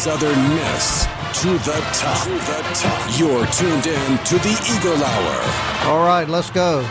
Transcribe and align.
Southern 0.00 0.48
Miss 0.54 1.04
to 1.42 1.48
the 1.58 1.78
top. 1.92 2.24
To 2.24 2.30
the 2.30 2.70
top. 2.72 3.18
You're 3.18 3.44
tuned 3.48 3.86
in 3.86 4.18
to 4.24 4.38
the 4.38 4.74
Eagle 4.74 5.04
Hour. 5.04 5.90
All 5.90 6.06
right, 6.06 6.26
let's 6.26 6.50
go. 6.50 6.88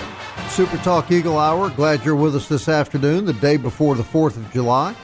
Super 0.49 0.77
Talk 0.77 1.09
Eagle 1.09 1.39
Hour. 1.39 1.71
Glad 1.71 2.05
you're 2.05 2.15
with 2.15 2.35
us 2.35 2.47
this 2.47 2.69
afternoon, 2.69 3.25
the 3.25 3.33
day 3.33 3.57
before 3.57 3.95
the 3.95 4.03
4th 4.03 4.37
of 4.37 4.53
July. 4.53 4.95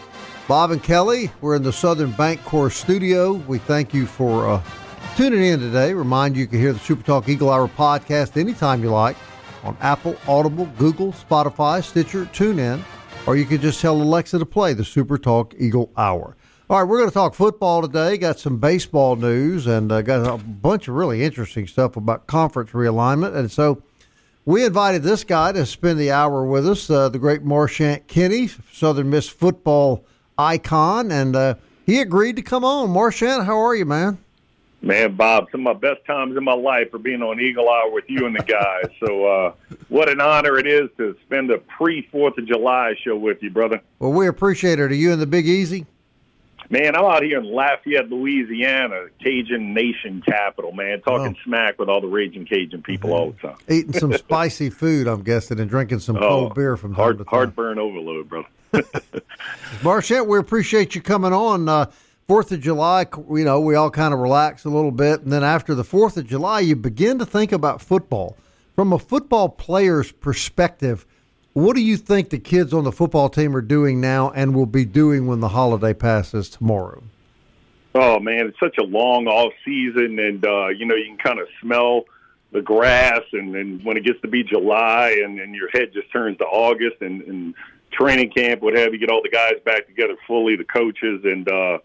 Bob 0.48 0.70
and 0.70 0.84
Kelly, 0.84 1.32
we're 1.42 1.56
in 1.56 1.64
the 1.64 1.74
Southern 1.74 2.12
Bank 2.12 2.44
Corps 2.46 2.70
studio. 2.70 3.34
We 3.34 3.58
thank 3.58 3.92
you 3.92 4.06
for 4.06 4.50
uh, 4.50 4.64
tuning 5.18 5.44
in 5.44 5.60
today. 5.60 5.96
Remind 5.96 6.36
you 6.36 6.42
you 6.42 6.48
can 6.48 6.60
hear 6.60 6.74
the 6.74 6.80
Super 6.80 7.02
Talk 7.02 7.28
Eagle 7.28 7.50
Hour 7.50 7.68
podcast 7.68 8.40
anytime 8.40 8.84
you 8.84 8.92
like 8.92 9.18
on 9.64 9.76
Apple, 9.82 10.16
Audible, 10.28 10.68
Google, 10.78 11.12
Spotify, 11.12 11.84
Stitcher, 11.84 12.26
TuneIn, 12.26 12.84
or 13.26 13.36
you 13.36 13.46
can 13.46 13.60
just 13.60 13.82
tell 13.82 14.00
Alexa 14.00 14.38
to 14.38 14.46
play 14.46 14.76
the 14.76 14.86
Super 14.86 15.18
Talk 15.18 15.56
Eagle 15.58 15.92
Hour. 15.98 16.38
All 16.68 16.80
right, 16.80 16.90
we're 16.90 16.98
going 16.98 17.10
to 17.10 17.14
talk 17.14 17.36
football 17.36 17.84
today. 17.84 18.18
Got 18.18 18.40
some 18.40 18.58
baseball 18.58 19.16
news 19.16 19.68
and 19.68 19.92
uh, 19.92 20.02
got 20.02 20.28
a 20.28 20.44
bunch 20.44 20.88
of 20.88 20.96
really 20.96 21.22
interesting 21.22 21.68
stuff 21.68 21.96
about 21.96 22.26
conference 22.26 22.72
realignment. 22.72 23.36
And 23.36 23.52
so 23.52 23.84
we 24.46 24.66
invited 24.66 25.04
this 25.04 25.24
guy 25.24 25.52
to 25.52 25.64
spend 25.68 26.00
the 26.00 26.10
hour 26.10 26.44
with 26.44 26.68
us, 26.68 26.90
uh, 26.90 27.10
the 27.10 27.20
great 27.20 27.44
Marchant 27.44 28.08
Kenney, 28.08 28.50
Southern 28.72 29.12
Miss 29.12 29.30
football 29.30 30.06
icon, 30.40 31.12
and 31.12 31.36
uh, 31.36 31.54
he 31.86 32.02
agreed 32.02 32.36
to 32.38 32.42
come 32.42 32.66
on. 32.66 32.90
Marchant, 32.90 33.46
how 33.46 33.60
are 33.60 33.76
you, 33.76 33.86
man? 33.86 34.18
Man, 34.82 35.16
Bob, 35.16 35.50
some 35.52 35.68
of 35.68 35.80
my 35.80 35.80
best 35.80 36.04
times 36.08 36.36
in 36.36 36.44
my 36.44 36.56
life 36.56 36.92
are 36.96 37.00
being 37.00 37.22
on 37.22 37.40
Eagle 37.40 37.70
Hour 37.70 37.92
with 37.92 38.06
you 38.08 38.26
and 38.26 38.36
the 38.36 38.42
guys. 38.42 38.86
so, 39.00 39.26
uh, 39.26 39.54
what 39.90 40.10
an 40.10 40.20
honor 40.20 40.58
it 40.58 40.66
is 40.66 40.90
to 40.98 41.16
spend 41.28 41.52
a 41.52 41.60
pre 41.60 42.02
Fourth 42.12 42.40
of 42.40 42.48
July 42.48 42.96
show 43.04 43.16
with 43.16 43.44
you, 43.44 43.52
brother. 43.52 43.82
Well, 44.00 44.14
we 44.14 44.26
appreciate 44.26 44.80
it. 44.80 44.92
Are 44.92 44.96
you 44.96 45.12
in 45.12 45.20
the 45.20 45.28
Big 45.28 45.48
Easy? 45.48 45.86
Man, 46.70 46.96
I'm 46.96 47.06
out 47.06 47.22
here 47.24 47.38
in 47.38 47.46
Lafayette, 47.46 48.10
Louisiana, 48.10 49.06
Cajun 49.24 49.74
Nation 49.74 50.24
capital, 50.26 50.72
man, 50.72 51.02
talking 51.02 51.36
Oh. 51.40 51.44
smack 51.44 51.78
with 51.78 51.90
all 51.90 52.02
the 52.02 52.08
raging 52.08 52.46
Cajun 52.46 52.82
people 52.82 53.14
all 53.14 53.32
the 53.32 53.48
time. 53.50 53.58
Eating 53.70 53.94
some 53.94 54.14
spicy 54.18 54.70
food, 54.72 55.08
I'm 55.08 55.22
guessing, 55.22 55.60
and 55.60 55.70
drinking 55.70 56.00
some 56.00 56.18
cold 56.18 56.56
beer 56.56 56.76
from 56.76 56.92
time 56.92 56.96
heart, 57.04 57.18
to 57.20 57.24
time. 57.24 57.30
heartburn 57.32 57.78
overload, 57.80 58.28
brother. 58.30 58.48
Marchant, 59.84 60.28
we 60.28 60.38
appreciate 60.40 60.96
you 60.96 61.02
coming 61.02 61.34
on. 61.34 61.70
Uh, 61.70 61.86
Fourth 62.28 62.52
of 62.52 62.60
July, 62.60 63.06
you 63.30 63.44
know, 63.46 63.60
we 63.60 63.76
all 63.76 63.92
kind 63.92 64.12
of 64.12 64.20
relax 64.20 64.66
a 64.66 64.70
little 64.70 64.90
bit, 64.92 65.22
and 65.22 65.32
then 65.32 65.44
after 65.44 65.76
the 65.76 65.84
Fourth 65.84 66.18
of 66.18 66.26
July, 66.26 66.62
you 66.62 66.76
begin 66.76 67.20
to 67.20 67.26
think 67.26 67.52
about 67.52 67.84
football 67.84 68.36
from 68.76 68.92
a 68.92 68.98
football 68.98 69.48
player's 69.48 70.12
perspective. 70.12 71.06
What 71.56 71.78
do 71.78 71.82
you 71.82 71.96
think 71.96 72.32
the 72.32 72.38
kids 72.38 72.74
on 72.74 72.84
the 72.84 72.92
football 72.92 73.30
team 73.30 73.56
are 73.56 73.62
doing 73.62 74.02
now 74.02 74.30
and 74.32 74.54
will 74.54 74.66
be 74.66 74.84
doing 74.84 75.26
when 75.26 75.40
the 75.40 75.48
holiday 75.48 75.94
passes 75.94 76.50
tomorrow? 76.50 77.02
Oh 77.94 78.20
man, 78.20 78.48
it's 78.48 78.60
such 78.60 78.78
a 78.78 78.84
long 78.84 79.28
off 79.28 79.54
season, 79.64 80.20
and 80.20 80.46
uh, 80.46 80.68
you 80.68 80.86
know 80.86 80.96
you 80.96 81.06
can 81.06 81.18
kind 81.18 81.40
of 81.40 81.48
smell 81.62 82.04
the 82.52 82.62
grass, 82.62 83.22
and, 83.32 83.56
and 83.56 83.82
when 83.86 83.96
it 83.96 84.04
gets 84.04 84.20
to 84.24 84.28
be 84.28 84.44
July, 84.44 85.18
and, 85.24 85.40
and 85.40 85.56
your 85.56 85.70
head 85.70 85.94
just 85.94 86.12
turns 86.12 86.38
to 86.40 86.44
August, 86.44 86.98
and, 87.00 87.22
and 87.22 87.56
training 87.90 88.32
camp, 88.32 88.62
what 88.62 88.76
have 88.76 88.92
you, 88.92 89.00
get 89.00 89.10
all 89.10 89.22
the 89.24 89.30
guys 89.30 89.54
back 89.64 89.88
together 89.88 90.18
fully, 90.28 90.58
the 90.58 90.66
coaches, 90.66 91.22
and 91.24 91.50
uh, 91.50 91.78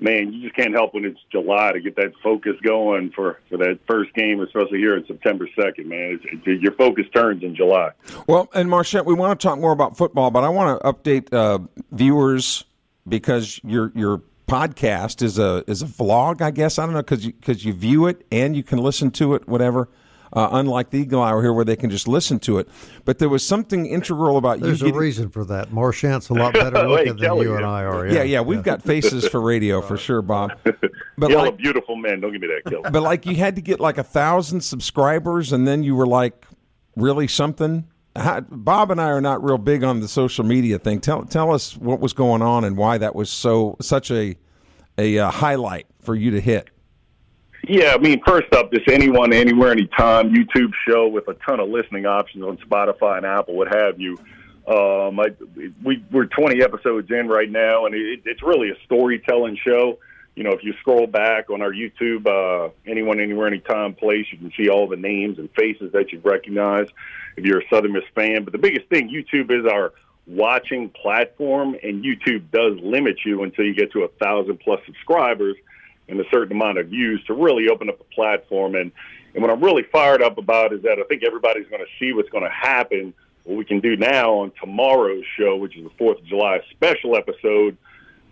man, 0.00 0.32
you 0.32 0.42
just 0.42 0.56
can't 0.56 0.74
help 0.74 0.94
when 0.94 1.04
it's 1.04 1.18
July 1.30 1.72
to 1.72 1.80
get 1.80 1.96
that 1.96 2.12
focus 2.22 2.54
going 2.62 3.10
for 3.14 3.40
for 3.48 3.58
that 3.58 3.78
first 3.86 4.12
game, 4.14 4.40
especially 4.40 4.78
here 4.78 4.96
on 4.96 5.04
September 5.06 5.48
second. 5.60 5.88
Man, 5.88 6.20
it's, 6.22 6.42
it, 6.46 6.60
your 6.60 6.72
focus 6.72 7.06
turns 7.14 7.42
in 7.42 7.54
July. 7.54 7.90
Well, 8.26 8.48
and 8.54 8.68
Marchant, 8.68 9.06
we 9.06 9.14
want 9.14 9.38
to 9.38 9.46
talk 9.46 9.58
more 9.58 9.72
about 9.72 9.96
football, 9.96 10.30
but 10.30 10.44
I 10.44 10.48
want 10.48 10.80
to 10.80 10.92
update 10.92 11.32
uh, 11.32 11.58
viewers 11.92 12.64
because 13.06 13.60
your 13.64 13.92
your 13.94 14.22
podcast 14.48 15.22
is 15.22 15.38
a 15.38 15.62
is 15.66 15.82
a 15.82 15.86
vlog, 15.86 16.40
I 16.40 16.50
guess. 16.50 16.78
I 16.78 16.84
don't 16.84 16.94
know 16.94 17.02
because 17.02 17.24
you, 17.24 17.32
cause 17.32 17.64
you 17.64 17.72
view 17.72 18.06
it 18.06 18.26
and 18.32 18.56
you 18.56 18.62
can 18.62 18.78
listen 18.78 19.10
to 19.12 19.34
it, 19.34 19.48
whatever. 19.48 19.88
Uh, 20.32 20.48
unlike 20.52 20.90
the 20.90 20.98
Eagle 20.98 21.22
Hour 21.22 21.42
here, 21.42 21.52
where 21.52 21.64
they 21.64 21.76
can 21.76 21.88
just 21.90 22.06
listen 22.06 22.38
to 22.40 22.58
it, 22.58 22.68
but 23.04 23.18
there 23.18 23.28
was 23.28 23.46
something 23.46 23.86
integral 23.86 24.36
about 24.36 24.58
you. 24.60 24.66
There's 24.66 24.82
a 24.82 24.92
reason 24.92 25.30
for 25.30 25.44
that. 25.46 25.72
Marchant's 25.72 26.28
a 26.28 26.34
lot 26.34 26.52
better 26.54 26.76
Wait, 26.86 26.88
looking 26.88 27.06
than 27.16 27.18
Kelly, 27.18 27.46
you 27.46 27.56
and. 27.56 27.64
I 27.64 27.84
are. 27.84 28.06
yeah, 28.06 28.22
yeah, 28.22 28.40
we've 28.40 28.62
got 28.62 28.82
faces 28.82 29.26
for 29.26 29.40
radio 29.40 29.80
for 29.80 29.96
sure, 29.96 30.20
Bob. 30.22 30.52
But 31.16 31.30
Y'all 31.30 31.40
like, 31.40 31.54
are 31.54 31.56
beautiful 31.56 31.96
men. 31.96 32.20
Don't 32.20 32.32
give 32.32 32.40
me 32.42 32.48
that, 32.48 32.70
Kill. 32.70 32.82
but 32.82 33.02
like 33.02 33.26
you 33.26 33.36
had 33.36 33.56
to 33.56 33.62
get 33.62 33.80
like 33.80 33.98
a 33.98 34.04
thousand 34.04 34.60
subscribers, 34.62 35.52
and 35.52 35.66
then 35.66 35.82
you 35.82 35.96
were 35.96 36.06
like, 36.06 36.46
really 36.96 37.28
something. 37.28 37.86
How, 38.16 38.40
Bob 38.40 38.90
and 38.90 39.00
I 39.00 39.06
are 39.06 39.20
not 39.20 39.42
real 39.44 39.58
big 39.58 39.84
on 39.84 40.00
the 40.00 40.08
social 40.08 40.44
media 40.44 40.78
thing. 40.78 41.00
Tell 41.00 41.24
tell 41.24 41.52
us 41.54 41.76
what 41.76 42.00
was 42.00 42.12
going 42.12 42.42
on 42.42 42.64
and 42.64 42.76
why 42.76 42.98
that 42.98 43.14
was 43.14 43.30
so 43.30 43.76
such 43.80 44.10
a 44.10 44.36
a 44.96 45.18
uh, 45.18 45.30
highlight 45.30 45.86
for 46.02 46.14
you 46.14 46.30
to 46.32 46.40
hit. 46.40 46.68
Yeah, 47.66 47.92
I 47.94 47.98
mean, 47.98 48.22
first 48.26 48.52
up, 48.54 48.70
this 48.70 48.82
anyone, 48.88 49.32
anywhere, 49.32 49.72
anytime 49.72 50.30
YouTube 50.32 50.72
show 50.86 51.08
with 51.08 51.28
a 51.28 51.34
ton 51.34 51.60
of 51.60 51.68
listening 51.68 52.06
options 52.06 52.44
on 52.44 52.56
Spotify 52.58 53.18
and 53.18 53.26
Apple, 53.26 53.54
what 53.54 53.68
have 53.74 54.00
you. 54.00 54.18
Um, 54.66 55.18
I, 55.18 55.28
we 55.82 56.04
we're 56.12 56.26
20 56.26 56.62
episodes 56.62 57.10
in 57.10 57.26
right 57.26 57.50
now, 57.50 57.86
and 57.86 57.94
it, 57.94 58.20
it's 58.26 58.42
really 58.42 58.70
a 58.70 58.74
storytelling 58.84 59.58
show. 59.62 59.98
You 60.36 60.44
know, 60.44 60.52
if 60.52 60.62
you 60.62 60.72
scroll 60.80 61.06
back 61.06 61.50
on 61.50 61.62
our 61.62 61.72
YouTube, 61.72 62.26
uh, 62.26 62.70
anyone, 62.86 63.18
anywhere, 63.18 63.48
anytime 63.48 63.94
place, 63.94 64.26
you 64.30 64.38
can 64.38 64.52
see 64.56 64.68
all 64.68 64.86
the 64.86 64.96
names 64.96 65.38
and 65.38 65.50
faces 65.54 65.92
that 65.92 66.12
you 66.12 66.20
recognize 66.22 66.86
if 67.36 67.44
you're 67.44 67.60
a 67.60 67.68
Southern 67.68 67.92
Miss 67.92 68.04
fan. 68.14 68.44
But 68.44 68.52
the 68.52 68.58
biggest 68.58 68.88
thing, 68.88 69.08
YouTube 69.08 69.50
is 69.50 69.66
our 69.66 69.94
watching 70.26 70.90
platform, 70.90 71.74
and 71.82 72.04
YouTube 72.04 72.50
does 72.52 72.78
limit 72.82 73.16
you 73.24 73.42
until 73.42 73.64
you 73.64 73.74
get 73.74 73.90
to 73.92 74.04
a 74.04 74.08
thousand 74.22 74.60
plus 74.60 74.80
subscribers 74.86 75.56
and 76.08 76.20
a 76.20 76.24
certain 76.30 76.52
amount 76.52 76.78
of 76.78 76.88
views 76.88 77.22
to 77.26 77.34
really 77.34 77.68
open 77.68 77.88
up 77.88 77.98
the 77.98 78.04
platform. 78.04 78.74
And, 78.74 78.90
and 79.34 79.42
what 79.42 79.50
I'm 79.50 79.62
really 79.62 79.84
fired 79.84 80.22
up 80.22 80.38
about 80.38 80.72
is 80.72 80.82
that 80.82 80.98
I 80.98 81.04
think 81.04 81.22
everybody's 81.24 81.68
going 81.68 81.84
to 81.84 81.90
see 81.98 82.12
what's 82.12 82.30
going 82.30 82.44
to 82.44 82.50
happen, 82.50 83.12
what 83.44 83.56
we 83.56 83.64
can 83.64 83.80
do 83.80 83.96
now 83.96 84.34
on 84.34 84.52
tomorrow's 84.60 85.24
show, 85.38 85.56
which 85.56 85.76
is 85.76 85.84
the 85.84 86.04
4th 86.04 86.18
of 86.18 86.24
July 86.24 86.60
special 86.70 87.16
episode 87.16 87.76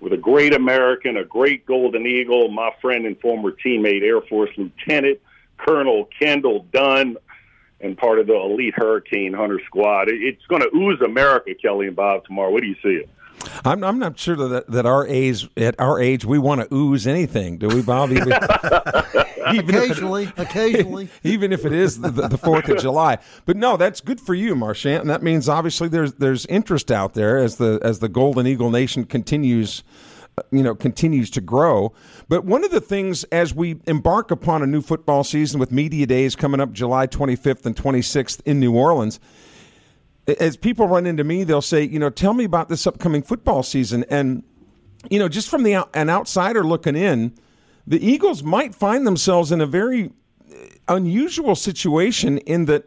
with 0.01 0.13
a 0.13 0.17
great 0.17 0.55
American, 0.55 1.17
a 1.17 1.25
great 1.25 1.67
Golden 1.67 2.07
Eagle, 2.07 2.49
my 2.49 2.71
friend 2.81 3.07
and 3.07 3.19
former 3.21 3.53
teammate, 3.53 4.03
Air 4.03 4.21
Force 4.23 4.51
Lieutenant 4.57 5.19
Colonel 5.57 6.09
Kendall 6.19 6.67
Dunn, 6.73 7.17
and 7.81 7.97
part 7.97 8.19
of 8.19 8.27
the 8.27 8.35
elite 8.35 8.75
Hurricane 8.77 9.33
Hunter 9.33 9.61
squad. 9.67 10.09
It's 10.09 10.45
going 10.47 10.63
to 10.63 10.75
ooze 10.75 11.01
America, 11.01 11.55
Kelly 11.55 11.87
and 11.87 11.97
Bob, 11.97 12.25
tomorrow. 12.25 12.51
What 12.51 12.63
do 12.63 12.69
you 12.69 12.77
see 12.83 13.03
it? 13.03 13.09
I'm 13.65 13.83
I'm 13.85 13.99
not 13.99 14.19
sure 14.19 14.37
that 14.37 14.67
that 14.69 14.87
our 14.87 15.07
age 15.07 15.49
at 15.57 15.79
our 15.79 16.01
age 16.01 16.25
we 16.25 16.39
want 16.39 16.61
to 16.63 16.75
ooze 16.75 17.07
anything, 17.07 17.59
do 17.59 17.69
we, 17.69 17.83
Bob? 17.83 18.11
Even, 18.11 18.29
even 18.33 18.35
if 18.35 19.69
it- 19.69 19.75
Occasionally, 19.75 20.33
occasionally. 20.37 21.09
even 21.25 21.53
if 21.53 21.65
it 21.65 21.73
is 21.73 22.01
the, 22.01 22.11
the 22.11 22.39
Fourth 22.39 22.69
of 22.69 22.79
July. 22.79 23.19
But 23.45 23.57
no, 23.57 23.77
that's 23.77 24.01
good 24.01 24.21
for 24.21 24.35
you, 24.35 24.55
Marchant, 24.55 25.01
and 25.03 25.11
that 25.11 25.23
means 25.23 25.49
obviously 25.49 25.89
there's 25.89 26.15
there's 26.15 26.47
interest 26.47 26.91
out 26.91 27.15
there 27.15 27.39
as 27.39 27.57
the 27.57 27.79
as 27.83 27.99
the 28.01 28.09
Golden 28.09 28.47
Eagle 28.47 28.71
Nation 28.71 29.05
continues, 29.05 29.85
you 30.51 30.63
know, 30.63 30.75
continues 30.75 31.31
to 31.31 31.41
grow. 31.41 31.93
But 32.29 32.45
one 32.45 32.65
of 32.65 32.71
the 32.71 32.81
things 32.81 33.25
as 33.25 33.55
we 33.55 33.81
embark 33.87 34.31
upon 34.31 34.63
a 34.63 34.67
new 34.67 34.83
football 34.83 35.25
season 35.25 35.61
with 35.61 35.71
media 35.71 36.07
days 36.07 36.35
coming 36.37 36.61
up 36.61 36.73
July 36.73 37.07
25th 37.07 37.65
and 37.67 37.77
26th 37.77 38.41
in 38.45 38.59
New 38.61 38.75
Orleans. 38.75 39.21
As 40.27 40.57
people 40.57 40.89
run 40.89 41.07
into 41.07 41.25
me, 41.25 41.45
they'll 41.45 41.63
say, 41.63 41.83
you 41.85 41.99
know, 41.99 42.11
tell 42.11 42.35
me 42.35 42.45
about 42.45 42.69
this 42.69 42.87
upcoming 42.87 43.23
football 43.23 43.63
season. 43.63 44.05
And, 44.11 44.43
you 45.11 45.19
know, 45.19 45.29
just 45.29 45.49
from 45.49 45.63
the 45.63 45.87
an 45.95 46.11
outsider 46.11 46.65
looking 46.65 46.97
in, 46.97 47.35
the 47.87 48.05
Eagles 48.05 48.43
might 48.43 48.75
find 48.75 49.07
themselves 49.07 49.53
in 49.53 49.61
a 49.61 49.67
very 49.67 50.11
uh, 50.51 50.57
unusual 50.89 51.55
situation 51.55 52.39
in 52.39 52.65
that 52.65 52.85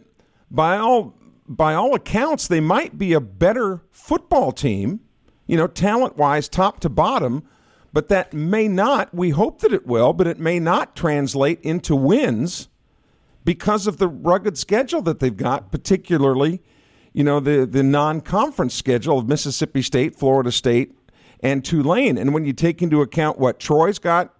by 0.51 0.77
all 0.77 1.15
by 1.47 1.73
all 1.73 1.95
accounts 1.95 2.47
they 2.47 2.59
might 2.59 2.97
be 2.97 3.13
a 3.13 3.19
better 3.19 3.81
football 3.89 4.51
team, 4.51 4.99
you 5.47 5.57
know, 5.57 5.65
talent-wise 5.65 6.47
top 6.47 6.79
to 6.79 6.89
bottom, 6.89 7.43
but 7.91 8.07
that 8.09 8.33
may 8.33 8.67
not, 8.67 9.11
we 9.15 9.31
hope 9.31 9.61
that 9.61 9.73
it 9.73 9.87
will, 9.87 10.13
but 10.13 10.27
it 10.27 10.37
may 10.37 10.59
not 10.59 10.95
translate 10.95 11.59
into 11.61 11.95
wins 11.95 12.67
because 13.43 13.87
of 13.87 13.97
the 13.97 14.07
rugged 14.07 14.59
schedule 14.59 15.01
that 15.01 15.19
they've 15.19 15.35
got, 15.35 15.71
particularly 15.71 16.61
you 17.13 17.23
know, 17.23 17.39
the, 17.39 17.65
the 17.65 17.83
non 17.83 18.21
conference 18.21 18.73
schedule 18.73 19.19
of 19.19 19.27
Mississippi 19.27 19.81
State, 19.81 20.15
Florida 20.15 20.51
State, 20.51 20.95
and 21.41 21.63
Tulane. 21.63 22.17
And 22.17 22.33
when 22.33 22.45
you 22.45 22.53
take 22.53 22.81
into 22.81 23.01
account 23.01 23.39
what 23.39 23.59
Troy's 23.59 23.99
got, 23.99 24.33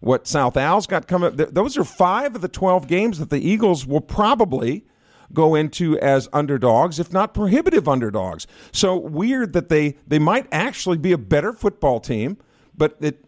what 0.00 0.26
South 0.26 0.56
Al's 0.56 0.86
got 0.86 1.08
coming, 1.08 1.36
th- 1.36 1.50
those 1.50 1.76
are 1.76 1.84
five 1.84 2.34
of 2.34 2.40
the 2.40 2.48
12 2.48 2.86
games 2.86 3.18
that 3.18 3.30
the 3.30 3.40
Eagles 3.40 3.86
will 3.86 4.00
probably 4.00 4.84
go 5.32 5.54
into 5.54 5.98
as 5.98 6.28
underdogs, 6.32 7.00
if 7.00 7.12
not 7.12 7.34
prohibitive 7.34 7.88
underdogs. 7.88 8.46
So 8.72 8.96
weird 8.96 9.52
that 9.54 9.68
they, 9.68 9.96
they 10.06 10.18
might 10.18 10.46
actually 10.52 10.98
be 10.98 11.12
a 11.12 11.18
better 11.18 11.52
football 11.52 12.00
team, 12.00 12.38
but 12.76 12.96
it, 13.00 13.24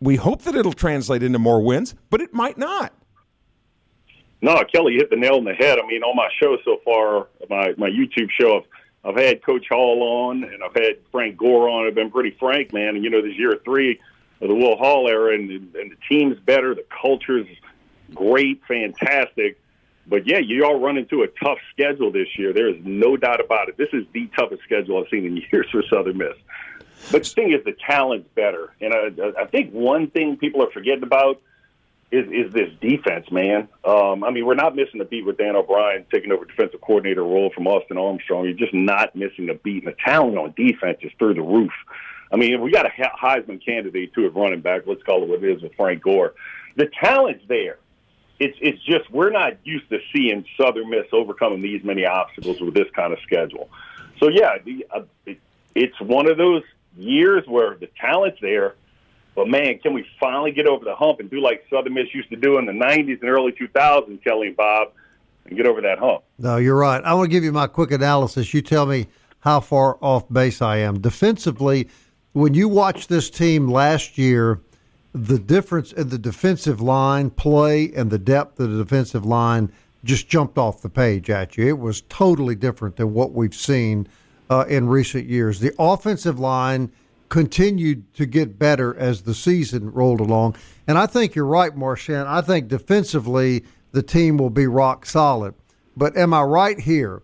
we 0.00 0.16
hope 0.16 0.42
that 0.42 0.54
it'll 0.54 0.72
translate 0.72 1.22
into 1.22 1.38
more 1.38 1.62
wins, 1.62 1.94
but 2.10 2.20
it 2.20 2.32
might 2.32 2.56
not. 2.56 2.94
No, 4.44 4.62
Kelly 4.70 4.96
hit 4.96 5.08
the 5.08 5.16
nail 5.16 5.36
on 5.36 5.44
the 5.44 5.54
head. 5.54 5.78
I 5.78 5.86
mean, 5.86 6.02
on 6.02 6.14
my 6.14 6.28
show 6.38 6.58
so 6.66 6.78
far, 6.84 7.28
my 7.48 7.72
my 7.78 7.88
YouTube 7.88 8.28
show, 8.30 8.58
I've, 8.58 9.16
I've 9.16 9.16
had 9.16 9.42
Coach 9.42 9.64
Hall 9.70 10.02
on 10.02 10.44
and 10.44 10.62
I've 10.62 10.74
had 10.74 10.98
Frank 11.10 11.38
Gore 11.38 11.66
on. 11.66 11.86
I've 11.86 11.94
been 11.94 12.10
pretty 12.10 12.36
frank, 12.38 12.70
man. 12.70 12.94
And 12.94 13.02
you 13.02 13.08
know, 13.08 13.22
this 13.22 13.38
year 13.38 13.58
three 13.64 13.98
of 14.42 14.48
the 14.48 14.54
Will 14.54 14.76
Hall 14.76 15.08
era, 15.08 15.32
and, 15.32 15.50
and 15.50 15.90
the 15.92 15.96
team's 16.10 16.38
better, 16.40 16.74
the 16.74 16.84
culture's 17.00 17.46
great, 18.14 18.60
fantastic. 18.68 19.58
But 20.06 20.26
yeah, 20.26 20.40
you 20.40 20.66
all 20.66 20.78
run 20.78 20.98
into 20.98 21.22
a 21.22 21.28
tough 21.42 21.56
schedule 21.72 22.12
this 22.12 22.28
year. 22.36 22.52
There 22.52 22.68
is 22.68 22.76
no 22.84 23.16
doubt 23.16 23.42
about 23.42 23.70
it. 23.70 23.78
This 23.78 23.94
is 23.94 24.04
the 24.12 24.26
toughest 24.38 24.62
schedule 24.64 25.02
I've 25.02 25.08
seen 25.08 25.24
in 25.24 25.36
years 25.52 25.68
for 25.72 25.82
Southern 25.88 26.18
Miss. 26.18 26.36
But 27.10 27.24
the 27.24 27.30
thing 27.30 27.52
is, 27.54 27.64
the 27.64 27.76
talent's 27.86 28.28
better, 28.34 28.74
and 28.82 28.92
I, 28.92 29.40
I 29.40 29.46
think 29.46 29.72
one 29.72 30.10
thing 30.10 30.36
people 30.36 30.62
are 30.62 30.70
forgetting 30.70 31.02
about 31.02 31.40
is 32.14 32.30
is 32.30 32.52
this 32.52 32.70
defense, 32.80 33.30
man. 33.30 33.68
Um, 33.84 34.22
I 34.22 34.30
mean, 34.30 34.46
we're 34.46 34.54
not 34.54 34.76
missing 34.76 35.00
a 35.00 35.04
beat 35.04 35.26
with 35.26 35.36
Dan 35.36 35.56
O'Brien 35.56 36.06
taking 36.12 36.30
over 36.30 36.44
defensive 36.44 36.80
coordinator 36.80 37.22
role 37.22 37.50
from 37.54 37.66
Austin 37.66 37.98
Armstrong. 37.98 38.44
You're 38.44 38.54
just 38.54 38.74
not 38.74 39.16
missing 39.16 39.48
a 39.50 39.54
beat, 39.54 39.84
and 39.84 39.92
the 39.92 39.96
talent 40.04 40.38
on 40.38 40.54
defense 40.56 40.98
is 41.02 41.10
through 41.18 41.34
the 41.34 41.42
roof. 41.42 41.72
I 42.32 42.36
mean, 42.36 42.60
we 42.60 42.70
got 42.70 42.86
a 42.86 42.90
Heisman 42.90 43.64
candidate 43.64 44.14
to 44.14 44.26
at 44.26 44.34
running 44.34 44.60
back. 44.60 44.82
Let's 44.86 45.02
call 45.02 45.22
it 45.22 45.28
what 45.28 45.42
it 45.42 45.56
is 45.56 45.62
with 45.62 45.74
Frank 45.74 46.02
Gore. 46.02 46.34
The 46.76 46.88
talent's 47.00 47.44
there. 47.48 47.78
It's 48.38 48.56
it's 48.60 48.82
just 48.84 49.10
we're 49.10 49.30
not 49.30 49.54
used 49.64 49.88
to 49.90 49.98
seeing 50.14 50.44
Southern 50.60 50.90
Miss 50.90 51.06
overcoming 51.12 51.62
these 51.62 51.82
many 51.84 52.06
obstacles 52.06 52.60
with 52.60 52.74
this 52.74 52.88
kind 52.94 53.12
of 53.12 53.18
schedule. 53.22 53.68
So 54.20 54.28
yeah, 54.28 54.58
the, 54.64 54.86
uh, 54.90 55.02
it, 55.26 55.40
it's 55.74 56.00
one 56.00 56.30
of 56.30 56.36
those 56.36 56.62
years 56.96 57.44
where 57.46 57.74
the 57.74 57.88
talent's 58.00 58.38
there 58.40 58.74
but 59.34 59.48
man, 59.48 59.78
can 59.78 59.92
we 59.92 60.06
finally 60.20 60.52
get 60.52 60.66
over 60.66 60.84
the 60.84 60.94
hump 60.94 61.20
and 61.20 61.30
do 61.30 61.40
like 61.40 61.64
Southern 61.68 61.94
Miss 61.94 62.14
used 62.14 62.30
to 62.30 62.36
do 62.36 62.58
in 62.58 62.66
the 62.66 62.72
90s 62.72 63.20
and 63.20 63.30
early 63.30 63.52
2000s, 63.52 64.22
Kelly 64.22 64.48
and 64.48 64.56
Bob, 64.56 64.92
and 65.46 65.56
get 65.56 65.66
over 65.66 65.80
that 65.80 65.98
hump? 65.98 66.22
No, 66.38 66.56
you're 66.56 66.76
right. 66.76 67.02
I 67.04 67.14
want 67.14 67.26
to 67.26 67.30
give 67.30 67.44
you 67.44 67.52
my 67.52 67.66
quick 67.66 67.90
analysis. 67.90 68.54
You 68.54 68.62
tell 68.62 68.86
me 68.86 69.08
how 69.40 69.60
far 69.60 69.98
off 70.00 70.28
base 70.32 70.62
I 70.62 70.78
am. 70.78 71.00
Defensively, 71.00 71.88
when 72.32 72.54
you 72.54 72.68
watch 72.68 73.08
this 73.08 73.28
team 73.28 73.68
last 73.68 74.16
year, 74.16 74.60
the 75.12 75.38
difference 75.38 75.92
in 75.92 76.08
the 76.08 76.18
defensive 76.18 76.80
line 76.80 77.30
play 77.30 77.92
and 77.94 78.10
the 78.10 78.18
depth 78.18 78.58
of 78.60 78.70
the 78.70 78.82
defensive 78.82 79.24
line 79.24 79.72
just 80.04 80.28
jumped 80.28 80.58
off 80.58 80.82
the 80.82 80.88
page 80.88 81.30
at 81.30 81.56
you. 81.56 81.66
It 81.68 81.78
was 81.78 82.02
totally 82.02 82.54
different 82.54 82.96
than 82.96 83.14
what 83.14 83.32
we've 83.32 83.54
seen 83.54 84.06
uh, 84.50 84.64
in 84.68 84.88
recent 84.88 85.28
years. 85.28 85.58
The 85.58 85.74
offensive 85.76 86.38
line– 86.38 86.92
continued 87.34 88.14
to 88.14 88.26
get 88.26 88.60
better 88.60 88.96
as 88.96 89.22
the 89.22 89.34
season 89.34 89.90
rolled 89.90 90.20
along. 90.20 90.54
And 90.86 90.96
I 90.96 91.06
think 91.06 91.34
you're 91.34 91.44
right, 91.44 91.76
Marchant. 91.76 92.28
I 92.28 92.40
think 92.40 92.68
defensively 92.68 93.64
the 93.90 94.04
team 94.04 94.36
will 94.36 94.50
be 94.50 94.68
rock 94.68 95.04
solid. 95.04 95.52
But 95.96 96.16
am 96.16 96.32
I 96.32 96.42
right 96.42 96.78
here? 96.78 97.22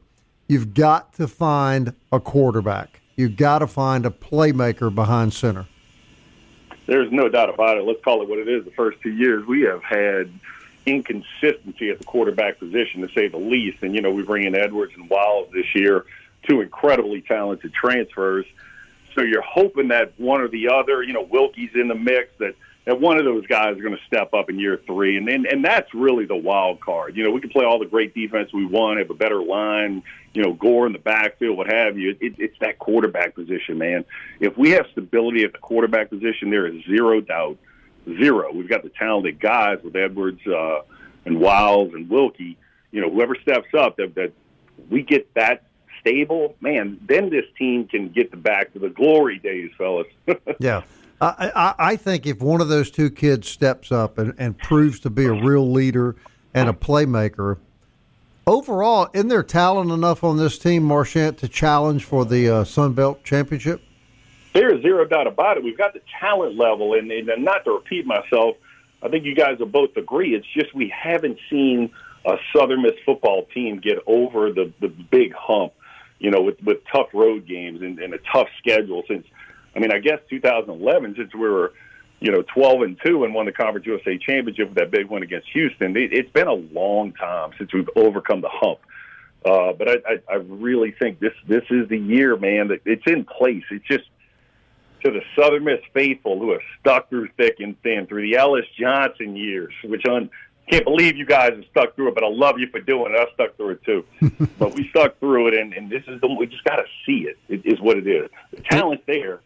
You've 0.48 0.74
got 0.74 1.12
to 1.12 1.28
find 1.28 1.94
a 2.10 2.18
quarterback. 2.18 3.00
You've 3.14 3.36
got 3.36 3.60
to 3.60 3.68
find 3.68 4.04
a 4.04 4.10
playmaker 4.10 4.92
behind 4.92 5.32
center. 5.32 5.68
There's 6.86 7.12
no 7.12 7.28
doubt 7.28 7.54
about 7.54 7.76
it. 7.76 7.84
Let's 7.84 8.02
call 8.02 8.20
it 8.20 8.28
what 8.28 8.40
it 8.40 8.48
is. 8.48 8.64
The 8.64 8.72
first 8.72 9.00
two 9.02 9.12
years, 9.12 9.46
we 9.46 9.60
have 9.60 9.84
had 9.84 10.28
inconsistency 10.86 11.90
at 11.90 12.00
the 12.00 12.04
quarterback 12.04 12.58
position, 12.58 13.02
to 13.02 13.08
say 13.14 13.28
the 13.28 13.38
least. 13.38 13.84
And, 13.84 13.94
you 13.94 14.00
know, 14.00 14.10
we 14.10 14.24
bring 14.24 14.44
in 14.44 14.56
Edwards 14.56 14.92
and 14.96 15.08
Wiles 15.08 15.52
this 15.52 15.72
year, 15.72 16.04
two 16.48 16.62
incredibly 16.62 17.20
talented 17.20 17.72
transfers. 17.72 18.44
So 19.20 19.26
you're 19.26 19.42
hoping 19.42 19.88
that 19.88 20.18
one 20.18 20.40
or 20.40 20.48
the 20.48 20.68
other, 20.68 21.02
you 21.02 21.12
know, 21.12 21.26
Wilcke's 21.26 21.74
in 21.74 21.88
the 21.88 21.94
mix, 21.94 22.30
that 22.38 22.54
that 22.86 22.98
one 22.98 23.18
of 23.18 23.26
those 23.26 23.46
guys 23.46 23.76
are 23.76 23.82
going 23.82 23.94
to 23.94 24.02
step 24.06 24.32
up 24.32 24.48
in 24.48 24.58
year 24.58 24.80
three, 24.86 25.18
and 25.18 25.28
and, 25.28 25.44
and 25.44 25.62
that's 25.62 25.92
really 25.92 26.24
the 26.24 26.36
wild 26.36 26.80
card. 26.80 27.18
You 27.18 27.24
know, 27.24 27.30
we 27.30 27.42
can 27.42 27.50
play 27.50 27.66
all 27.66 27.78
the 27.78 27.84
great 27.84 28.14
defense 28.14 28.50
we 28.54 28.64
want, 28.64 28.98
have 28.98 29.10
a 29.10 29.14
better 29.14 29.42
line, 29.42 30.02
you 30.32 30.42
know, 30.42 30.54
Gore 30.54 30.86
in 30.86 30.94
the 30.94 30.98
backfield, 30.98 31.58
what 31.58 31.70
have 31.70 31.98
you. 31.98 32.16
It, 32.18 32.36
it's 32.38 32.58
that 32.60 32.78
quarterback 32.78 33.34
position, 33.34 33.76
man. 33.76 34.06
If 34.40 34.56
we 34.56 34.70
have 34.70 34.86
stability 34.92 35.44
at 35.44 35.52
the 35.52 35.58
quarterback 35.58 36.08
position, 36.08 36.48
there 36.48 36.66
is 36.66 36.82
zero 36.86 37.20
doubt, 37.20 37.58
zero. 38.06 38.50
We've 38.54 38.70
got 38.70 38.82
the 38.82 38.90
talented 38.98 39.38
guys 39.38 39.80
with 39.84 39.96
Edwards 39.96 40.40
uh, 40.46 40.80
and 41.26 41.38
Wiles 41.38 41.92
and 41.92 42.08
Wilkie. 42.08 42.56
You 42.90 43.02
know, 43.02 43.10
whoever 43.10 43.34
steps 43.34 43.68
up, 43.76 43.98
that 43.98 44.14
that 44.14 44.32
we 44.88 45.02
get 45.02 45.34
that 45.34 45.64
stable, 46.00 46.54
man, 46.60 46.98
then 47.06 47.30
this 47.30 47.44
team 47.58 47.86
can 47.86 48.08
get 48.08 48.30
the 48.30 48.36
back 48.36 48.72
to 48.72 48.78
the 48.78 48.88
glory 48.88 49.38
days, 49.38 49.70
fellas. 49.76 50.06
yeah. 50.58 50.82
I, 51.20 51.52
I, 51.54 51.74
I 51.90 51.96
think 51.96 52.26
if 52.26 52.40
one 52.40 52.60
of 52.60 52.68
those 52.68 52.90
two 52.90 53.10
kids 53.10 53.48
steps 53.48 53.92
up 53.92 54.18
and, 54.18 54.34
and 54.38 54.56
proves 54.56 55.00
to 55.00 55.10
be 55.10 55.26
a 55.26 55.32
real 55.32 55.70
leader 55.70 56.16
and 56.54 56.68
a 56.68 56.72
playmaker, 56.72 57.58
overall, 58.46 59.08
isn't 59.12 59.28
there 59.28 59.42
talent 59.42 59.90
enough 59.90 60.24
on 60.24 60.38
this 60.38 60.58
team, 60.58 60.82
Marchant, 60.82 61.36
to 61.38 61.48
challenge 61.48 62.04
for 62.04 62.24
the 62.24 62.48
uh, 62.48 62.64
Sun 62.64 62.94
Belt 62.94 63.22
Championship? 63.22 63.82
There 64.54 64.74
is 64.74 64.82
zero 64.82 65.04
doubt 65.04 65.26
about 65.26 65.58
it. 65.58 65.62
We've 65.62 65.78
got 65.78 65.92
the 65.92 66.00
talent 66.18 66.56
level, 66.56 66.94
and, 66.94 67.12
and 67.12 67.44
not 67.44 67.64
to 67.64 67.72
repeat 67.72 68.06
myself, 68.06 68.56
I 69.02 69.08
think 69.08 69.24
you 69.24 69.34
guys 69.34 69.58
will 69.58 69.66
both 69.66 69.96
agree. 69.96 70.34
It's 70.34 70.46
just 70.54 70.74
we 70.74 70.88
haven't 70.88 71.38
seen 71.48 71.90
a 72.24 72.36
Southern 72.54 72.82
Miss 72.82 72.92
football 73.04 73.46
team 73.54 73.78
get 73.78 73.98
over 74.06 74.52
the 74.52 74.72
the 74.80 74.88
big 74.88 75.32
hump 75.34 75.72
you 76.20 76.30
know, 76.30 76.42
with, 76.42 76.62
with 76.62 76.78
tough 76.92 77.08
road 77.12 77.46
games 77.46 77.82
and, 77.82 77.98
and 77.98 78.14
a 78.14 78.18
tough 78.32 78.48
schedule 78.58 79.02
since, 79.08 79.26
I 79.74 79.80
mean, 79.80 79.92
I 79.92 79.98
guess 79.98 80.20
2011, 80.28 81.14
since 81.16 81.34
we 81.34 81.40
were, 81.40 81.72
you 82.20 82.30
know, 82.30 82.42
12 82.54 82.82
and 82.82 83.00
2 83.04 83.24
and 83.24 83.34
won 83.34 83.46
the 83.46 83.52
Conference 83.52 83.86
USA 83.86 84.18
Championship 84.18 84.68
with 84.68 84.78
that 84.78 84.90
big 84.90 85.06
win 85.08 85.22
against 85.22 85.48
Houston. 85.52 85.96
It, 85.96 86.12
it's 86.12 86.30
been 86.30 86.46
a 86.46 86.52
long 86.52 87.14
time 87.14 87.50
since 87.58 87.72
we've 87.72 87.88
overcome 87.96 88.42
the 88.42 88.50
hump. 88.50 88.78
Uh, 89.42 89.72
but 89.72 89.88
I, 89.88 89.94
I, 90.06 90.34
I 90.34 90.34
really 90.34 90.92
think 90.92 91.18
this 91.18 91.32
this 91.48 91.62
is 91.70 91.88
the 91.88 91.96
year, 91.96 92.36
man. 92.36 92.68
That 92.68 92.80
it's 92.84 93.06
in 93.06 93.24
place. 93.24 93.64
It's 93.70 93.86
just 93.86 94.04
to 95.02 95.10
the 95.10 95.22
Southern 95.34 95.64
Miss 95.64 95.80
faithful 95.94 96.38
who 96.38 96.52
have 96.52 96.60
stuck 96.78 97.08
through 97.08 97.28
thick 97.38 97.56
and 97.58 97.80
thin 97.82 98.06
through 98.06 98.22
the 98.30 98.36
Ellis 98.36 98.66
Johnson 98.78 99.36
years, 99.36 99.72
which 99.84 100.04
on 100.04 100.28
can't 100.70 100.84
believe 100.84 101.16
you 101.16 101.26
guys 101.26 101.50
have 101.50 101.64
stuck 101.70 101.94
through 101.96 102.08
it, 102.08 102.14
but 102.14 102.24
I 102.24 102.28
love 102.28 102.58
you 102.58 102.68
for 102.68 102.80
doing 102.80 103.12
it. 103.12 103.18
I 103.18 103.32
stuck 103.34 103.56
through 103.56 103.70
it 103.70 103.84
too, 103.84 104.04
but 104.58 104.74
we 104.74 104.88
stuck 104.88 105.18
through 105.18 105.48
it, 105.48 105.54
and, 105.54 105.72
and 105.74 105.90
this 105.90 106.02
is 106.06 106.20
the 106.20 106.28
we 106.28 106.46
just 106.46 106.64
got 106.64 106.76
to 106.76 106.84
see 107.04 107.26
it. 107.28 107.38
It 107.48 107.66
is 107.66 107.80
what 107.80 107.96
it 107.98 108.06
is. 108.06 108.30
The 108.52 108.62
talent's 108.62 109.04
there. 109.06 109.40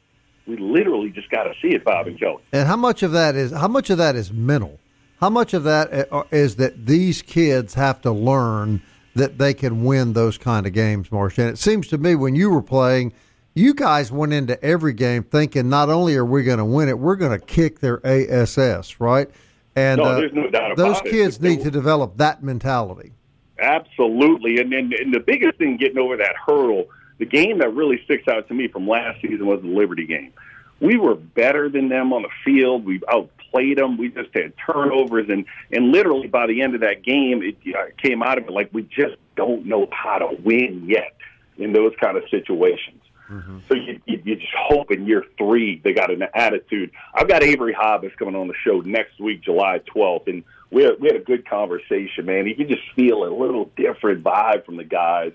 We 0.46 0.58
literally 0.58 1.10
just 1.10 1.30
got 1.30 1.44
to 1.44 1.54
see 1.62 1.74
it, 1.74 1.84
Bob 1.84 2.06
and 2.06 2.18
Kelly. 2.18 2.42
And 2.52 2.68
how 2.68 2.76
much 2.76 3.02
of 3.02 3.12
that 3.12 3.34
is 3.34 3.50
how 3.52 3.68
much 3.68 3.90
of 3.90 3.98
that 3.98 4.14
is 4.14 4.32
mental? 4.32 4.78
How 5.20 5.30
much 5.30 5.54
of 5.54 5.64
that 5.64 6.12
uh, 6.12 6.24
that 6.30 6.74
these 6.84 7.22
kids 7.22 7.74
have 7.74 8.02
to 8.02 8.12
learn 8.12 8.82
that 9.14 9.38
they 9.38 9.54
can 9.54 9.84
win 9.84 10.12
those 10.12 10.36
kind 10.36 10.66
of 10.66 10.72
games, 10.74 11.10
Marsh? 11.10 11.38
And 11.38 11.48
it 11.48 11.58
seems 11.58 11.88
to 11.88 11.98
me 11.98 12.14
when 12.14 12.34
you 12.34 12.50
were 12.50 12.62
playing, 12.62 13.14
you 13.54 13.72
guys 13.72 14.12
went 14.12 14.34
into 14.34 14.62
every 14.62 14.92
game 14.92 15.22
thinking 15.22 15.68
not 15.70 15.88
only 15.88 16.14
are 16.16 16.24
we 16.24 16.42
going 16.42 16.58
to 16.58 16.64
win 16.64 16.88
it, 16.90 16.98
we're 16.98 17.16
going 17.16 17.38
to 17.38 17.44
kick 17.44 17.80
their 17.80 18.04
ASS, 18.06 19.00
right? 19.00 19.30
And 19.76 19.98
no, 19.98 20.04
uh, 20.04 20.14
there's 20.16 20.32
no 20.32 20.48
doubt 20.48 20.76
those 20.76 21.00
kids 21.02 21.40
need 21.40 21.62
to 21.62 21.70
develop 21.70 22.16
that 22.18 22.42
mentality. 22.42 23.12
Absolutely, 23.58 24.58
and, 24.58 24.72
and 24.72 24.92
and 24.92 25.14
the 25.14 25.20
biggest 25.20 25.58
thing 25.58 25.76
getting 25.76 25.98
over 25.98 26.16
that 26.16 26.34
hurdle, 26.46 26.86
the 27.18 27.26
game 27.26 27.58
that 27.58 27.72
really 27.74 28.00
sticks 28.04 28.28
out 28.28 28.46
to 28.48 28.54
me 28.54 28.68
from 28.68 28.86
last 28.86 29.20
season 29.20 29.46
was 29.46 29.60
the 29.62 29.68
Liberty 29.68 30.06
game. 30.06 30.32
We 30.80 30.96
were 30.96 31.14
better 31.14 31.68
than 31.68 31.88
them 31.88 32.12
on 32.12 32.22
the 32.22 32.28
field. 32.44 32.84
We 32.84 33.00
outplayed 33.08 33.78
them. 33.78 33.96
We 33.96 34.08
just 34.08 34.30
had 34.34 34.52
turnovers, 34.64 35.28
and 35.28 35.44
and 35.70 35.92
literally 35.92 36.28
by 36.28 36.46
the 36.46 36.62
end 36.62 36.74
of 36.74 36.80
that 36.80 37.02
game, 37.02 37.42
it 37.42 37.56
uh, 37.74 37.86
came 37.96 38.22
out 38.22 38.38
of 38.38 38.44
it 38.44 38.50
like 38.50 38.70
we 38.72 38.82
just 38.82 39.16
don't 39.36 39.66
know 39.66 39.88
how 39.92 40.18
to 40.18 40.36
win 40.42 40.84
yet. 40.86 41.14
in 41.56 41.72
those 41.72 41.92
kind 42.00 42.16
of 42.16 42.24
situations. 42.30 43.00
Mm-hmm. 43.30 43.58
So 43.68 43.74
you, 43.74 44.00
you, 44.06 44.20
you 44.24 44.36
just 44.36 44.52
hope 44.54 44.90
in 44.90 45.06
year 45.06 45.24
three 45.38 45.80
they 45.82 45.92
got 45.92 46.10
an 46.10 46.24
attitude. 46.34 46.90
I've 47.14 47.28
got 47.28 47.42
Avery 47.42 47.72
Hobbs 47.72 48.12
coming 48.18 48.36
on 48.36 48.48
the 48.48 48.54
show 48.64 48.80
next 48.80 49.18
week, 49.18 49.42
July 49.42 49.80
12th, 49.94 50.28
and 50.28 50.44
we 50.70 50.82
had, 50.82 51.00
we 51.00 51.08
had 51.08 51.16
a 51.16 51.24
good 51.24 51.48
conversation, 51.48 52.26
man. 52.26 52.46
You 52.46 52.54
can 52.54 52.68
just 52.68 52.82
feel 52.94 53.24
a 53.24 53.32
little 53.32 53.70
different 53.76 54.22
vibe 54.22 54.66
from 54.66 54.76
the 54.76 54.84
guys 54.84 55.32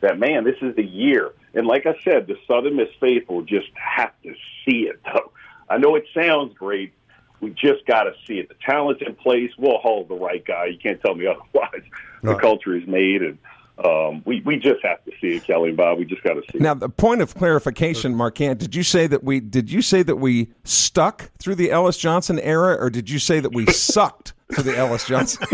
that, 0.00 0.18
man, 0.18 0.44
this 0.44 0.56
is 0.60 0.74
the 0.74 0.84
year. 0.84 1.32
And 1.54 1.66
like 1.66 1.86
I 1.86 1.94
said, 2.02 2.26
the 2.26 2.36
Southern 2.46 2.76
Miss 2.76 2.88
faithful 2.98 3.42
just 3.42 3.68
have 3.74 4.12
to 4.22 4.34
see 4.64 4.88
it, 4.88 5.00
though. 5.04 5.32
I 5.68 5.78
know 5.78 5.94
it 5.94 6.06
sounds 6.14 6.54
great. 6.54 6.92
We 7.40 7.50
just 7.50 7.86
got 7.86 8.04
to 8.04 8.12
see 8.26 8.34
it. 8.34 8.48
The 8.48 8.56
talent's 8.66 9.02
in 9.06 9.14
place. 9.14 9.50
Will 9.56 9.78
Hall's 9.78 10.08
the 10.08 10.14
right 10.14 10.44
guy. 10.44 10.66
You 10.66 10.78
can't 10.78 11.00
tell 11.00 11.14
me 11.14 11.26
otherwise. 11.52 11.82
The 12.22 12.34
culture 12.36 12.76
is 12.76 12.86
made, 12.86 13.22
and– 13.22 13.38
um, 13.84 14.22
we 14.26 14.42
we 14.42 14.56
just 14.56 14.82
have 14.82 15.02
to 15.04 15.12
see 15.20 15.36
it, 15.36 15.44
Kelly 15.44 15.70
and 15.70 15.76
Bob. 15.76 15.98
We 15.98 16.04
just 16.04 16.22
got 16.22 16.34
to 16.34 16.42
see. 16.52 16.58
Now, 16.58 16.74
the 16.74 16.88
point 16.88 17.22
of 17.22 17.34
clarification, 17.34 18.14
Marquand, 18.14 18.58
did 18.58 18.74
you 18.74 18.82
say 18.82 19.06
that 19.06 19.24
we 19.24 19.40
did 19.40 19.70
you 19.70 19.80
say 19.80 20.02
that 20.02 20.16
we 20.16 20.50
stuck 20.64 21.30
through 21.38 21.54
the 21.54 21.70
Ellis 21.70 21.96
Johnson 21.96 22.38
era, 22.40 22.76
or 22.78 22.90
did 22.90 23.08
you 23.08 23.18
say 23.18 23.40
that 23.40 23.54
we 23.54 23.66
sucked 23.66 24.34
through 24.52 24.64
the 24.64 24.76
Ellis 24.76 25.06
Johnson? 25.06 25.46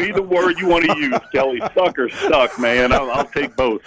Either 0.00 0.22
word 0.22 0.58
you 0.58 0.66
want 0.66 0.84
to 0.86 0.98
use, 0.98 1.20
Kelly. 1.32 1.60
Suck 1.74 1.96
or 1.98 2.08
stuck, 2.08 2.58
man. 2.58 2.92
I'll, 2.92 3.10
I'll 3.10 3.26
take 3.26 3.54
both. 3.54 3.82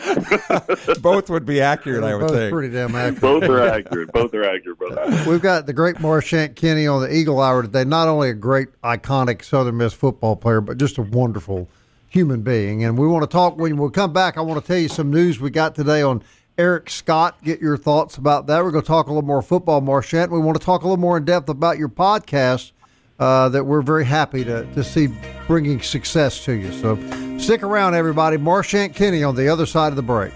both 1.01 1.29
would 1.29 1.45
be 1.45 1.59
accurate, 1.59 2.03
I 2.05 2.15
would 2.15 2.27
both 2.27 2.31
think. 2.31 2.53
Pretty 2.53 2.73
damn 2.73 2.95
accurate. 2.95 3.21
Both 3.21 3.43
are 3.43 3.63
accurate. 3.63 4.11
Both 4.13 4.33
are 4.33 4.45
accurate, 4.45 4.77
brother. 4.77 5.29
We've 5.29 5.41
got 5.41 5.65
the 5.65 5.73
great 5.73 5.99
Marchant 5.99 6.55
Kenney 6.55 6.87
on 6.87 7.01
the 7.01 7.13
Eagle 7.13 7.41
Hour 7.41 7.63
today. 7.63 7.83
Not 7.83 8.07
only 8.07 8.29
a 8.29 8.33
great, 8.33 8.69
iconic 8.81 9.43
Southern 9.43 9.75
Miss 9.75 9.93
football 9.93 10.37
player, 10.37 10.61
but 10.61 10.77
just 10.77 10.97
a 10.97 11.01
wonderful 11.01 11.67
human 12.13 12.43
being. 12.43 12.83
And 12.83 12.95
we 12.95 13.07
want 13.07 13.23
to 13.23 13.27
talk 13.27 13.57
when 13.57 13.75
we 13.75 13.89
come 13.89 14.13
back. 14.13 14.37
I 14.37 14.41
want 14.41 14.61
to 14.61 14.67
tell 14.67 14.77
you 14.77 14.87
some 14.87 15.09
news 15.09 15.39
we 15.39 15.49
got 15.49 15.73
today 15.73 16.03
on 16.03 16.23
Eric 16.59 16.91
Scott. 16.91 17.43
Get 17.43 17.59
your 17.59 17.75
thoughts 17.75 18.17
about 18.17 18.45
that. 18.47 18.63
We're 18.63 18.69
going 18.69 18.83
to 18.83 18.87
talk 18.87 19.07
a 19.07 19.09
little 19.09 19.23
more 19.23 19.41
football, 19.41 19.81
Marchant. 19.81 20.31
We 20.31 20.39
want 20.39 20.59
to 20.59 20.63
talk 20.63 20.83
a 20.83 20.85
little 20.85 20.97
more 20.97 21.17
in 21.17 21.25
depth 21.25 21.49
about 21.49 21.79
your 21.79 21.89
podcast 21.89 22.71
uh, 23.17 23.49
that 23.49 23.65
we're 23.65 23.81
very 23.81 24.05
happy 24.05 24.43
to, 24.43 24.63
to 24.73 24.83
see 24.83 25.09
bringing 25.47 25.81
success 25.81 26.45
to 26.45 26.53
you. 26.53 26.71
So 26.71 26.97
stick 27.39 27.63
around, 27.63 27.95
everybody. 27.95 28.37
Marchant 28.37 28.93
Kenney 28.93 29.23
on 29.23 29.35
the 29.35 29.47
other 29.47 29.65
side 29.65 29.91
of 29.91 29.95
the 29.95 30.03
break. 30.03 30.33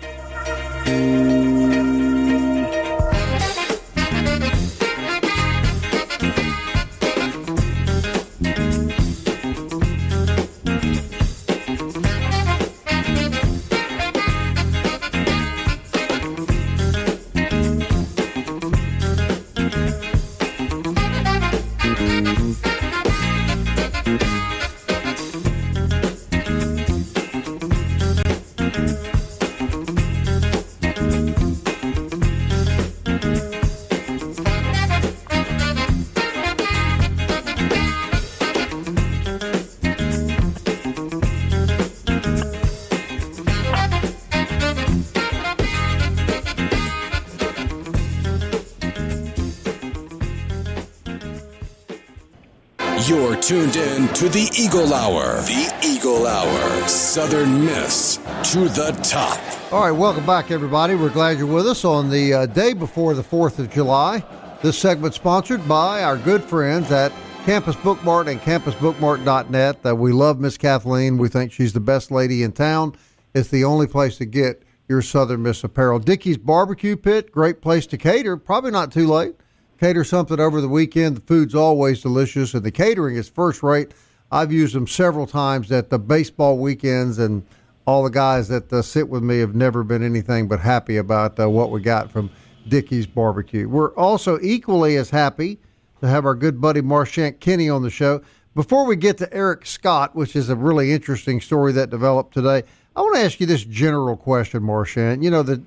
Tuned 53.48 53.78
in 53.78 54.10
to 54.10 54.28
the 54.28 54.50
Eagle 54.60 54.94
Hour. 54.94 55.38
The 55.44 55.74
Eagle 55.82 56.28
Hour. 56.28 56.86
Southern 56.90 57.64
Miss 57.64 58.18
to 58.52 58.68
the 58.68 58.92
top. 59.04 59.40
All 59.72 59.84
right, 59.84 59.98
welcome 59.98 60.26
back, 60.26 60.52
everybody. 60.52 60.96
We're 60.96 61.12
glad 61.12 61.38
you're 61.38 61.48
with 61.48 61.66
us 61.66 61.86
on 61.86 62.10
the 62.10 62.34
uh, 62.34 62.46
day 62.48 62.74
before 62.74 63.14
the 63.14 63.24
4th 63.24 63.58
of 63.60 63.72
July. 63.72 64.22
This 64.62 64.78
segment 64.78 65.14
sponsored 65.14 65.66
by 65.66 66.04
our 66.04 66.18
good 66.18 66.44
friends 66.44 66.92
at 66.92 67.14
Campus 67.46 67.78
Bookmart 67.78 68.30
and 68.30 68.42
campusbookmart.net. 68.42 69.78
Uh, 69.86 69.96
we 69.96 70.12
love 70.12 70.42
Miss 70.42 70.58
Kathleen. 70.58 71.18
We 71.18 71.30
think 71.30 71.54
she's 71.54 71.72
the 71.72 71.80
best 71.80 72.12
lady 72.12 72.44
in 72.44 72.52
town. 72.52 72.98
It's 73.34 73.48
the 73.48 73.64
only 73.64 73.88
place 73.88 74.18
to 74.18 74.26
get 74.26 74.62
your 74.90 75.02
Southern 75.02 75.44
Miss 75.44 75.64
apparel. 75.64 76.00
Dickey's 76.00 76.38
Barbecue 76.38 76.98
Pit, 76.98 77.32
great 77.32 77.62
place 77.62 77.88
to 77.88 77.98
cater. 77.98 78.36
Probably 78.36 78.72
not 78.72 78.92
too 78.92 79.08
late 79.08 79.36
cater 79.78 80.04
something 80.04 80.40
over 80.40 80.62
the 80.62 80.68
weekend. 80.68 81.18
The 81.18 81.22
food's 81.22 81.56
always 81.56 82.02
delicious, 82.02 82.54
and 82.54 82.64
the 82.64 82.72
catering 82.72 83.16
is 83.16 83.30
first 83.30 83.64
rate. 83.64 83.94
I've 84.32 84.52
used 84.52 84.76
them 84.76 84.88
several 84.88 85.28
times 85.28 85.72
at 85.72 85.90
the 85.90 86.00
baseball 86.00 86.58
weekends, 86.58 87.20
and 87.20 87.46
all 87.86 88.04
the 88.04 88.10
guys 88.10 88.50
that 88.50 88.72
uh, 88.74 88.82
sit 88.82 89.08
with 89.08 89.24
me 89.24 89.40
have 89.40 89.56
never 89.56 89.84
been 89.84 90.04
anything 90.04 90.48
but 90.48 90.60
happy 90.60 90.98
about 90.98 91.40
uh, 91.40 91.50
what 91.50 91.72
we 91.72 91.80
got 91.80 92.12
from 92.12 92.30
Dickey's 92.68 93.08
Barbecue. 93.08 93.70
We're 93.70 93.94
also 93.96 94.40
equally 94.42 94.98
as 94.98 95.10
happy 95.10 95.60
to 96.02 96.08
have 96.08 96.26
our 96.26 96.36
good 96.36 96.60
buddy 96.60 96.82
Marchant 96.82 97.40
Kenney 97.40 97.70
on 97.70 97.84
the 97.84 97.90
show. 97.90 98.22
Before 98.56 98.86
we 98.86 98.96
get 98.96 99.18
to 99.20 99.34
Eric 99.34 99.66
Scott, 99.66 100.16
which 100.16 100.36
is 100.36 100.50
a 100.50 100.56
really 100.56 100.92
interesting 100.92 101.40
story 101.40 101.72
that 101.74 101.90
developed 101.90 102.34
today, 102.34 102.64
I 102.96 103.02
want 103.02 103.16
to 103.16 103.22
ask 103.22 103.40
you 103.40 103.46
this 103.46 103.64
general 103.64 104.18
question, 104.18 104.64
Marchant. 104.64 105.24
You 105.24 105.30
know, 105.30 105.44
the 105.44 105.62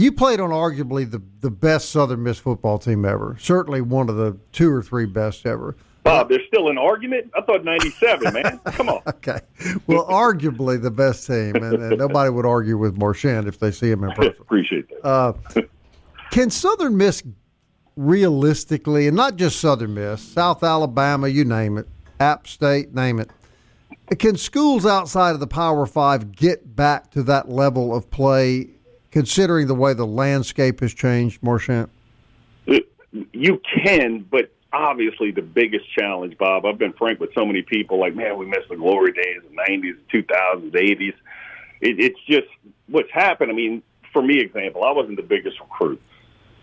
you 0.00 0.12
played 0.12 0.40
on 0.40 0.50
arguably 0.50 1.08
the, 1.10 1.22
the 1.40 1.50
best 1.50 1.90
Southern 1.90 2.22
Miss 2.22 2.38
football 2.38 2.78
team 2.78 3.04
ever. 3.04 3.36
Certainly 3.40 3.82
one 3.82 4.08
of 4.08 4.16
the 4.16 4.36
two 4.52 4.70
or 4.72 4.82
three 4.82 5.06
best 5.06 5.46
ever. 5.46 5.76
Bob, 6.02 6.30
there's 6.30 6.46
still 6.46 6.68
an 6.68 6.78
argument? 6.78 7.30
I 7.36 7.42
thought 7.42 7.62
97, 7.62 8.32
man. 8.32 8.58
Come 8.66 8.88
on. 8.88 9.02
okay. 9.06 9.40
Well, 9.86 10.06
arguably 10.06 10.80
the 10.80 10.90
best 10.90 11.26
team, 11.26 11.56
and, 11.56 11.74
and, 11.74 11.98
nobody 11.98 12.30
would 12.30 12.46
argue 12.46 12.78
with 12.78 12.96
Marchant 12.96 13.46
if 13.46 13.58
they 13.58 13.70
see 13.70 13.90
him 13.90 14.04
in 14.04 14.12
person. 14.12 14.34
Appreciate 14.40 14.88
that. 14.88 15.06
Uh, 15.06 15.32
can 16.30 16.48
Southern 16.48 16.96
Miss 16.96 17.22
realistically, 17.96 19.08
and 19.08 19.16
not 19.16 19.36
just 19.36 19.60
Southern 19.60 19.92
Miss, 19.92 20.22
South 20.22 20.64
Alabama, 20.64 21.28
you 21.28 21.44
name 21.44 21.76
it, 21.76 21.86
App 22.18 22.46
State, 22.46 22.94
name 22.94 23.18
it, 23.18 23.30
can 24.18 24.36
schools 24.36 24.86
outside 24.86 25.32
of 25.32 25.40
the 25.40 25.46
Power 25.46 25.84
Five 25.84 26.32
get 26.32 26.74
back 26.74 27.10
to 27.10 27.22
that 27.24 27.50
level 27.50 27.94
of 27.94 28.10
play 28.10 28.70
considering 29.10 29.66
the 29.66 29.74
way 29.74 29.92
the 29.94 30.06
landscape 30.06 30.80
has 30.80 30.94
changed, 30.94 31.42
Marchant? 31.42 31.90
You 33.32 33.60
can, 33.84 34.26
but 34.30 34.52
obviously 34.72 35.30
the 35.32 35.42
biggest 35.42 35.84
challenge, 35.92 36.38
Bob. 36.38 36.64
I've 36.64 36.78
been 36.78 36.92
frank 36.92 37.18
with 37.18 37.30
so 37.34 37.44
many 37.44 37.62
people, 37.62 37.98
like, 37.98 38.14
man, 38.14 38.38
we 38.38 38.46
miss 38.46 38.60
the 38.68 38.76
glory 38.76 39.12
days, 39.12 39.40
the 39.42 39.72
'90s, 39.72 39.96
2000s, 40.12 40.72
'80s. 40.72 41.14
It, 41.80 41.98
it's 41.98 42.20
just 42.28 42.46
what's 42.86 43.10
happened. 43.10 43.50
I 43.50 43.54
mean, 43.54 43.82
for 44.12 44.22
me, 44.22 44.38
example, 44.38 44.84
I 44.84 44.92
wasn't 44.92 45.16
the 45.16 45.22
biggest 45.22 45.58
recruit, 45.60 46.00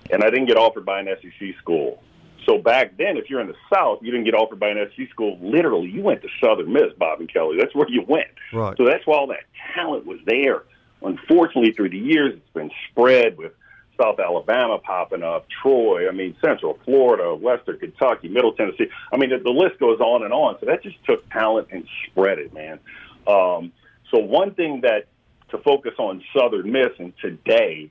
and 0.10 0.24
I 0.24 0.30
didn't 0.30 0.46
get 0.46 0.58
offered 0.58 0.86
by 0.86 1.02
an 1.02 1.08
SEC 1.22 1.56
school. 1.60 2.02
So 2.46 2.58
back 2.58 2.96
then, 2.98 3.18
if 3.18 3.30
you're 3.30 3.42
in 3.42 3.48
the 3.48 3.56
South, 3.74 4.00
you 4.02 4.10
didn't 4.10 4.24
get 4.26 4.34
offered 4.34 4.60
by 4.60 4.70
an 4.70 4.90
SEC 4.96 5.10
school. 5.10 5.38
Literally, 5.42 5.90
you 5.90 6.02
went 6.02 6.22
to 6.22 6.30
Southern 6.42 6.72
Miss, 6.72 6.94
Bob 6.98 7.20
and 7.20 7.32
Kelly. 7.32 7.58
That's 7.60 7.76
where 7.76 7.90
you 7.90 8.04
went. 8.08 8.30
Right. 8.54 8.76
So 8.78 8.86
that's 8.86 9.06
why 9.06 9.18
all 9.18 9.28
that 9.28 9.44
talent 9.76 10.06
was 10.06 10.20
there. 10.26 10.64
Unfortunately, 11.02 11.72
through 11.74 11.90
the 11.90 11.98
years, 11.98 12.34
it's 12.36 12.54
been 12.54 12.72
spread 12.90 13.38
with 13.38 13.54
South 14.02 14.20
Alabama 14.20 14.78
popping 14.78 15.24
up, 15.24 15.48
Troy, 15.62 16.08
I 16.08 16.12
mean, 16.12 16.36
Central 16.44 16.78
Florida, 16.86 17.36
Western 17.36 17.80
Kentucky, 17.80 18.30
Middle 18.30 18.54
Tennessee. 18.54 18.88
I 19.12 19.18
mean, 19.18 19.32
the, 19.32 19.40
the 19.40 19.50
list 19.50 19.80
goes 19.80 20.00
on 20.00 20.24
and 20.24 20.34
on. 20.34 20.58
So 20.60 20.68
that 20.68 20.84
just 20.84 21.04
took 21.06 21.28
talent 21.32 21.70
and 21.72 21.88
spread 22.06 22.40
it, 22.40 22.54
man. 22.54 22.80
Um, 23.28 23.72
so 24.12 24.20
one 24.20 24.54
thing 24.54 24.82
that 24.82 25.08
to 25.50 25.58
focus 25.60 25.94
on 25.98 26.24
Southern 26.38 26.72
Miss 26.72 26.92
and 27.00 27.14
today, 27.22 27.90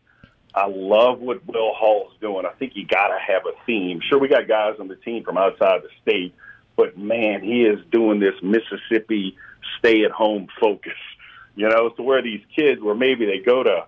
I 0.55 0.67
love 0.69 1.21
what 1.21 1.47
Will 1.47 1.73
Hall's 1.75 2.13
doing. 2.21 2.47
I 2.47 2.53
think 2.53 2.73
you 2.77 2.87
got 2.87 3.09
to 3.09 3.19
have 3.19 3.43
a 3.47 3.53
theme. 3.67 4.01
Sure, 4.09 4.19
we 4.19 4.29
got 4.29 4.49
guys 4.49 4.77
on 4.79 4.89
the 4.89 4.97
team 4.97 5.25
from 5.25 5.37
outside 5.37 5.83
the 5.83 5.89
state, 6.03 6.35
but 6.77 6.97
man, 6.97 7.43
he 7.43 7.63
is 7.63 7.79
doing 7.91 8.21
this 8.21 8.35
Mississippi 8.43 9.37
stay-at-home 9.79 10.49
focus 10.61 10.93
you 11.57 11.69
know, 11.69 11.89
to 11.89 12.03
where 12.03 12.23
these 12.23 12.43
kids, 12.55 12.81
where 12.81 12.95
maybe 12.95 13.27
they 13.27 13.39
go 13.39 13.63
to 13.63 13.87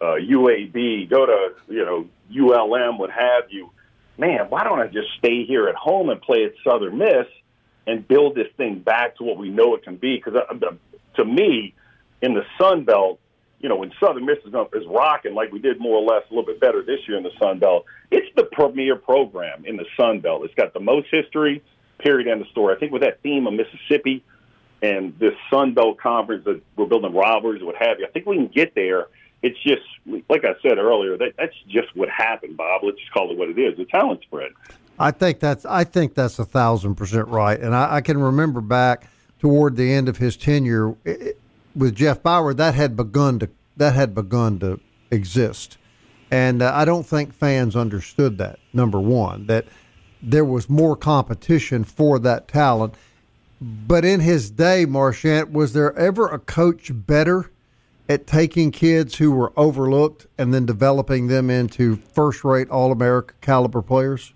uh, 0.00 0.04
UAB, 0.04 1.08
go 1.10 1.26
to 1.26 1.54
you 1.68 1.84
know 1.84 2.06
ULM, 2.30 2.98
what 2.98 3.10
have 3.10 3.50
you. 3.50 3.70
Man, 4.18 4.46
why 4.48 4.64
don't 4.64 4.78
I 4.78 4.86
just 4.86 5.08
stay 5.18 5.44
here 5.44 5.68
at 5.68 5.74
home 5.74 6.10
and 6.10 6.20
play 6.20 6.44
at 6.44 6.52
Southern 6.62 6.98
Miss 6.98 7.26
and 7.86 8.06
build 8.06 8.34
this 8.34 8.48
thing 8.56 8.78
back 8.78 9.16
to 9.16 9.24
what 9.24 9.36
we 9.36 9.50
know 9.50 9.74
it 9.74 9.82
can 9.82 9.96
be? 9.96 10.16
Because 10.16 10.34
uh, 10.36 10.70
to 11.16 11.24
me, 11.24 11.74
in 12.22 12.34
the 12.34 12.44
Sun 12.58 12.84
Belt, 12.84 13.18
you 13.60 13.68
know, 13.68 13.76
when 13.76 13.92
Southern 14.00 14.26
Miss 14.26 14.38
is, 14.38 14.54
is 14.74 14.86
rocking 14.86 15.34
like 15.34 15.52
we 15.52 15.58
did 15.58 15.80
more 15.80 15.96
or 15.96 16.02
less 16.02 16.22
a 16.30 16.34
little 16.34 16.46
bit 16.46 16.60
better 16.60 16.82
this 16.82 17.00
year 17.08 17.16
in 17.16 17.24
the 17.24 17.32
Sun 17.40 17.58
Belt, 17.58 17.84
it's 18.10 18.28
the 18.36 18.44
premier 18.44 18.96
program 18.96 19.64
in 19.64 19.76
the 19.76 19.86
Sun 19.96 20.20
Belt. 20.20 20.44
It's 20.44 20.54
got 20.54 20.72
the 20.72 20.80
most 20.80 21.08
history, 21.10 21.62
period, 21.98 22.28
end 22.28 22.42
of 22.42 22.48
story. 22.48 22.74
I 22.74 22.78
think 22.78 22.92
with 22.92 23.02
that 23.02 23.22
theme 23.22 23.46
of 23.46 23.54
Mississippi 23.54 24.22
and 24.82 25.18
this 25.18 25.34
Sun 25.50 25.74
Belt 25.74 25.98
conference 25.98 26.44
that 26.44 26.60
we're 26.76 26.86
building 26.86 27.14
rivalries, 27.14 27.62
what 27.62 27.76
have 27.76 27.98
you. 27.98 28.06
I 28.06 28.10
think 28.10 28.26
we 28.26 28.36
can 28.36 28.48
get 28.48 28.74
there 28.74 29.06
it's 29.42 29.58
just 29.62 29.82
like 30.28 30.44
I 30.44 30.54
said 30.62 30.78
earlier. 30.78 31.16
That 31.16 31.34
that's 31.38 31.54
just 31.68 31.94
what 31.94 32.08
happened, 32.08 32.56
Bob. 32.56 32.82
Let's 32.82 32.98
just 32.98 33.12
call 33.12 33.30
it 33.30 33.38
what 33.38 33.48
it 33.48 33.58
is. 33.58 33.76
The 33.76 33.84
talent 33.84 34.22
spread. 34.22 34.52
I 34.98 35.10
think 35.10 35.40
that's 35.40 35.64
I 35.64 35.84
think 35.84 36.14
that's 36.14 36.38
a 36.38 36.44
thousand 36.44 36.96
percent 36.96 37.28
right, 37.28 37.58
and 37.58 37.74
I, 37.74 37.96
I 37.96 38.00
can 38.00 38.18
remember 38.18 38.60
back 38.60 39.08
toward 39.38 39.76
the 39.76 39.92
end 39.92 40.08
of 40.08 40.16
his 40.16 40.36
tenure 40.36 40.96
it, 41.04 41.38
with 41.74 41.94
Jeff 41.94 42.22
Bower 42.22 42.54
that 42.54 42.74
had 42.74 42.96
begun 42.96 43.38
to 43.40 43.50
that 43.76 43.94
had 43.94 44.14
begun 44.14 44.58
to 44.60 44.80
exist, 45.10 45.76
and 46.30 46.62
uh, 46.62 46.72
I 46.74 46.84
don't 46.84 47.06
think 47.06 47.32
fans 47.32 47.76
understood 47.76 48.38
that. 48.38 48.58
Number 48.72 49.00
one, 49.00 49.46
that 49.46 49.66
there 50.22 50.44
was 50.44 50.68
more 50.70 50.96
competition 50.96 51.84
for 51.84 52.18
that 52.20 52.48
talent. 52.48 52.94
But 53.60 54.04
in 54.04 54.20
his 54.20 54.50
day, 54.50 54.84
Marchant, 54.84 55.50
was 55.50 55.72
there 55.72 55.96
ever 55.96 56.28
a 56.28 56.38
coach 56.38 56.90
better 56.92 57.50
at 58.08 58.26
taking 58.26 58.70
kids 58.70 59.16
who 59.16 59.32
were 59.32 59.52
overlooked 59.56 60.26
and 60.38 60.52
then 60.52 60.66
developing 60.66 61.26
them 61.26 61.50
into 61.50 61.96
first-rate 61.96 62.68
All-America 62.70 63.34
caliber 63.40 63.82
players? 63.82 64.32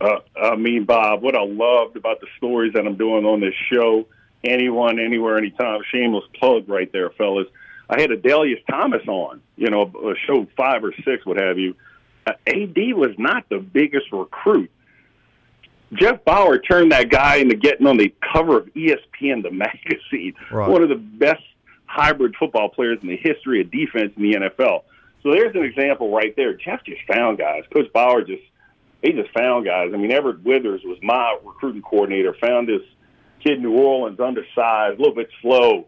Uh, 0.00 0.18
I 0.40 0.56
mean, 0.56 0.84
Bob, 0.84 1.22
what 1.22 1.34
I 1.34 1.44
loved 1.44 1.96
about 1.96 2.20
the 2.20 2.26
stories 2.36 2.72
that 2.74 2.86
I'm 2.86 2.96
doing 2.96 3.24
on 3.24 3.40
this 3.40 3.54
show, 3.72 4.06
anyone, 4.44 4.98
anywhere, 4.98 5.36
anytime, 5.36 5.80
shameless 5.90 6.24
plug 6.38 6.68
right 6.68 6.90
there, 6.92 7.10
fellas. 7.10 7.46
I 7.88 8.00
had 8.00 8.10
Adalius 8.10 8.64
Thomas 8.70 9.06
on, 9.08 9.40
you 9.56 9.68
know, 9.68 9.82
a 9.82 10.14
show 10.26 10.46
five 10.56 10.84
or 10.84 10.92
six, 11.04 11.26
what 11.26 11.38
have 11.40 11.58
you. 11.58 11.74
Uh, 12.26 12.32
AD 12.46 12.76
was 12.94 13.14
not 13.18 13.48
the 13.48 13.58
biggest 13.58 14.12
recruit. 14.12 14.70
Jeff 15.94 16.24
Bower 16.24 16.58
turned 16.58 16.92
that 16.92 17.10
guy 17.10 17.36
into 17.36 17.56
getting 17.56 17.86
on 17.86 17.96
the 17.96 18.14
cover 18.32 18.58
of 18.58 18.66
ESPN, 18.74 19.42
the 19.42 19.50
magazine. 19.52 20.34
Right. 20.50 20.68
One 20.68 20.82
of 20.82 20.88
the 20.88 20.96
best 20.96 21.42
hybrid 21.86 22.34
football 22.38 22.68
players 22.68 22.98
in 23.02 23.08
the 23.08 23.16
history 23.16 23.60
of 23.60 23.70
defense 23.70 24.12
in 24.16 24.22
the 24.22 24.34
NFL. 24.34 24.82
So 25.22 25.32
there's 25.32 25.54
an 25.54 25.64
example 25.64 26.14
right 26.14 26.34
there. 26.36 26.54
Jeff 26.54 26.84
just 26.84 27.00
found 27.12 27.38
guys. 27.38 27.64
Coach 27.72 27.92
Bower 27.92 28.22
just 28.22 28.42
he 29.02 29.12
just 29.12 29.30
found 29.32 29.64
guys. 29.64 29.90
I 29.94 29.96
mean, 29.96 30.12
Everett 30.12 30.44
Withers 30.44 30.82
was 30.84 30.98
my 31.02 31.36
recruiting 31.44 31.82
coordinator. 31.82 32.34
Found 32.40 32.68
this 32.68 32.82
kid 33.42 33.54
in 33.54 33.62
New 33.62 33.76
Orleans, 33.76 34.20
undersized, 34.20 34.98
a 34.98 34.98
little 34.98 35.14
bit 35.14 35.30
slow, 35.40 35.86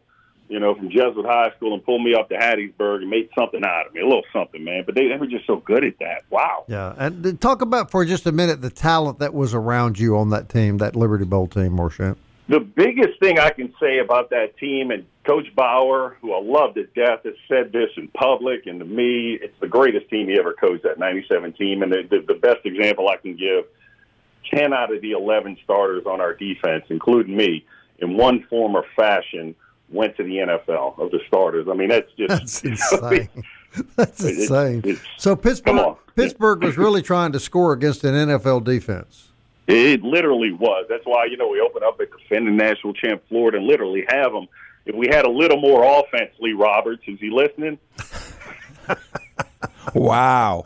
you 0.48 0.60
know, 0.60 0.74
from 0.74 0.90
Jesuit 0.90 1.24
High 1.24 1.50
School, 1.56 1.74
and 1.74 1.84
pulled 1.84 2.02
me 2.02 2.14
up 2.14 2.28
to 2.28 2.36
Hattiesburg 2.36 3.02
and 3.02 3.10
made 3.10 3.28
something 3.36 3.64
out 3.64 3.86
of 3.86 3.94
me, 3.94 4.00
a 4.00 4.04
little 4.04 4.24
something, 4.32 4.62
man. 4.62 4.82
But 4.84 4.94
they, 4.94 5.08
they 5.08 5.16
were 5.16 5.26
just 5.26 5.46
so 5.46 5.56
good 5.56 5.84
at 5.84 5.98
that. 6.00 6.24
Wow. 6.30 6.64
Yeah, 6.68 6.94
and 6.98 7.40
talk 7.40 7.62
about 7.62 7.90
for 7.90 8.04
just 8.04 8.26
a 8.26 8.32
minute 8.32 8.60
the 8.60 8.70
talent 8.70 9.18
that 9.20 9.34
was 9.34 9.54
around 9.54 9.98
you 9.98 10.16
on 10.16 10.30
that 10.30 10.48
team, 10.48 10.78
that 10.78 10.94
Liberty 10.96 11.24
Bowl 11.24 11.46
team, 11.46 11.72
Marchant. 11.72 12.18
The 12.48 12.60
biggest 12.60 13.20
thing 13.20 13.38
I 13.38 13.50
can 13.50 13.72
say 13.80 13.98
about 13.98 14.30
that 14.30 14.58
team, 14.58 14.90
and 14.90 15.06
Coach 15.24 15.46
Bower, 15.54 16.16
who 16.20 16.34
I 16.34 16.40
love 16.42 16.74
to 16.74 16.84
death, 16.86 17.20
has 17.24 17.34
said 17.48 17.72
this 17.72 17.88
in 17.96 18.08
public 18.08 18.66
and 18.66 18.80
to 18.80 18.84
me, 18.84 19.38
it's 19.40 19.58
the 19.60 19.68
greatest 19.68 20.10
team 20.10 20.28
he 20.28 20.38
ever 20.38 20.52
coached, 20.52 20.82
that 20.82 20.98
97 20.98 21.52
team. 21.52 21.82
And 21.82 21.92
the, 21.92 22.02
the, 22.10 22.34
the 22.34 22.38
best 22.38 22.66
example 22.66 23.08
I 23.08 23.16
can 23.16 23.36
give 23.36 23.64
10 24.52 24.72
out 24.72 24.92
of 24.92 25.00
the 25.00 25.12
11 25.12 25.58
starters 25.62 26.04
on 26.04 26.20
our 26.20 26.34
defense, 26.34 26.84
including 26.90 27.36
me, 27.36 27.64
in 28.00 28.16
one 28.16 28.44
form 28.50 28.74
or 28.74 28.84
fashion, 28.96 29.54
went 29.92 30.16
to 30.16 30.22
the 30.22 30.36
NFL 30.36 30.98
of 30.98 31.10
the 31.10 31.20
starters. 31.26 31.66
I 31.70 31.74
mean, 31.74 31.88
that's 31.88 32.10
just 32.18 32.28
That's 32.62 32.64
insane. 32.64 33.28
That's 33.96 34.22
It's- 34.24 34.40
insane. 34.42 34.78
it's- 34.84 35.00
So 35.18 35.34
Pittsburgh. 35.36 35.96
Pittsburgh 36.14 36.62
was 36.62 36.76
really 36.76 37.00
trying 37.02 37.32
to 37.32 37.40
score 37.40 37.72
against 37.72 38.04
an 38.04 38.14
NFL 38.14 38.64
defense. 38.64 39.28
It 39.66 40.02
literally 40.02 40.52
was. 40.52 40.86
That's 40.90 41.04
why 41.06 41.24
you 41.26 41.36
know 41.36 41.48
we 41.48 41.60
open 41.60 41.82
up 41.82 41.98
at 42.00 42.08
defending 42.10 42.56
national 42.56 42.92
champ 42.94 43.22
Florida 43.28 43.56
and 43.58 43.66
literally 43.66 44.04
have 44.08 44.32
them. 44.32 44.46
If 44.84 44.94
we 44.96 45.06
had 45.08 45.24
a 45.24 45.30
little 45.30 45.58
more 45.60 45.84
offense, 46.00 46.32
Lee 46.40 46.52
Roberts, 46.52 47.02
is 47.06 47.18
he 47.20 47.30
listening? 47.30 47.78
Wow. 49.94 50.64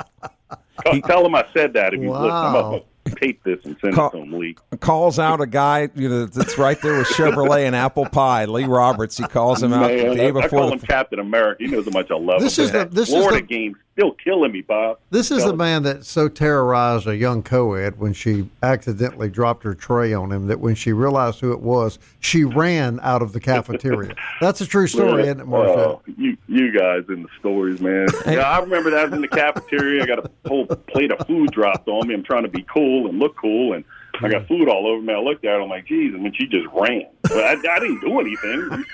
Tell- 0.85 1.01
Tell 1.03 1.27
him 1.27 1.35
I 1.35 1.45
said 1.53 1.73
that. 1.75 1.95
If 1.95 2.01
he's 2.01 2.09
listening, 2.11 2.31
I'm 2.31 2.53
Wow. 2.55 2.63
gonna 2.63 2.83
tape 3.07 3.43
this 3.45 3.65
and 3.65 3.77
send 3.81 3.95
Call- 3.95 4.09
it 4.09 4.13
to 4.13 4.19
him, 4.19 4.33
Lee. 4.33 4.57
Calls 4.81 5.19
out 5.19 5.41
a 5.41 5.47
guy 5.47 5.89
you 5.95 6.09
know 6.09 6.27
that's 6.27 6.59
right 6.59 6.81
there 6.83 6.99
with 6.99 7.09
Chevrolet 7.09 7.65
and 7.67 7.75
apple 7.77 8.07
pie. 8.07 8.45
Lee 8.47 8.65
Roberts. 8.65 9.17
He 9.17 9.25
calls 9.25 9.63
him 9.63 9.73
out 9.73 9.89
the 9.89 10.15
day 10.15 10.27
I, 10.27 10.29
I 10.29 10.31
before 10.33 10.49
call 10.61 10.67
the 10.69 10.75
him 10.75 10.81
Captain 10.81 11.19
America. 11.19 11.65
He 11.65 11.71
knows 11.71 11.85
how 11.85 11.91
much 11.93 12.11
I 12.11 12.17
love 12.17 12.41
This 12.41 12.59
him. 12.59 12.65
is 12.67 12.73
the- 12.73 12.79
that 12.79 12.91
this 12.93 13.09
is 13.09 13.15
Florida 13.15 13.37
the- 13.41 13.47
game 13.47 13.77
still 13.97 14.13
killing 14.13 14.53
me, 14.53 14.61
Bob. 14.61 14.99
This 15.11 15.31
is 15.31 15.39
Tell 15.39 15.53
the 15.53 15.57
man 15.57 15.83
that 15.85 16.05
so 16.05 16.29
terrorized 16.29 17.07
a 17.07 17.17
young 17.17 17.43
co-ed 17.43 17.99
when 17.99 18.13
she 18.13 18.51
accidentally 18.63 19.31
dropped 19.31 19.63
her 19.63 19.75
tray 19.75 20.13
on 20.13 20.33
him 20.33 20.49
that 20.49 20.61
when 20.61 20.75
she 20.75 20.93
realized 20.93 21.41
who 21.41 21.53
it 21.53 21.61
was, 21.61 21.99
she 22.21 22.45
ran 22.45 23.01
out 23.03 23.23
of 23.23 23.33
the 23.33 23.41
cafeteria. 23.41 24.15
That's 24.41 24.61
a 24.61 24.67
true 24.67 24.87
story, 24.87 25.23
isn't 25.23 25.41
it, 25.41 25.47
Marchant? 25.47 25.79
Oh, 25.79 26.03
you 26.19 26.37
you 26.47 26.73
guys 26.73 27.05
in 27.09 27.23
the 27.23 27.29
stories, 27.39 27.81
man. 27.81 28.07
Yeah, 28.27 28.41
I 28.41 28.59
remember 28.59 28.91
that 28.91 29.01
I 29.01 29.05
was 29.05 29.13
in 29.13 29.21
the 29.21 29.29
cafeteria. 29.29 30.03
I 30.03 30.07
got 30.07 30.19
a 30.19 30.31
whole 30.47 30.67
plate 30.67 31.13
of 31.13 31.25
food 31.27 31.53
dropped 31.53 31.89
on 31.89 32.09
me. 32.09 32.15
I'm 32.15 32.25
trying 32.25 32.43
to 32.43 32.49
be 32.49 32.63
cool 32.63 33.09
and 33.09 33.19
look 33.19 33.37
cool, 33.37 33.73
and 33.73 33.85
I 34.23 34.29
got 34.29 34.47
food 34.49 34.69
all 34.69 34.87
over 34.87 35.01
me. 35.03 35.13
I 35.15 35.19
looked 35.19 35.45
at 35.45 35.51
her. 35.53 35.61
I'm 35.61 35.69
like, 35.69 35.87
geez, 35.87 36.15
and 36.15 36.25
then 36.25 36.33
she 36.35 36.47
just 36.47 36.67
ran. 36.73 37.03
But 37.23 37.33
I, 37.45 37.53
I 37.53 37.79
didn't 37.81 38.01
do 38.01 38.21
anything. 38.21 38.85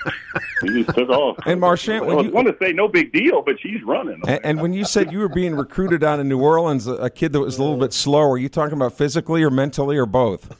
She 0.61 0.83
just 0.83 0.95
took 0.97 1.09
off. 1.09 1.37
And 1.45 1.59
Marchant, 1.59 2.05
when 2.05 2.17
I 2.17 2.21
you- 2.21 2.31
want 2.31 2.47
to 2.47 2.55
say 2.61 2.73
no 2.73 2.87
big 2.87 3.11
deal, 3.13 3.41
but 3.41 3.59
she's 3.59 3.81
running. 3.83 4.21
And, 4.27 4.39
and 4.43 4.61
when 4.61 4.73
you 4.73 4.85
said 4.85 5.11
you 5.11 5.19
were 5.19 5.29
being 5.29 5.55
recruited 5.55 6.03
out 6.03 6.19
in 6.19 6.27
New 6.29 6.41
Orleans, 6.41 6.87
a, 6.87 7.09
kid 7.09 7.33
that 7.33 7.39
was 7.39 7.57
a 7.57 7.61
little 7.63 7.77
bit 7.77 7.93
slower, 7.93 8.31
are 8.31 8.37
you 8.37 8.49
talking 8.49 8.73
about 8.75 8.93
physically 8.93 9.43
or 9.43 9.49
mentally 9.49 9.97
or 9.97 10.05
both? 10.05 10.55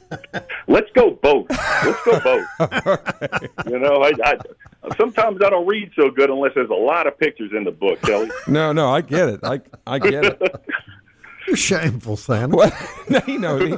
Let's 0.68 0.90
go 0.92 1.10
both. 1.22 1.46
Let's 1.50 2.04
go 2.04 2.20
both. 2.20 3.50
You 3.66 3.78
know, 3.78 4.02
I, 4.02 4.12
I 4.22 4.36
sometimes 4.98 5.40
I 5.42 5.48
don't 5.50 5.66
read 5.66 5.90
so 5.96 6.10
good 6.10 6.28
unless 6.30 6.52
there's 6.54 6.68
a 6.70 6.74
lot 6.74 7.06
of 7.06 7.18
pictures 7.18 7.50
in 7.56 7.64
the 7.64 7.70
book, 7.70 8.00
Kelly. 8.02 8.30
No, 8.46 8.72
no, 8.72 8.90
I 8.90 9.00
get 9.00 9.28
it. 9.28 9.40
I 9.42 9.60
I 9.86 9.98
get 9.98 10.24
it. 10.24 10.42
You're 11.46 11.56
shameful, 11.56 12.16
Santa. 12.16 12.56
What? 12.56 12.74
No, 13.10 13.20
you 13.26 13.38
know, 13.38 13.58
he- 13.58 13.76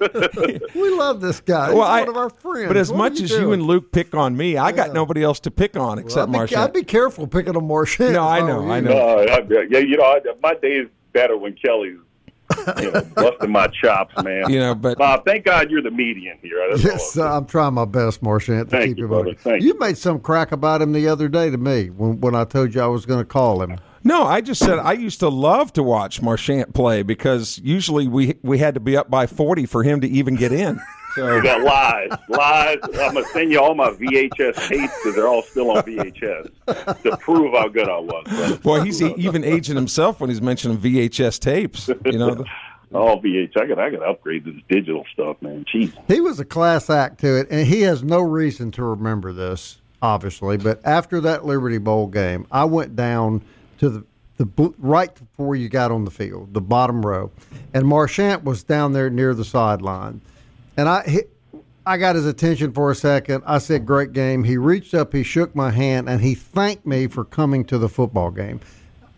We 0.81 0.90
love 0.90 1.20
this 1.20 1.40
guy. 1.40 1.66
He's 1.66 1.74
well, 1.74 1.83
I, 1.87 2.00
one 2.00 2.09
of 2.11 2.16
our 2.16 2.31
friends. 2.31 2.68
but 2.68 2.76
as 2.76 2.90
What 2.92 2.94
are 2.94 2.98
much 3.11 3.20
as 3.20 3.31
doing? 3.31 3.42
you 3.42 3.52
and 3.55 3.62
Luke 3.64 3.90
pick 3.90 4.14
on 4.14 4.37
me, 4.37 4.57
I 4.57 4.70
got 4.70 4.88
Yeah. 4.88 4.92
nobody 4.92 5.22
else 5.24 5.40
to 5.40 5.50
pick 5.50 5.76
on 5.76 5.96
Well, 5.96 5.98
except 5.98 6.33
I'd 6.33 6.48
be, 6.48 6.55
I'd 6.57 6.72
be 6.72 6.85
careful 6.85 7.26
picking 7.26 7.57
on 7.57 7.66
Marchant. 7.66 8.12
No, 8.12 8.22
I 8.26 8.38
know, 8.40 8.70
I 8.70 8.79
know. 8.81 8.90
No, 8.92 9.18
I, 9.35 9.40
yeah, 9.68 9.79
you 9.81 9.96
know, 9.96 10.05
I, 10.05 10.20
my 10.42 10.55
day 10.55 10.74
is 10.74 10.88
better 11.12 11.37
when 11.37 11.55
Kelly's 11.55 11.98
you 12.79 12.90
know, 12.92 13.00
busting 13.16 13.50
my 13.50 13.66
chops, 13.66 14.14
man. 14.22 14.48
You 14.48 14.61
know, 14.61 14.74
but- 14.76 14.96
Bob, 14.96 15.24
thank 15.24 15.44
God 15.44 15.68
you're 15.68 15.83
the 15.83 15.90
median 15.90 16.38
here. 16.42 16.64
That's 16.70 16.85
all. 16.85 16.90
Yes, 16.92 17.18
uh, 17.18 17.37
I'm 17.37 17.46
trying 17.46 17.74
my 17.74 17.85
best, 17.85 18.22
Marchant, 18.22 18.70
to 18.70 18.76
Thank 18.76 18.90
keep 18.90 18.98
you, 18.98 19.05
him 19.07 19.11
brother. 19.11 19.35
Thank 19.35 19.62
you 19.62 19.68
you. 19.74 19.79
made 19.81 19.98
some 19.98 20.20
crack 20.20 20.52
about 20.52 20.81
him 20.83 20.92
the 20.92 21.09
other 21.09 21.26
day 21.29 21.50
to 21.50 21.59
me 21.59 21.90
when, 21.90 22.20
when 22.20 22.37
I 22.37 22.44
told 22.44 22.72
you 22.76 22.81
I 22.81 22.87
was 22.87 23.05
going 23.07 23.18
to 23.18 23.24
call 23.24 23.61
him. 23.61 23.79
No, 24.07 24.23
I 24.23 24.40
just 24.40 24.64
said 24.64 24.79
I 24.79 24.92
used 24.92 25.19
to 25.19 25.29
love 25.29 25.73
to 25.73 25.83
watch 25.83 26.23
Marchant 26.23 26.73
play 26.73 27.03
because 27.03 27.59
usually 27.59 28.07
we 28.07 28.37
we 28.42 28.59
had 28.59 28.75
to 28.75 28.81
be 28.81 28.97
up 28.97 29.11
by 29.11 29.27
forty 29.27 29.66
for 29.66 29.83
him 29.83 30.01
to 30.01 30.07
even 30.09 30.37
get 30.37 30.53
in. 30.53 30.81
So 31.16 31.35
You 31.37 31.42
got 31.42 31.62
lies, 31.62 32.11
lies. 32.29 32.79
I'm 32.85 33.14
gonna 33.14 33.25
send 33.33 33.51
you 33.51 33.61
all 33.61 33.75
my 33.75 33.90
VHS 33.90 34.69
tapes 34.69 34.95
because 34.99 35.16
they're 35.16 35.27
all 35.27 35.42
still 35.42 35.73
on 35.73 35.83
VHS 35.83 37.03
to 37.03 37.16
prove 37.16 37.53
how 37.55 37.66
good 37.66 37.88
I 37.88 37.99
was. 37.99 38.25
brother. 38.29 38.57
boy, 38.59 38.81
he's 38.83 39.03
even 39.03 39.42
aging 39.42 39.75
himself 39.75 40.21
when 40.21 40.31
he's 40.31 40.40
mentioning 40.42 40.79
VHS 40.79 41.40
tapes. 41.40 41.88
You 42.05 42.19
know, 42.19 42.45
oh, 42.92 42.99
All 42.99 43.21
VH. 43.21 43.61
I 43.61 43.66
got, 43.66 43.81
I 43.81 43.90
got 43.90 43.99
to 43.99 44.05
upgrade 44.05 44.45
this 44.45 44.55
digital 44.69 45.05
stuff, 45.12 45.37
man. 45.42 45.64
Jeez. 45.64 45.92
He 46.07 46.21
was 46.21 46.38
a 46.38 46.45
class 46.45 46.88
act 46.88 47.19
to 47.23 47.40
it, 47.40 47.49
and 47.51 47.66
he 47.66 47.83
has 47.83 48.05
no 48.05 48.21
reason 48.21 48.71
to 48.73 48.85
remember 48.85 49.33
this, 49.33 49.81
obviously. 50.01 50.59
But 50.59 50.81
after 50.85 51.21
that 51.23 51.45
Liberty 51.45 51.79
Bowl 51.79 52.07
game, 52.07 52.47
I 52.53 52.66
went 52.66 52.95
down 52.95 53.42
to 53.79 53.89
the 53.89 54.05
the 54.37 54.75
right 54.79 55.15
before 55.15 55.57
you 55.57 55.69
got 55.69 55.91
on 55.91 56.05
the 56.05 56.11
field, 56.11 56.53
the 56.53 56.61
bottom 56.61 57.05
row, 57.05 57.31
and 57.73 57.87
Marchant 57.87 58.45
was 58.45 58.62
down 58.62 58.93
there 58.93 59.09
near 59.09 59.35
the 59.35 59.45
sideline, 59.45 60.21
and 60.77 60.89
I 60.89 61.03
hit. 61.05 61.33
I 61.87 61.99
got 61.99 62.17
his 62.17 62.27
attention 62.27 62.73
for 62.73 62.91
a 62.91 62.95
second. 62.95 63.45
I 63.47 63.59
said, 63.59 63.87
"Great 63.87 64.12
game." 64.12 64.45
He 64.45 64.57
reached 64.57 64.93
up, 64.93 65.12
he 65.12 65.23
shook 65.23 65.55
my 65.55 65.71
hand, 65.71 66.09
and 66.09 66.21
he 66.21 66.35
thanked 66.35 66.85
me 66.85 67.07
for 67.07 67.25
coming 67.25 67.65
to 67.67 67.79
the 67.79 67.89
football 67.89 68.31
game. 68.31 68.61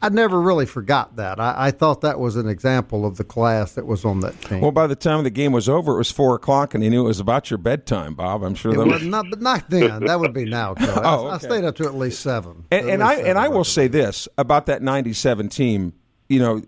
I 0.00 0.08
never 0.10 0.40
really 0.40 0.66
forgot 0.66 1.16
that. 1.16 1.40
I, 1.40 1.54
I 1.56 1.70
thought 1.70 2.02
that 2.02 2.20
was 2.20 2.36
an 2.36 2.48
example 2.48 3.04
of 3.04 3.16
the 3.16 3.24
class 3.24 3.72
that 3.72 3.86
was 3.86 4.04
on 4.04 4.20
that 4.20 4.40
team. 4.42 4.60
well, 4.60 4.70
by 4.70 4.86
the 4.86 4.94
time 4.96 5.24
the 5.24 5.30
game 5.30 5.52
was 5.52 5.68
over, 5.68 5.94
it 5.94 5.98
was 5.98 6.10
four 6.10 6.34
o'clock, 6.36 6.74
and 6.74 6.82
he 6.84 6.88
knew 6.90 7.04
it 7.04 7.08
was 7.08 7.20
about 7.20 7.50
your 7.50 7.58
bedtime, 7.58 8.14
Bob. 8.14 8.42
I'm 8.44 8.54
sure 8.54 8.72
It 8.72 8.76
that 8.78 8.86
was 8.86 9.02
not, 9.04 9.26
but 9.30 9.40
not 9.40 9.68
then. 9.70 10.04
That 10.04 10.20
would 10.20 10.32
be 10.32 10.44
now. 10.44 10.74
I- 10.78 11.00
Oh, 11.04 11.26
I, 11.28 11.38
stayed 11.38 11.64
up 11.64 11.74
to 11.76 11.84
at 11.84 11.94
least 11.94 12.20
seven. 12.20 12.64
And, 12.70 12.88
and 12.88 13.00
least 13.02 13.10
I 13.10 13.14
seven 13.16 13.30
and 13.30 13.38
I 13.38 13.48
will 13.48 13.64
say 13.64 13.88
this 13.88 14.28
about 14.38 14.66
that 14.66 14.82
'97 14.82 15.48
team. 15.48 15.92
You 16.28 16.38
know, 16.40 16.62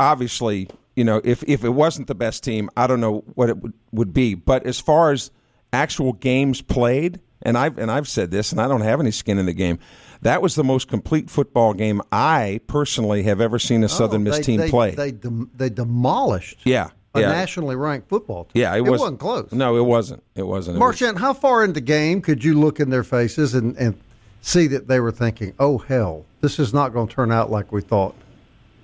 obviously, 0.00 0.68
you 0.96 1.04
know, 1.04 1.20
if 1.24 1.42
if 1.44 1.64
it 1.64 1.70
wasn't 1.70 2.06
the 2.08 2.14
best 2.14 2.42
team, 2.44 2.70
I 2.76 2.86
don't 2.86 3.00
know 3.00 3.24
what 3.34 3.48
it 3.48 3.58
would, 3.58 3.72
would 3.92 4.12
be. 4.12 4.34
But 4.34 4.66
as 4.66 4.80
far 4.80 5.12
as 5.12 5.30
actual 5.72 6.12
games 6.14 6.62
played, 6.62 7.20
and 7.42 7.56
I've 7.58 7.78
and 7.78 7.90
I've 7.90 8.08
said 8.08 8.30
this, 8.30 8.52
and 8.52 8.60
I 8.60 8.68
don't 8.68 8.80
have 8.82 9.00
any 9.00 9.10
skin 9.10 9.38
in 9.38 9.46
the 9.46 9.52
game. 9.52 9.78
That 10.22 10.42
was 10.42 10.54
the 10.56 10.64
most 10.64 10.88
complete 10.88 11.30
football 11.30 11.74
game 11.74 12.02
I 12.10 12.60
personally 12.66 13.22
have 13.24 13.40
ever 13.40 13.58
seen 13.58 13.82
a 13.82 13.86
oh, 13.86 13.88
Southern 13.88 14.22
Oh, 14.22 14.24
Miss 14.24 14.38
they, 14.38 14.42
team 14.42 14.60
they, 14.60 14.70
play. 14.70 14.90
They 14.94 15.12
dem- 15.12 15.50
they 15.54 15.70
demolished. 15.70 16.60
yeah, 16.64 16.90
A 17.14 17.20
yeah, 17.20 17.28
nationally 17.28 17.76
ranked 17.76 18.08
football 18.08 18.44
team. 18.44 18.62
yeah. 18.62 18.74
It, 18.74 18.78
it 18.78 18.90
was, 18.90 19.00
wasn't 19.00 19.20
close. 19.20 19.52
No, 19.52 19.76
it 19.76 19.84
wasn't. 19.84 20.24
It 20.34 20.42
wasn't. 20.42 20.74
It 20.76 20.78
was- 20.78 20.80
Marchant, 20.80 21.18
how 21.18 21.32
far 21.34 21.62
into 21.62 21.74
the 21.74 21.80
game 21.82 22.20
could 22.20 22.42
you 22.42 22.58
look 22.58 22.80
in 22.80 22.90
their 22.90 23.04
faces 23.04 23.54
and, 23.54 23.76
and 23.76 23.96
see 24.40 24.66
that 24.68 24.88
they 24.88 24.98
were 24.98 25.12
thinking, 25.12 25.52
"Oh 25.60 25.78
hell, 25.78 26.24
this 26.40 26.58
is 26.58 26.74
not 26.74 26.92
going 26.92 27.06
to 27.08 27.14
turn 27.14 27.30
out 27.30 27.50
like 27.50 27.70
we 27.70 27.80
thought. 27.80 28.14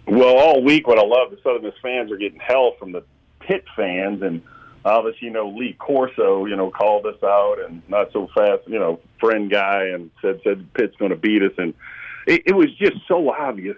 Well, 0.06 0.36
all 0.36 0.62
week, 0.62 0.86
what 0.86 0.98
I 0.98 1.02
love, 1.04 1.30
the 1.30 1.38
Southern 1.42 1.62
Miss 1.62 1.74
fans 1.82 2.12
are 2.12 2.16
getting 2.16 2.38
hell 2.38 2.74
from 2.78 2.92
the 2.92 3.02
Pitt 3.40 3.64
fans, 3.74 4.22
and 4.22 4.40
obviously, 4.84 5.28
you 5.28 5.32
know, 5.32 5.48
Lee 5.48 5.74
Corso, 5.74 6.46
you 6.46 6.56
know, 6.56 6.70
called 6.70 7.06
us 7.06 7.22
out 7.22 7.56
and 7.64 7.82
not 7.88 8.12
so 8.12 8.28
fast, 8.34 8.62
you 8.66 8.78
know, 8.78 9.00
friend 9.18 9.50
guy, 9.50 9.84
and 9.86 10.10
said 10.20 10.40
said 10.44 10.72
Pitt's 10.74 10.96
going 10.96 11.10
to 11.10 11.16
beat 11.16 11.42
us, 11.42 11.52
and 11.58 11.74
it, 12.26 12.42
it 12.46 12.56
was 12.56 12.72
just 12.76 12.96
so 13.06 13.30
obvious, 13.30 13.76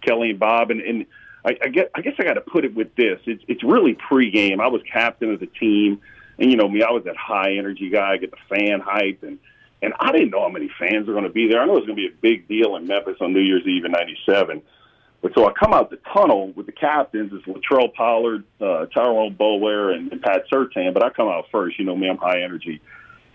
Kelly 0.00 0.30
and 0.30 0.38
Bob, 0.38 0.70
and, 0.70 0.80
and 0.80 1.06
I, 1.44 1.56
I 1.62 1.68
guess 1.68 1.86
I 1.94 2.00
guess 2.00 2.14
I 2.18 2.24
got 2.24 2.34
to 2.34 2.40
put 2.40 2.64
it 2.64 2.74
with 2.74 2.94
this: 2.96 3.20
it's 3.26 3.42
it's 3.48 3.62
really 3.62 3.94
pregame. 3.94 4.60
I 4.60 4.68
was 4.68 4.82
captain 4.90 5.32
of 5.32 5.40
the 5.40 5.46
team, 5.46 6.00
and 6.38 6.50
you 6.50 6.56
know 6.56 6.68
me, 6.68 6.82
I 6.82 6.90
was 6.90 7.04
that 7.04 7.16
high 7.16 7.54
energy 7.56 7.90
guy, 7.90 8.16
get 8.16 8.30
the 8.30 8.56
fan 8.56 8.80
hype, 8.80 9.22
and 9.22 9.38
and 9.80 9.94
I 10.00 10.10
didn't 10.12 10.30
know 10.30 10.42
how 10.42 10.48
many 10.48 10.70
fans 10.78 11.06
were 11.06 11.14
going 11.14 11.24
to 11.24 11.30
be 11.30 11.48
there. 11.48 11.60
I 11.60 11.66
know 11.66 11.76
it 11.76 11.80
was 11.80 11.86
going 11.86 11.96
to 11.96 12.08
be 12.08 12.08
a 12.08 12.20
big 12.20 12.48
deal 12.48 12.74
in 12.76 12.86
Memphis 12.86 13.16
on 13.20 13.32
New 13.32 13.40
Year's 13.40 13.66
Eve 13.66 13.84
in 13.84 13.92
'97 13.92 14.62
but 15.20 15.32
so 15.34 15.48
I 15.48 15.52
come 15.52 15.72
out 15.72 15.90
the 15.90 15.98
tunnel 16.12 16.52
with 16.52 16.66
the 16.66 16.72
captains. 16.72 17.32
It's 17.32 17.44
Latrell 17.46 17.92
Pollard, 17.92 18.44
uh, 18.60 18.86
Tyrone 18.86 19.34
Boulware, 19.34 19.94
and, 19.94 20.12
and 20.12 20.22
Pat 20.22 20.44
Surtain. 20.52 20.94
But 20.94 21.04
I 21.04 21.10
come 21.10 21.28
out 21.28 21.46
first. 21.50 21.78
You 21.78 21.84
know 21.84 21.96
me, 21.96 22.08
I'm 22.08 22.18
high 22.18 22.42
energy. 22.42 22.80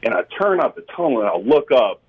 And 0.01 0.13
I 0.13 0.23
turn 0.41 0.61
out 0.61 0.75
the 0.75 0.85
tunnel 0.95 1.19
and 1.19 1.29
I 1.29 1.37
look 1.37 1.71
up, 1.71 2.01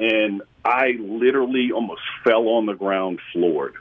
and 0.00 0.42
I 0.64 0.96
literally 0.98 1.72
almost 1.72 2.02
fell 2.24 2.48
on 2.48 2.66
the 2.66 2.74
ground 2.74 3.20
floored. 3.32 3.74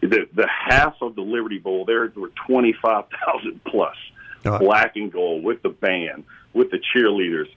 The, 0.00 0.28
the 0.34 0.48
half 0.48 0.94
of 1.02 1.14
the 1.14 1.22
Liberty 1.22 1.58
Bowl, 1.58 1.84
there 1.84 2.10
were 2.14 2.30
25,000 2.46 3.60
plus 3.66 3.96
uh-huh. 4.44 4.58
black 4.58 4.96
and 4.96 5.12
gold 5.12 5.44
with 5.44 5.62
the 5.62 5.68
band, 5.68 6.24
with 6.52 6.70
the 6.70 6.78
cheerleaders. 6.78 7.48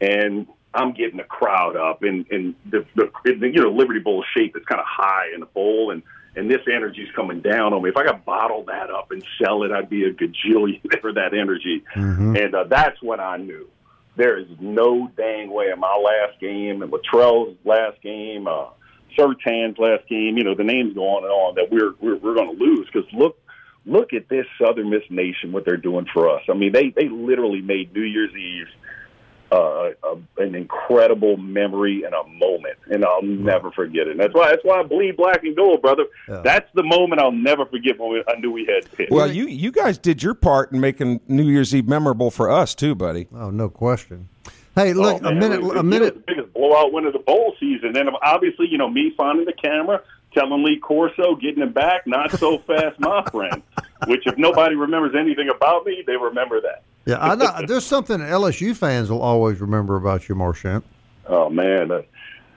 And 0.00 0.46
I'm 0.74 0.92
getting 0.92 1.18
the 1.18 1.24
crowd 1.24 1.76
up, 1.76 2.02
and, 2.02 2.26
and 2.30 2.54
the, 2.68 2.84
the, 2.96 3.10
you 3.24 3.62
know, 3.62 3.70
Liberty 3.70 4.00
Bowl 4.00 4.24
shape 4.36 4.56
is 4.56 4.64
kind 4.64 4.80
of 4.80 4.86
high 4.88 5.28
in 5.32 5.40
the 5.40 5.46
bowl. 5.46 5.92
And 5.92 6.02
and 6.36 6.50
this 6.50 6.60
energy 6.72 7.02
is 7.02 7.08
coming 7.14 7.40
down 7.40 7.72
on 7.72 7.82
me. 7.82 7.90
If 7.90 7.96
I 7.96 8.04
could 8.04 8.24
bottle 8.24 8.64
that 8.64 8.90
up 8.90 9.10
and 9.10 9.24
sell 9.42 9.62
it, 9.62 9.70
I'd 9.70 9.88
be 9.88 10.04
a 10.04 10.12
gajillion 10.12 10.80
for 11.00 11.12
that 11.12 11.34
energy. 11.34 11.84
Mm-hmm. 11.94 12.36
And 12.36 12.54
uh, 12.54 12.64
that's 12.64 13.00
when 13.02 13.20
I 13.20 13.36
knew 13.36 13.68
there 14.16 14.38
is 14.38 14.46
no 14.60 15.10
dang 15.16 15.50
way 15.50 15.70
in 15.72 15.80
my 15.80 15.96
last 15.96 16.40
game 16.40 16.82
and 16.82 16.92
Latrell's 16.92 17.56
last 17.64 18.00
game, 18.02 18.46
uh, 18.46 18.66
Surtain's 19.16 19.78
last 19.78 20.08
game. 20.08 20.36
You 20.36 20.44
know, 20.44 20.54
the 20.54 20.64
names 20.64 20.94
go 20.94 21.02
on 21.02 21.24
and 21.24 21.32
on 21.32 21.54
that 21.56 21.70
we're 21.70 21.94
we're, 22.00 22.16
we're 22.16 22.34
going 22.34 22.56
to 22.56 22.64
lose 22.64 22.88
because 22.92 23.10
look. 23.12 23.38
Look 23.86 24.14
at 24.14 24.30
this 24.30 24.46
Southern 24.58 24.88
Miss 24.88 25.02
Nation, 25.10 25.52
what 25.52 25.66
they're 25.66 25.76
doing 25.76 26.06
for 26.10 26.30
us. 26.30 26.40
I 26.48 26.54
mean, 26.54 26.72
they 26.72 26.88
they 26.88 27.10
literally 27.10 27.60
made 27.60 27.92
New 27.92 28.00
Year's 28.00 28.34
Eve 28.34 28.66
uh, 29.52 29.90
a, 30.02 30.42
an 30.42 30.54
incredible 30.54 31.36
memory 31.36 32.02
and 32.04 32.14
a 32.14 32.24
moment, 32.26 32.76
and 32.90 33.04
I'll 33.04 33.22
never 33.22 33.70
forget 33.70 34.06
it. 34.06 34.12
And 34.12 34.20
that's 34.20 34.34
why 34.34 34.50
that's 34.50 34.64
why 34.64 34.80
I 34.80 34.82
bleed 34.82 35.16
black 35.16 35.44
and 35.44 35.54
gold, 35.56 35.82
brother. 35.82 36.04
Yeah. 36.28 36.40
That's 36.44 36.68
the 36.74 36.82
moment 36.82 37.20
I'll 37.20 37.32
never 37.32 37.66
forget 37.66 37.98
when 37.98 38.12
we, 38.12 38.24
I 38.28 38.38
knew 38.40 38.50
we 38.50 38.64
had 38.66 38.90
Pitt. 38.92 39.10
Well, 39.10 39.30
you 39.30 39.46
you 39.46 39.70
guys 39.70 39.98
did 39.98 40.22
your 40.22 40.34
part 40.34 40.72
in 40.72 40.80
making 40.80 41.20
New 41.28 41.44
Year's 41.44 41.74
Eve 41.74 41.88
memorable 41.88 42.30
for 42.30 42.50
us 42.50 42.74
too, 42.74 42.94
buddy. 42.94 43.28
Oh, 43.34 43.50
no 43.50 43.68
question. 43.68 44.28
Hey, 44.74 44.92
look, 44.92 45.22
oh, 45.22 45.28
a 45.28 45.34
minute, 45.34 45.62
it, 45.62 45.76
a 45.76 45.82
minute. 45.84 46.14
the 46.14 46.34
biggest 46.34 46.52
blowout 46.52 46.92
win 46.92 47.04
of 47.06 47.12
the 47.12 47.20
bowl 47.20 47.54
season. 47.60 47.96
And 47.96 48.10
obviously, 48.22 48.66
you 48.68 48.76
know, 48.76 48.90
me 48.90 49.14
finding 49.16 49.44
the 49.44 49.52
camera, 49.52 50.02
telling 50.32 50.64
Lee 50.64 50.80
Corso, 50.80 51.36
getting 51.36 51.62
him 51.62 51.72
back, 51.72 52.06
not 52.08 52.32
so 52.32 52.58
fast, 52.58 52.98
my 52.98 53.22
friend. 53.30 53.62
Which, 54.08 54.26
if 54.26 54.36
nobody 54.36 54.74
remembers 54.74 55.14
anything 55.16 55.48
about 55.48 55.86
me, 55.86 56.02
they 56.04 56.16
remember 56.16 56.60
that. 56.60 56.82
Yeah, 57.06 57.18
I 57.20 57.34
know. 57.34 57.66
There's 57.66 57.84
something 57.84 58.18
LSU 58.18 58.74
fans 58.74 59.10
will 59.10 59.22
always 59.22 59.60
remember 59.60 59.96
about 59.96 60.28
you, 60.28 60.34
Marchant. 60.34 60.84
Oh 61.26 61.50
man, 61.50 61.90
uh, 61.90 62.02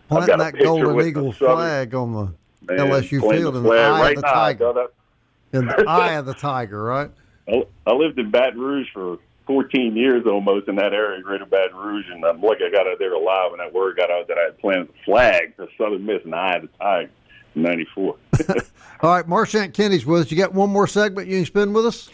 planting 0.07 0.37
that 0.37 0.57
golden 0.57 1.05
eagle 1.05 1.31
flag 1.31 1.93
on 1.93 2.13
the 2.13 2.75
man, 2.75 2.87
LSU 2.87 3.19
field 3.19 3.55
in 3.57 3.63
the 3.63 3.69
eye 3.69 3.99
right 3.99 4.17
of 4.17 4.23
the 4.23 4.27
tiger. 4.27 4.87
In 5.53 5.65
the 5.65 5.85
eye 5.87 6.13
of 6.13 6.25
the 6.25 6.33
tiger, 6.33 6.83
right? 6.83 7.11
I 7.47 7.93
lived 7.93 8.19
in 8.19 8.29
Baton 8.29 8.59
Rouge 8.59 8.87
for 8.93 9.19
14 9.47 9.95
years 9.95 10.25
almost 10.25 10.67
in 10.67 10.75
that 10.75 10.93
area, 10.93 11.21
Greater 11.21 11.45
Baton 11.45 11.77
Rouge, 11.77 12.05
and 12.11 12.23
I'm 12.25 12.41
lucky 12.41 12.65
I 12.65 12.69
got 12.69 12.87
out 12.87 12.99
there 12.99 13.13
alive. 13.13 13.51
And 13.51 13.61
that 13.61 13.73
word 13.73 13.95
got 13.95 14.11
out 14.11 14.27
that 14.27 14.37
I 14.37 14.43
had 14.45 14.59
planted 14.59 14.89
the 14.89 14.93
flag 15.05 15.55
for 15.55 15.67
Southern 15.77 16.05
Miss 16.05 16.21
in 16.25 16.31
the 16.31 16.37
eye 16.37 16.55
of 16.55 16.61
the 16.63 16.69
tiger. 16.79 17.11
94. 17.55 18.15
all 19.01 19.11
right, 19.11 19.27
Marchant 19.27 19.73
Kenney's 19.73 20.05
with 20.05 20.21
us. 20.21 20.31
You 20.31 20.37
got 20.37 20.53
one 20.53 20.69
more 20.69 20.85
segment 20.85 21.27
you 21.27 21.37
can 21.37 21.45
spend 21.45 21.73
with 21.73 21.85
us? 21.85 22.09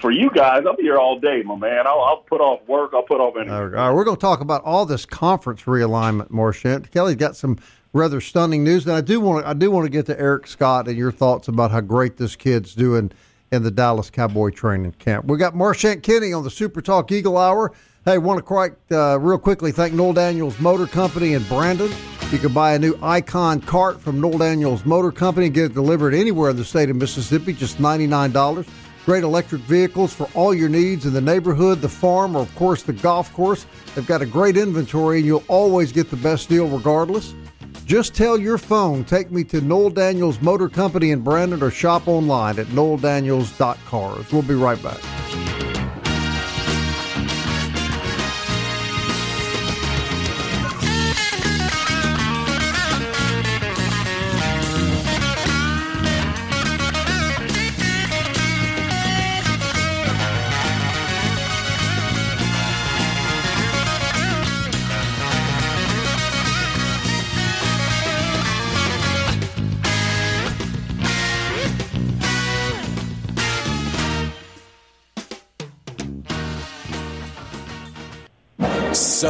For 0.00 0.12
you 0.12 0.30
guys, 0.30 0.64
I'll 0.64 0.76
be 0.76 0.84
here 0.84 0.98
all 0.98 1.18
day, 1.18 1.42
my 1.42 1.56
man. 1.56 1.86
I'll, 1.86 2.00
I'll 2.00 2.18
put 2.18 2.40
off 2.40 2.60
work. 2.68 2.92
I'll 2.94 3.02
put 3.02 3.20
off 3.20 3.34
anything. 3.36 3.52
All 3.52 3.66
right, 3.66 3.90
we're 3.92 4.04
going 4.04 4.16
to 4.16 4.20
talk 4.20 4.40
about 4.40 4.62
all 4.64 4.86
this 4.86 5.04
conference 5.04 5.62
realignment, 5.62 6.30
Marchant. 6.30 6.90
Kelly's 6.92 7.16
got 7.16 7.34
some 7.34 7.58
rather 7.92 8.20
stunning 8.20 8.62
news, 8.62 8.86
and 8.86 8.94
I 8.94 9.00
do 9.00 9.20
want 9.20 9.44
to 9.44 9.50
I 9.50 9.54
do 9.54 9.70
want 9.70 9.86
to 9.86 9.90
get 9.90 10.06
to 10.06 10.18
Eric 10.20 10.46
Scott 10.46 10.86
and 10.86 10.96
your 10.96 11.10
thoughts 11.10 11.48
about 11.48 11.72
how 11.72 11.80
great 11.80 12.16
this 12.16 12.36
kid's 12.36 12.74
doing 12.74 13.10
in 13.50 13.62
the 13.62 13.70
Dallas 13.70 14.08
Cowboy 14.10 14.50
training 14.50 14.92
camp. 14.92 15.24
We 15.24 15.36
got 15.36 15.56
Marchant 15.56 16.02
Kenney 16.02 16.32
on 16.32 16.44
the 16.44 16.50
Super 16.50 16.80
Talk 16.80 17.10
Eagle 17.10 17.36
Hour. 17.36 17.72
Hey, 18.04 18.18
want 18.18 18.38
to 18.38 18.42
quite 18.42 18.72
uh, 18.92 19.18
real 19.18 19.38
quickly 19.38 19.72
thank 19.72 19.94
Noel 19.94 20.12
Daniels 20.12 20.60
Motor 20.60 20.86
Company 20.86 21.34
in 21.34 21.42
Brandon. 21.44 21.90
You 22.30 22.38
can 22.38 22.52
buy 22.52 22.74
a 22.74 22.78
new 22.78 22.96
Icon 23.02 23.60
cart 23.62 24.00
from 24.00 24.20
Noel 24.20 24.38
Daniels 24.38 24.84
Motor 24.84 25.10
Company 25.10 25.46
and 25.46 25.54
get 25.54 25.64
it 25.64 25.74
delivered 25.74 26.14
anywhere 26.14 26.50
in 26.50 26.56
the 26.56 26.64
state 26.64 26.88
of 26.88 26.96
Mississippi, 26.96 27.52
just 27.52 27.80
ninety 27.80 28.06
nine 28.06 28.30
dollars. 28.30 28.66
Great 29.08 29.24
electric 29.24 29.62
vehicles 29.62 30.12
for 30.12 30.28
all 30.34 30.52
your 30.52 30.68
needs 30.68 31.06
in 31.06 31.14
the 31.14 31.20
neighborhood, 31.22 31.80
the 31.80 31.88
farm, 31.88 32.36
or 32.36 32.42
of 32.42 32.54
course 32.56 32.82
the 32.82 32.92
golf 32.92 33.32
course. 33.32 33.64
They've 33.94 34.06
got 34.06 34.20
a 34.20 34.26
great 34.26 34.54
inventory 34.54 35.16
and 35.16 35.24
you'll 35.24 35.44
always 35.48 35.92
get 35.92 36.10
the 36.10 36.16
best 36.16 36.50
deal 36.50 36.68
regardless. 36.68 37.34
Just 37.86 38.14
tell 38.14 38.36
your 38.36 38.58
phone, 38.58 39.06
take 39.06 39.30
me 39.30 39.44
to 39.44 39.62
Noel 39.62 39.88
Daniels 39.88 40.42
Motor 40.42 40.68
Company 40.68 41.12
in 41.12 41.22
Brandon 41.22 41.62
or 41.62 41.70
shop 41.70 42.06
online 42.06 42.58
at 42.58 42.66
noeldaniels.cars. 42.66 44.30
We'll 44.30 44.42
be 44.42 44.54
right 44.54 44.82
back. 44.82 45.47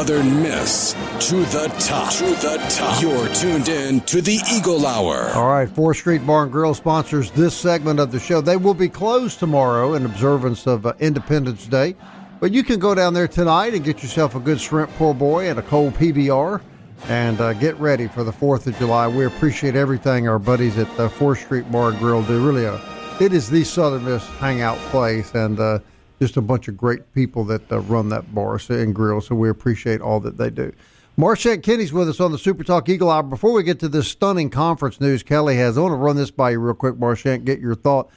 Southern 0.09 0.43
Miss 0.43 0.95
to 1.29 1.37
the 1.37 1.71
top. 1.79 2.11
To 2.15 2.25
the 2.25 2.57
top. 2.71 3.03
You're 3.03 3.29
tuned 3.35 3.69
in 3.69 4.01
to 4.07 4.23
the 4.23 4.41
Eagle 4.51 4.87
Hour. 4.87 5.29
All 5.35 5.51
right, 5.51 5.69
4th 5.69 5.97
Street 5.97 6.27
Bar 6.27 6.45
and 6.45 6.53
Grill 6.53 6.73
sponsors 6.73 7.31
this 7.33 7.55
segment 7.55 8.01
of 8.01 8.11
the 8.11 8.19
show. 8.19 8.41
They 8.41 8.57
will 8.57 8.73
be 8.73 8.89
closed 8.89 9.39
tomorrow 9.39 9.93
in 9.93 10.07
observance 10.07 10.67
of 10.67 10.87
uh, 10.87 10.95
Independence 10.99 11.67
Day, 11.67 11.95
but 12.41 12.53
you 12.53 12.63
can 12.63 12.79
go 12.79 12.95
down 12.95 13.13
there 13.13 13.29
tonight 13.29 13.75
and 13.75 13.85
get 13.85 14.03
yourself 14.03 14.35
a 14.35 14.41
good 14.41 14.59
shrimp 14.59 14.91
poor 14.93 15.13
boy 15.13 15.51
and 15.51 15.59
a 15.59 15.63
cold 15.63 15.93
PBR 15.93 16.63
and 17.09 17.39
uh, 17.43 17.53
get 17.53 17.79
ready 17.79 18.09
for 18.09 18.25
the 18.25 18.33
4th 18.33 18.67
of 18.67 18.79
July. 18.79 19.09
We 19.09 19.27
appreciate 19.27 19.77
everything 19.77 20.27
our 20.27 20.39
buddies 20.39 20.79
at 20.79 20.89
the 20.97 21.11
4th 21.11 21.45
Street 21.45 21.71
Bar 21.71 21.91
and 21.91 21.99
Grill 21.99 22.23
do. 22.23 22.47
Really, 22.47 22.65
uh, 22.65 22.79
it 23.21 23.35
is 23.35 23.51
the 23.51 23.63
Southern 23.63 24.07
Miss 24.07 24.27
hangout 24.27 24.79
place, 24.89 25.35
and 25.35 25.61
uh, 25.61 25.81
just 26.19 26.37
a 26.37 26.43
bunch 26.43 26.69
of 26.69 26.77
great 26.77 27.13
people 27.15 27.45
that 27.45 27.71
uh, 27.71 27.81
run 27.81 28.09
that 28.09 28.35
bar 28.35 28.59
and 28.69 28.95
grill. 28.95 29.21
So 29.21 29.35
we 29.35 29.49
appreciate 29.49 30.01
all 30.01 30.21
that 30.21 30.37
they 30.37 30.51
do. 30.51 30.73
Marchant 31.17 31.65
Kenney's 31.65 31.93
with 31.93 32.09
us 32.09 32.21
on 32.21 32.31
the 32.31 32.39
Super 32.39 32.63
Talk 32.63 32.89
Eagle 32.89 33.11
Hour. 33.11 33.25
Before 33.25 33.53
we 33.53 33.65
get 33.65 33.81
to 33.81 33.89
this 33.89 34.09
stunning 34.09 34.51
conference 34.51 35.01
news 35.01 35.25
Kelly 35.25 35.57
has, 35.57 35.77
I 35.77 35.81
want 35.81 35.93
to 35.93 35.97
run 35.97 36.17
this 36.17 36.31
by 36.31 36.51
you 36.51 36.61
real 36.61 36.75
quick, 36.75 36.97
Marchant, 36.97 37.45
get 37.45 37.59
your 37.59 37.75
thought. 37.75 38.09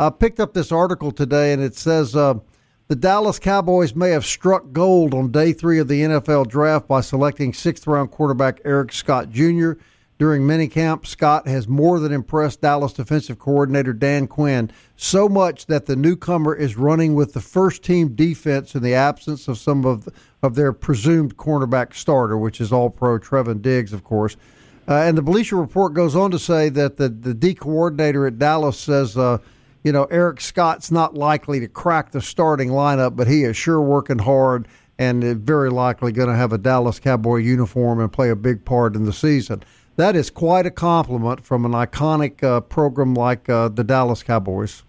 I 0.00 0.10
picked 0.10 0.40
up 0.40 0.54
this 0.54 0.72
article 0.72 1.12
today, 1.12 1.52
and 1.52 1.62
it 1.62 1.74
says 1.74 2.16
uh, 2.16 2.34
the 2.88 2.96
Dallas 2.96 3.38
Cowboys 3.38 3.94
may 3.94 4.10
have 4.10 4.24
struck 4.24 4.72
gold 4.72 5.12
on 5.12 5.32
day 5.32 5.52
three 5.52 5.78
of 5.78 5.88
the 5.88 6.00
NFL 6.00 6.48
draft 6.48 6.88
by 6.88 7.00
selecting 7.00 7.52
sixth 7.52 7.86
round 7.86 8.10
quarterback 8.10 8.60
Eric 8.64 8.92
Scott 8.92 9.30
Jr. 9.30 9.72
During 10.18 10.44
minicamp, 10.44 11.06
Scott 11.06 11.46
has 11.46 11.68
more 11.68 12.00
than 12.00 12.10
impressed 12.10 12.62
Dallas 12.62 12.94
defensive 12.94 13.38
coordinator 13.38 13.92
Dan 13.92 14.26
Quinn 14.26 14.70
so 14.96 15.28
much 15.28 15.66
that 15.66 15.84
the 15.84 15.94
newcomer 15.94 16.54
is 16.54 16.76
running 16.78 17.14
with 17.14 17.34
the 17.34 17.40
first 17.42 17.82
team 17.82 18.14
defense 18.14 18.74
in 18.74 18.82
the 18.82 18.94
absence 18.94 19.46
of 19.46 19.58
some 19.58 19.84
of 19.84 20.08
of 20.42 20.54
their 20.54 20.72
presumed 20.72 21.36
cornerback 21.36 21.94
starter, 21.94 22.38
which 22.38 22.60
is 22.60 22.72
all 22.72 22.88
pro 22.88 23.18
Trevon 23.18 23.60
Diggs, 23.60 23.92
of 23.92 24.04
course. 24.04 24.36
Uh, 24.88 24.94
and 24.94 25.18
the 25.18 25.22
Bleacher 25.22 25.56
Report 25.56 25.92
goes 25.92 26.14
on 26.14 26.30
to 26.30 26.38
say 26.38 26.68
that 26.70 26.96
the, 26.96 27.08
the 27.08 27.34
D 27.34 27.54
coordinator 27.54 28.26
at 28.26 28.38
Dallas 28.38 28.78
says, 28.78 29.18
uh, 29.18 29.38
you 29.82 29.92
know, 29.92 30.04
Eric 30.04 30.40
Scott's 30.40 30.90
not 30.90 31.14
likely 31.14 31.60
to 31.60 31.68
crack 31.68 32.12
the 32.12 32.22
starting 32.22 32.70
lineup, 32.70 33.16
but 33.16 33.26
he 33.26 33.42
is 33.42 33.56
sure 33.56 33.80
working 33.80 34.18
hard 34.20 34.68
and 34.98 35.22
very 35.22 35.68
likely 35.68 36.10
going 36.12 36.28
to 36.28 36.36
have 36.36 36.52
a 36.52 36.58
Dallas 36.58 36.98
Cowboy 36.98 37.36
uniform 37.36 38.00
and 38.00 38.10
play 38.10 38.30
a 38.30 38.36
big 38.36 38.64
part 38.64 38.96
in 38.96 39.04
the 39.04 39.12
season. 39.12 39.62
That 39.96 40.14
is 40.14 40.30
quite 40.30 40.66
a 40.66 40.70
compliment 40.70 41.44
from 41.44 41.64
an 41.64 41.72
iconic 41.72 42.42
uh, 42.42 42.60
program 42.60 43.14
like 43.14 43.48
uh, 43.48 43.68
the 43.68 43.82
Dallas 43.84 44.22
Cowboys. 44.22 44.82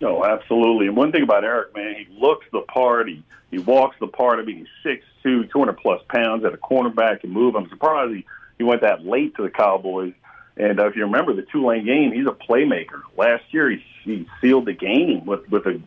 No, 0.00 0.24
absolutely. 0.24 0.86
And 0.86 0.96
one 0.96 1.12
thing 1.12 1.22
about 1.22 1.44
Eric, 1.44 1.74
man, 1.74 1.94
he 1.94 2.20
looks 2.20 2.46
the 2.52 2.62
part. 2.62 3.08
He, 3.08 3.22
he 3.50 3.58
walks 3.58 3.96
the 4.00 4.06
part. 4.06 4.38
I 4.38 4.42
mean, 4.42 4.66
he's 4.84 5.00
6'2", 5.24 5.50
200 5.50 5.74
plus 5.74 6.02
pounds 6.08 6.44
at 6.44 6.52
a 6.52 6.58
cornerback 6.58 7.22
and 7.22 7.32
move. 7.32 7.54
I'm 7.54 7.68
surprised 7.68 8.14
he, 8.14 8.26
he 8.58 8.64
went 8.64 8.82
that 8.82 9.06
late 9.06 9.34
to 9.36 9.42
the 9.42 9.50
Cowboys. 9.50 10.12
And 10.56 10.78
uh, 10.78 10.86
if 10.86 10.96
you 10.96 11.02
remember 11.02 11.34
the 11.34 11.42
Tulane 11.42 11.84
game, 11.84 12.12
he's 12.12 12.26
a 12.26 12.30
playmaker. 12.30 13.02
Last 13.16 13.44
year, 13.50 13.70
he, 13.70 13.84
he 14.04 14.28
sealed 14.40 14.66
the 14.66 14.72
game 14.72 15.26
with 15.26 15.48
with 15.50 15.66
a, 15.66 15.80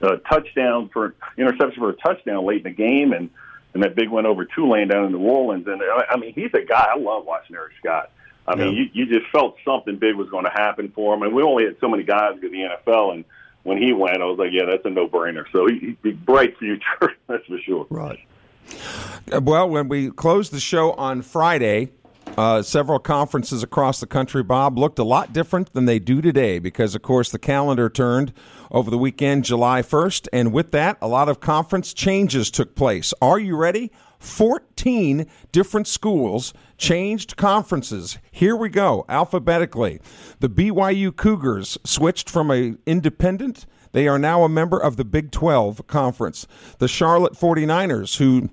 a 0.00 0.16
touchdown 0.18 0.90
for 0.92 1.14
interception 1.36 1.80
for 1.80 1.90
a 1.90 1.96
touchdown 1.96 2.44
late 2.44 2.64
in 2.66 2.72
the 2.72 2.76
game, 2.76 3.12
and 3.12 3.30
and 3.78 3.84
that 3.84 3.94
big 3.94 4.08
one 4.08 4.26
over 4.26 4.44
Tulane 4.44 4.88
down 4.88 5.04
in 5.04 5.12
New 5.12 5.20
Orleans. 5.20 5.68
And 5.68 5.80
uh, 5.80 6.02
I 6.10 6.16
mean, 6.16 6.32
he's 6.34 6.50
a 6.52 6.62
guy 6.62 6.88
I 6.92 6.98
love 6.98 7.24
watching 7.24 7.54
Eric 7.54 7.74
Scott. 7.78 8.10
I 8.44 8.56
mean, 8.56 8.74
yeah. 8.74 8.80
you, 8.92 9.06
you 9.06 9.20
just 9.20 9.30
felt 9.30 9.54
something 9.64 9.98
big 9.98 10.16
was 10.16 10.28
going 10.30 10.46
to 10.46 10.50
happen 10.50 10.90
for 10.96 11.14
him. 11.14 11.22
And 11.22 11.32
we 11.32 11.44
only 11.44 11.64
had 11.64 11.76
so 11.80 11.88
many 11.88 12.02
guys 12.02 12.32
in 12.42 12.50
the 12.50 12.58
NFL, 12.58 13.14
and 13.14 13.24
when 13.62 13.78
he 13.78 13.92
went, 13.92 14.20
I 14.20 14.24
was 14.24 14.36
like, 14.36 14.50
yeah, 14.50 14.64
that's 14.64 14.84
a 14.84 14.90
no 14.90 15.06
brainer. 15.06 15.44
So 15.52 15.68
he, 15.68 15.96
he 16.02 16.10
bright 16.10 16.58
future, 16.58 17.14
that's 17.28 17.46
for 17.46 17.58
sure. 17.58 17.86
Right. 17.88 18.18
Uh, 19.32 19.40
well, 19.42 19.68
when 19.68 19.88
we 19.88 20.10
closed 20.10 20.52
the 20.52 20.60
show 20.60 20.92
on 20.94 21.22
Friday, 21.22 21.90
uh, 22.38 22.62
several 22.62 23.00
conferences 23.00 23.64
across 23.64 23.98
the 23.98 24.06
country, 24.06 24.44
Bob, 24.44 24.78
looked 24.78 25.00
a 25.00 25.04
lot 25.04 25.32
different 25.32 25.72
than 25.72 25.86
they 25.86 25.98
do 25.98 26.22
today 26.22 26.60
because, 26.60 26.94
of 26.94 27.02
course, 27.02 27.30
the 27.30 27.38
calendar 27.38 27.90
turned 27.90 28.32
over 28.70 28.92
the 28.92 28.96
weekend, 28.96 29.44
July 29.44 29.82
1st. 29.82 30.28
And 30.32 30.52
with 30.52 30.70
that, 30.70 30.98
a 31.02 31.08
lot 31.08 31.28
of 31.28 31.40
conference 31.40 31.92
changes 31.92 32.48
took 32.52 32.76
place. 32.76 33.12
Are 33.20 33.40
you 33.40 33.56
ready? 33.56 33.90
14 34.20 35.26
different 35.50 35.88
schools 35.88 36.54
changed 36.76 37.36
conferences. 37.36 38.18
Here 38.30 38.54
we 38.54 38.68
go, 38.68 39.04
alphabetically. 39.08 40.00
The 40.38 40.48
BYU 40.48 41.16
Cougars 41.16 41.76
switched 41.82 42.30
from 42.30 42.52
a 42.52 42.76
independent, 42.86 43.66
they 43.90 44.06
are 44.06 44.18
now 44.18 44.44
a 44.44 44.48
member 44.48 44.78
of 44.78 44.96
the 44.96 45.04
Big 45.04 45.32
12 45.32 45.88
conference. 45.88 46.46
The 46.78 46.86
Charlotte 46.86 47.32
49ers, 47.32 48.18
who 48.18 48.50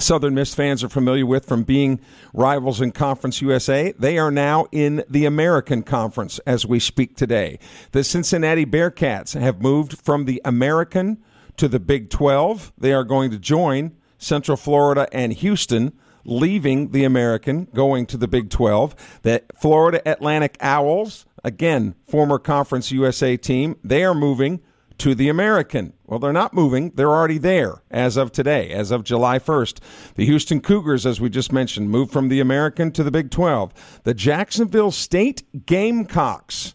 Southern 0.00 0.34
Miss 0.34 0.54
fans 0.54 0.84
are 0.84 0.88
familiar 0.88 1.26
with 1.26 1.44
from 1.46 1.64
being 1.64 2.00
rivals 2.32 2.80
in 2.80 2.92
Conference 2.92 3.42
USA. 3.42 3.92
They 3.98 4.16
are 4.16 4.30
now 4.30 4.66
in 4.70 5.02
the 5.08 5.24
American 5.24 5.82
Conference 5.82 6.38
as 6.40 6.64
we 6.64 6.78
speak 6.78 7.16
today. 7.16 7.58
The 7.90 8.04
Cincinnati 8.04 8.64
Bearcats 8.64 9.38
have 9.38 9.60
moved 9.60 9.98
from 9.98 10.24
the 10.24 10.40
American 10.44 11.18
to 11.56 11.66
the 11.66 11.80
Big 11.80 12.10
12. 12.10 12.72
They 12.78 12.92
are 12.92 13.04
going 13.04 13.30
to 13.32 13.38
join 13.38 13.96
Central 14.18 14.56
Florida 14.56 15.08
and 15.12 15.32
Houston, 15.32 15.92
leaving 16.24 16.92
the 16.92 17.04
American, 17.04 17.66
going 17.74 18.06
to 18.06 18.16
the 18.16 18.28
Big 18.28 18.50
12. 18.50 19.20
The 19.22 19.42
Florida 19.60 20.00
Atlantic 20.08 20.56
Owls, 20.60 21.26
again, 21.42 21.96
former 22.06 22.38
Conference 22.38 22.92
USA 22.92 23.36
team, 23.36 23.76
they 23.82 24.04
are 24.04 24.14
moving 24.14 24.60
to 24.98 25.14
the 25.14 25.28
American. 25.28 25.92
Well, 26.06 26.18
they're 26.18 26.32
not 26.32 26.54
moving. 26.54 26.90
They're 26.90 27.10
already 27.10 27.38
there 27.38 27.82
as 27.90 28.16
of 28.16 28.32
today, 28.32 28.70
as 28.70 28.90
of 28.90 29.04
July 29.04 29.38
1st. 29.38 29.78
The 30.16 30.26
Houston 30.26 30.60
Cougars, 30.60 31.06
as 31.06 31.20
we 31.20 31.28
just 31.30 31.52
mentioned, 31.52 31.90
moved 31.90 32.12
from 32.12 32.28
the 32.28 32.40
American 32.40 32.90
to 32.92 33.02
the 33.02 33.10
Big 33.10 33.30
12. 33.30 34.00
The 34.04 34.14
Jacksonville 34.14 34.90
State 34.90 35.42
Gamecocks 35.66 36.74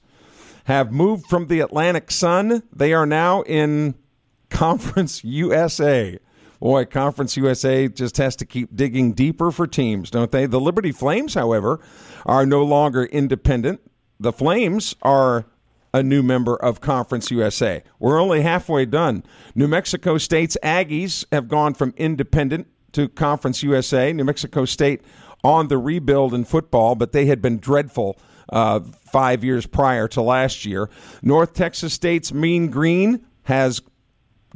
have 0.65 0.91
moved 0.91 1.27
from 1.27 1.47
the 1.47 1.59
Atlantic 1.59 2.11
Sun. 2.11 2.63
They 2.73 2.93
are 2.93 3.05
now 3.05 3.41
in 3.43 3.95
Conference 4.49 5.23
USA. 5.23 6.19
Boy, 6.59 6.85
Conference 6.85 7.35
USA 7.35 7.89
just 7.89 8.15
has 8.17 8.37
to 8.37 8.45
keep 8.45 8.73
digging 8.73 9.11
deeper 9.11 9.51
for 9.51 9.67
teams, 9.67 10.09
don't 10.09 10.31
they? 10.31 10.45
The 10.45 10.61
Liberty 10.61 10.93
Flames, 10.93 11.33
however, 11.33 11.81
are 12.25 12.45
no 12.45 12.63
longer 12.63 13.03
independent. 13.03 13.81
The 14.17 14.31
Flames 14.31 14.95
are 15.01 15.45
a 15.93 16.01
new 16.01 16.23
member 16.23 16.55
of 16.55 16.81
Conference 16.81 17.29
USA. 17.29 17.83
We're 17.99 18.19
only 18.19 18.41
halfway 18.41 18.85
done. 18.85 19.23
New 19.53 19.67
Mexico 19.67 20.17
State's 20.17 20.57
Aggies 20.63 21.23
have 21.31 21.47
gone 21.47 21.73
from 21.73 21.93
independent 21.97 22.67
to 22.93 23.07
Conference 23.09 23.61
USA. 23.61 24.11
New 24.11 24.23
Mexico 24.23 24.65
State 24.65 25.01
on 25.43 25.67
the 25.67 25.77
rebuild 25.77 26.33
in 26.33 26.45
football, 26.45 26.95
but 26.95 27.11
they 27.11 27.25
had 27.25 27.41
been 27.41 27.59
dreadful 27.59 28.17
uh, 28.49 28.79
five 29.11 29.43
years 29.43 29.65
prior 29.65 30.07
to 30.07 30.21
last 30.21 30.65
year. 30.65 30.89
North 31.21 31.53
Texas 31.53 31.93
State's 31.93 32.33
Mean 32.33 32.69
Green 32.69 33.25
has 33.43 33.81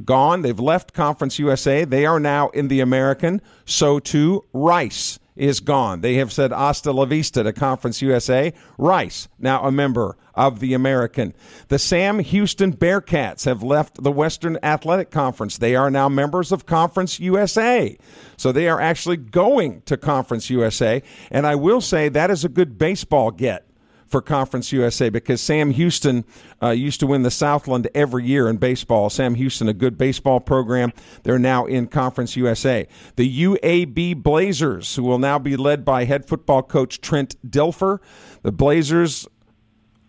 gone. 0.04 0.42
They've 0.42 0.58
left 0.58 0.92
Conference 0.92 1.38
USA. 1.38 1.84
They 1.84 2.06
are 2.06 2.20
now 2.20 2.48
in 2.50 2.68
the 2.68 2.80
American. 2.80 3.42
So 3.64 3.98
too 3.98 4.44
Rice 4.52 5.18
is 5.36 5.60
gone. 5.60 6.00
They 6.00 6.14
have 6.14 6.32
said 6.32 6.50
hasta 6.50 6.90
la 6.90 7.04
vista 7.04 7.44
to 7.44 7.52
Conference 7.52 8.02
USA. 8.02 8.52
Rice, 8.76 9.28
now 9.38 9.62
a 9.62 9.70
member 9.70 10.16
of 10.38 10.60
the 10.60 10.72
American. 10.72 11.34
The 11.66 11.80
Sam 11.80 12.20
Houston 12.20 12.72
Bearcats 12.74 13.44
have 13.44 13.62
left 13.62 14.02
the 14.02 14.12
Western 14.12 14.56
Athletic 14.62 15.10
Conference. 15.10 15.58
They 15.58 15.74
are 15.74 15.90
now 15.90 16.08
members 16.08 16.52
of 16.52 16.64
Conference 16.64 17.18
USA. 17.18 17.98
So 18.36 18.52
they 18.52 18.68
are 18.68 18.80
actually 18.80 19.16
going 19.16 19.82
to 19.82 19.96
Conference 19.96 20.48
USA. 20.48 21.02
And 21.32 21.44
I 21.44 21.56
will 21.56 21.80
say 21.80 22.08
that 22.08 22.30
is 22.30 22.44
a 22.44 22.48
good 22.48 22.78
baseball 22.78 23.32
get 23.32 23.66
for 24.06 24.22
Conference 24.22 24.72
USA 24.72 25.10
because 25.10 25.40
Sam 25.40 25.72
Houston 25.72 26.24
uh, 26.62 26.70
used 26.70 27.00
to 27.00 27.06
win 27.06 27.22
the 27.22 27.30
Southland 27.30 27.88
every 27.94 28.24
year 28.24 28.48
in 28.48 28.56
baseball. 28.56 29.10
Sam 29.10 29.34
Houston, 29.34 29.68
a 29.68 29.74
good 29.74 29.98
baseball 29.98 30.40
program. 30.40 30.92
They're 31.24 31.38
now 31.38 31.66
in 31.66 31.88
Conference 31.88 32.36
USA. 32.36 32.86
The 33.16 33.44
UAB 33.44 34.22
Blazers, 34.22 34.94
who 34.94 35.02
will 35.02 35.18
now 35.18 35.38
be 35.38 35.56
led 35.56 35.84
by 35.84 36.04
head 36.04 36.26
football 36.26 36.62
coach 36.62 37.00
Trent 37.00 37.36
Dilfer. 37.48 37.98
The 38.42 38.52
Blazers 38.52 39.26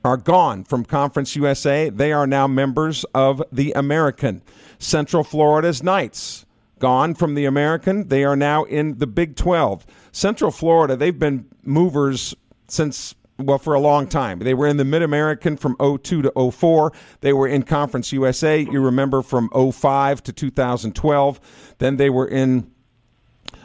are 0.03 0.17
gone 0.17 0.63
from 0.63 0.85
Conference 0.85 1.35
USA. 1.35 1.89
They 1.89 2.12
are 2.12 2.27
now 2.27 2.47
members 2.47 3.03
of 3.13 3.43
the 3.51 3.73
American. 3.73 4.41
Central 4.77 5.23
Florida's 5.23 5.83
Knights 5.83 6.45
gone 6.79 7.13
from 7.13 7.35
the 7.35 7.45
American. 7.45 8.07
They 8.07 8.23
are 8.23 8.35
now 8.35 8.63
in 8.63 8.97
the 8.97 9.07
Big 9.07 9.35
12. 9.35 9.85
Central 10.12 10.51
Florida, 10.51 10.95
they've 10.95 11.17
been 11.17 11.45
movers 11.63 12.33
since 12.67 13.15
well, 13.38 13.57
for 13.57 13.73
a 13.73 13.79
long 13.79 14.07
time. 14.07 14.39
They 14.39 14.53
were 14.53 14.67
in 14.67 14.77
the 14.77 14.83
Mid 14.83 15.01
American 15.01 15.55
from 15.55 15.77
02 15.79 16.23
to 16.23 16.51
04. 16.51 16.91
They 17.21 17.31
were 17.31 17.47
in 17.47 17.63
Conference 17.63 18.12
USA, 18.12 18.59
you 18.59 18.81
remember, 18.81 19.21
from 19.21 19.49
05 19.49 20.23
to 20.23 20.33
2012. 20.33 21.75
Then 21.77 21.97
they 21.97 22.09
were 22.09 22.27
in. 22.27 22.69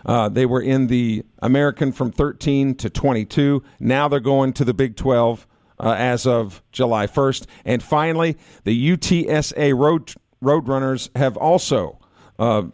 Uh, 0.07 0.29
they 0.29 0.47
were 0.47 0.63
in 0.63 0.87
the 0.87 1.25
American 1.41 1.91
from 1.91 2.13
13 2.13 2.75
to 2.77 2.91
22. 2.91 3.63
Now 3.81 4.07
they're 4.07 4.21
going 4.21 4.53
to 4.55 4.65
the 4.65 4.75
Big 4.75 4.97
12 4.97 5.47
uh, 5.79 5.95
as 5.99 6.27
of 6.27 6.63
July 6.73 7.07
1st. 7.07 7.47
And 7.65 7.83
finally, 7.83 8.37
the 8.65 8.97
UTSA 8.97 9.77
Road 9.77 10.15
Roadrunners 10.43 11.09
have 11.17 11.37
also 11.37 11.99
uh, 12.39 12.65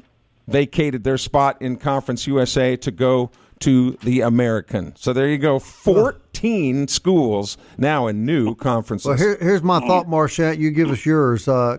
vacated 0.48 1.04
their 1.04 1.18
spot 1.18 1.60
in 1.62 1.76
Conference 1.76 2.26
USA 2.26 2.76
to 2.76 2.90
go 2.90 3.30
to 3.60 3.92
the 4.02 4.22
American. 4.22 4.94
So 4.96 5.12
there 5.12 5.28
you 5.28 5.38
go. 5.38 5.58
14 5.58 6.88
schools 6.88 7.58
now 7.78 8.06
in 8.06 8.24
new 8.24 8.54
conferences. 8.54 9.06
Well, 9.06 9.16
here, 9.16 9.38
here's 9.40 9.62
my 9.62 9.80
thought, 9.80 10.08
Marchant. 10.08 10.58
You 10.58 10.70
give 10.70 10.90
us 10.90 11.06
yours. 11.06 11.46
Uh, 11.46 11.78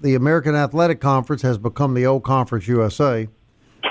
the 0.00 0.14
American 0.14 0.54
Athletic 0.54 1.00
Conference 1.00 1.42
has 1.42 1.56
become 1.56 1.94
the 1.94 2.06
old 2.06 2.24
Conference 2.24 2.66
USA. 2.68 3.28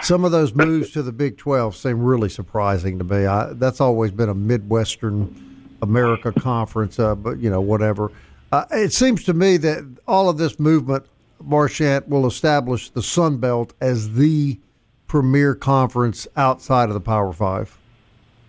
Some 0.02 0.24
of 0.24 0.32
those 0.32 0.54
moves 0.54 0.92
to 0.92 1.02
the 1.02 1.12
Big 1.12 1.38
12 1.38 1.76
seem 1.76 2.02
really 2.04 2.30
surprising 2.30 3.00
to 3.00 3.04
me. 3.04 3.26
I, 3.26 3.54
that's 3.54 3.82
always 3.82 4.12
been 4.12 4.30
a 4.30 4.36
Midwestern 4.36 5.49
America 5.82 6.32
conference, 6.32 7.00
uh, 7.00 7.16
but, 7.16 7.40
you 7.40 7.50
know, 7.50 7.62
whatever. 7.62 8.12
Uh, 8.52 8.66
it 8.72 8.94
seems 8.94 9.24
to 9.26 9.34
me 9.34 9.58
that 9.58 9.86
all 10.08 10.30
of 10.30 10.38
this 10.38 10.60
movement, 10.60 11.06
Marchant, 11.42 12.08
will 12.08 12.26
establish 12.26 12.90
the 12.90 13.04
Sun 13.04 13.38
Belt 13.38 13.74
as 13.80 14.14
the 14.14 14.60
premier 15.08 15.56
conference 15.56 16.28
outside 16.36 16.90
of 16.90 16.94
the 16.94 17.02
Power 17.02 17.34
Five? 17.34 17.78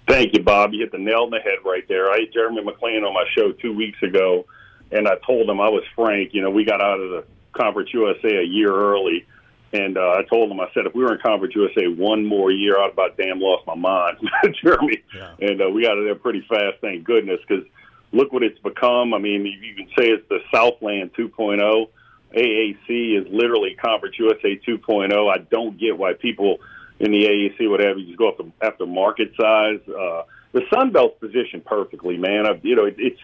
Thank 0.06 0.36
you, 0.36 0.42
Bob. 0.42 0.72
You 0.72 0.80
hit 0.80 0.92
the 0.92 0.98
nail 0.98 1.22
on 1.22 1.30
the 1.30 1.38
head 1.38 1.58
right 1.64 1.86
there. 1.88 2.10
I 2.10 2.20
had 2.20 2.32
Jeremy 2.32 2.62
McClain 2.62 3.06
on 3.06 3.14
my 3.14 3.24
show 3.36 3.52
two 3.52 3.72
weeks 3.72 4.02
ago, 4.02 4.44
and 4.90 5.06
I 5.06 5.14
told 5.26 5.48
him 5.48 5.60
I 5.60 5.68
was 5.68 5.84
frank. 5.94 6.34
You 6.34 6.42
know, 6.42 6.50
we 6.50 6.64
got 6.64 6.80
out 6.80 6.98
of 6.98 7.10
the 7.10 7.24
Conference 7.52 7.90
USA 7.92 8.38
a 8.38 8.42
year 8.42 8.74
early, 8.74 9.24
and 9.72 9.96
uh, 9.96 10.16
I 10.18 10.22
told 10.28 10.50
him, 10.50 10.60
I 10.60 10.66
said, 10.74 10.86
if 10.86 10.94
we 10.94 11.04
were 11.04 11.14
in 11.14 11.20
Conference 11.20 11.54
USA 11.54 11.86
one 11.86 12.24
more 12.24 12.50
year, 12.50 12.78
I'd 12.78 12.92
about 12.92 13.16
damn 13.16 13.40
lost 13.40 13.66
my 13.66 13.74
mind, 13.76 14.18
Jeremy. 14.62 15.02
Yeah. 15.14 15.34
And 15.40 15.62
uh, 15.62 15.70
we 15.70 15.82
got 15.82 15.98
it 15.98 16.04
there 16.04 16.14
pretty 16.16 16.44
fast, 16.48 16.78
thank 16.80 17.04
goodness, 17.04 17.40
because 17.46 17.64
look 18.12 18.32
what 18.32 18.42
it's 18.42 18.58
become. 18.58 19.14
I 19.14 19.18
mean, 19.18 19.46
you 19.46 19.74
can 19.74 19.86
say 19.96 20.08
it's 20.08 20.28
the 20.28 20.40
Southland 20.52 21.12
2.0 21.14 21.88
AAC 22.34 23.20
is 23.20 23.26
literally 23.32 23.74
Conference 23.74 24.16
USA 24.18 24.56
2.0. 24.66 25.32
I 25.32 25.38
don't 25.38 25.78
get 25.78 25.98
why 25.98 26.14
people 26.14 26.58
in 26.98 27.10
the 27.12 27.24
AAC, 27.24 27.68
whatever, 27.68 27.98
you 27.98 28.06
just 28.06 28.18
go 28.18 28.30
after, 28.30 28.44
after 28.62 28.86
market 28.86 29.32
size. 29.40 29.80
Uh, 29.88 30.22
the 30.52 30.62
Sun 30.72 30.92
Belt's 30.92 31.18
positioned 31.18 31.64
perfectly, 31.64 32.16
man. 32.16 32.46
I, 32.46 32.60
you 32.62 32.76
know, 32.76 32.84
it, 32.84 32.96
it's 32.98 33.20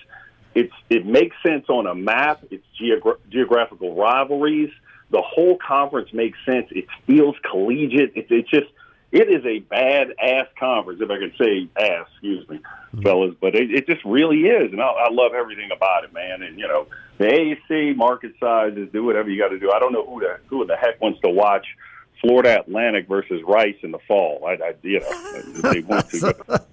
it's 0.55 0.73
it 0.89 1.05
makes 1.05 1.37
sense 1.45 1.67
on 1.69 1.87
a 1.87 1.95
map. 1.95 2.45
It's 2.51 2.65
geogra- 2.81 3.19
geographical 3.31 3.95
rivalries. 3.95 4.71
The 5.11 5.23
whole 5.23 5.57
conference 5.57 6.13
makes 6.13 6.39
sense. 6.45 6.67
It 6.71 6.87
feels 7.07 7.37
collegiate. 7.49 8.13
It, 8.17 8.27
it's 8.31 8.51
just 8.51 8.67
it 9.13 9.29
is 9.29 9.45
a 9.47 9.61
bad 9.61 10.09
ass 10.21 10.47
conference, 10.59 11.01
if 11.01 11.11
I 11.11 11.19
can 11.19 11.33
say 11.39 11.69
ass, 11.81 12.07
excuse 12.13 12.49
me, 12.49 12.57
mm-hmm. 12.59 13.03
fellas. 13.03 13.35
But 13.41 13.55
it, 13.55 13.71
it 13.71 13.87
just 13.87 14.05
really 14.05 14.41
is, 14.41 14.73
and 14.73 14.81
I, 14.81 14.87
I 14.87 15.11
love 15.11 15.33
everything 15.33 15.71
about 15.75 16.05
it, 16.05 16.13
man. 16.13 16.43
And 16.43 16.59
you 16.59 16.67
know, 16.67 16.87
the 17.19 17.25
AAC 17.25 17.97
market 17.97 18.33
sizes, 18.41 18.89
do 18.93 19.05
whatever 19.05 19.31
you 19.31 19.41
got 19.41 19.49
to 19.49 19.59
do. 19.59 19.71
I 19.71 19.79
don't 19.79 19.93
know 19.93 20.05
who 20.05 20.21
the 20.21 20.39
who 20.47 20.67
the 20.67 20.77
heck 20.77 21.01
wants 21.01 21.21
to 21.21 21.31
watch 21.31 21.67
Florida 22.21 22.61
Atlantic 22.61 23.09
versus 23.09 23.41
Rice 23.47 23.77
in 23.83 23.93
the 23.93 23.99
fall. 24.09 24.45
I, 24.45 24.53
I 24.55 24.75
you 24.83 25.01
know, 25.01 25.73
they 25.73 25.81
want 25.81 26.11
to. 26.11 26.65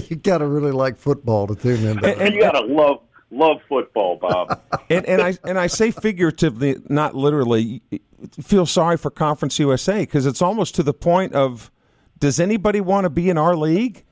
you 0.08 0.16
got 0.16 0.38
to 0.38 0.46
really 0.46 0.72
like 0.72 0.96
football 0.96 1.46
to 1.46 1.54
tune 1.54 1.84
in. 1.84 1.98
And, 1.98 2.20
and 2.20 2.34
you 2.34 2.40
got 2.40 2.52
to 2.52 2.62
love 2.62 3.00
love 3.30 3.58
football, 3.68 4.16
Bob. 4.16 4.60
and, 4.90 5.04
and 5.06 5.22
I 5.22 5.36
and 5.44 5.58
I 5.58 5.66
say 5.66 5.90
figuratively, 5.90 6.76
not 6.88 7.14
literally. 7.14 7.82
Feel 8.42 8.64
sorry 8.64 8.96
for 8.96 9.10
Conference 9.10 9.58
USA 9.58 10.00
because 10.00 10.24
it's 10.24 10.40
almost 10.40 10.74
to 10.76 10.82
the 10.82 10.94
point 10.94 11.34
of, 11.34 11.70
does 12.18 12.40
anybody 12.40 12.80
want 12.80 13.04
to 13.04 13.10
be 13.10 13.28
in 13.28 13.36
our 13.36 13.54
league? 13.54 14.04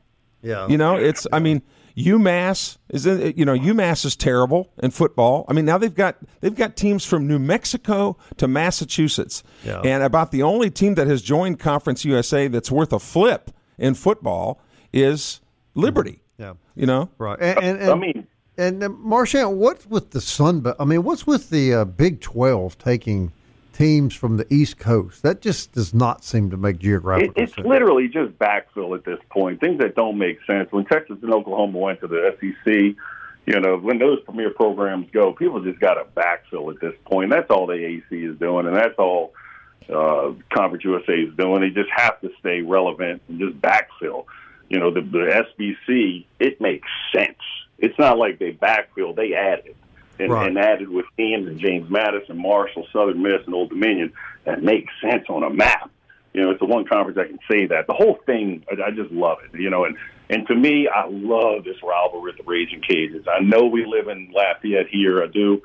Yeah, 0.42 0.66
you 0.68 0.76
know, 0.76 0.96
it's. 0.96 1.26
I 1.32 1.38
mean, 1.38 1.62
UMass 1.96 2.78
is 2.88 3.06
you 3.06 3.44
know 3.44 3.54
UMass 3.54 4.04
is 4.04 4.16
terrible 4.16 4.72
in 4.82 4.90
football. 4.90 5.44
I 5.48 5.52
mean 5.52 5.64
now 5.64 5.78
they've 5.78 5.94
got 5.94 6.16
they've 6.40 6.54
got 6.54 6.76
teams 6.76 7.04
from 7.04 7.26
New 7.26 7.38
Mexico 7.38 8.16
to 8.38 8.48
Massachusetts, 8.48 9.42
yeah. 9.64 9.80
and 9.84 10.02
about 10.02 10.30
the 10.30 10.42
only 10.42 10.70
team 10.70 10.94
that 10.94 11.06
has 11.06 11.22
joined 11.22 11.58
Conference 11.58 12.04
USA 12.04 12.48
that's 12.48 12.70
worth 12.70 12.92
a 12.92 12.98
flip 12.98 13.50
in 13.78 13.94
football 13.94 14.60
is 14.92 15.40
Liberty. 15.74 16.22
Yeah, 16.38 16.54
you 16.74 16.86
know 16.86 17.10
right. 17.18 17.38
And, 17.40 17.58
and, 17.58 17.80
and 17.80 17.90
I 17.90 17.94
mean, 17.94 18.26
and 18.56 18.82
uh, 18.82 18.88
Marchant, 18.88 19.52
what's 19.52 19.86
with 19.86 20.10
the 20.10 20.20
Sun? 20.20 20.72
I 20.78 20.84
mean, 20.84 21.02
what's 21.02 21.26
with 21.26 21.50
the 21.50 21.74
uh, 21.74 21.84
Big 21.84 22.20
Twelve 22.20 22.78
taking? 22.78 23.32
teams 23.72 24.14
from 24.14 24.36
the 24.36 24.52
East 24.52 24.78
Coast. 24.78 25.22
That 25.22 25.40
just 25.40 25.72
does 25.72 25.94
not 25.94 26.24
seem 26.24 26.50
to 26.50 26.56
make 26.56 26.78
geographical 26.78 27.32
it, 27.36 27.42
it's 27.42 27.54
sense. 27.54 27.66
literally 27.66 28.08
just 28.08 28.38
backfill 28.38 28.96
at 28.96 29.04
this 29.04 29.18
point. 29.30 29.60
Things 29.60 29.80
that 29.80 29.94
don't 29.94 30.18
make 30.18 30.38
sense. 30.46 30.70
When 30.70 30.84
Texas 30.84 31.16
and 31.22 31.32
Oklahoma 31.32 31.78
went 31.78 32.00
to 32.00 32.06
the 32.06 32.36
SEC, 32.38 32.96
you 33.46 33.60
know, 33.60 33.76
when 33.76 33.98
those 33.98 34.20
premier 34.20 34.50
programs 34.50 35.10
go, 35.10 35.32
people 35.32 35.62
just 35.62 35.80
got 35.80 35.94
to 35.94 36.04
backfill 36.04 36.72
at 36.72 36.80
this 36.80 36.94
point. 37.04 37.30
That's 37.30 37.50
all 37.50 37.66
the 37.66 37.74
AC 37.74 38.04
is 38.14 38.38
doing, 38.38 38.66
and 38.66 38.76
that's 38.76 38.98
all 38.98 39.32
uh, 39.92 40.32
Conference 40.54 40.84
USA 40.84 41.14
is 41.14 41.34
doing. 41.36 41.62
They 41.62 41.70
just 41.70 41.90
have 41.94 42.20
to 42.20 42.30
stay 42.38 42.62
relevant 42.62 43.22
and 43.28 43.40
just 43.40 43.60
backfill. 43.60 44.26
You 44.68 44.78
know, 44.78 44.92
the, 44.92 45.00
the 45.00 45.44
SBC, 45.58 46.24
it 46.38 46.60
makes 46.60 46.88
sense. 47.14 47.36
It's 47.82 47.98
not 47.98 48.16
like 48.16 48.38
they 48.38 48.52
backfill; 48.52 49.14
they 49.14 49.34
added 49.34 49.74
and, 50.18 50.32
right. 50.32 50.48
and 50.48 50.58
added 50.58 50.88
with 50.88 51.04
teams 51.16 51.46
and 51.46 51.58
James 51.58 51.90
Madison, 51.90 52.38
Marshall, 52.38 52.86
Southern 52.92 53.22
Miss, 53.22 53.44
and 53.44 53.54
Old 53.54 53.70
Dominion 53.70 54.12
that 54.44 54.62
makes 54.62 54.92
sense 55.02 55.24
on 55.28 55.42
a 55.42 55.50
map. 55.50 55.90
You 56.32 56.42
know, 56.42 56.50
it's 56.50 56.60
the 56.60 56.66
one 56.66 56.86
conference 56.86 57.18
I 57.18 57.26
can 57.26 57.38
say 57.50 57.66
that. 57.66 57.86
The 57.86 57.92
whole 57.92 58.18
thing, 58.24 58.64
I, 58.70 58.88
I 58.88 58.90
just 58.90 59.10
love 59.10 59.38
it. 59.44 59.58
You 59.60 59.68
know, 59.68 59.84
and 59.84 59.96
and 60.30 60.46
to 60.46 60.54
me, 60.54 60.88
I 60.88 61.06
love 61.08 61.64
this 61.64 61.76
rivalry 61.82 62.32
with 62.32 62.38
the 62.38 62.44
Raging 62.44 62.80
Cajuns. 62.80 63.26
I 63.28 63.40
know 63.40 63.66
we 63.66 63.84
live 63.84 64.08
in 64.08 64.32
Lafayette 64.32 64.88
here. 64.88 65.22
I 65.22 65.26
do 65.26 65.60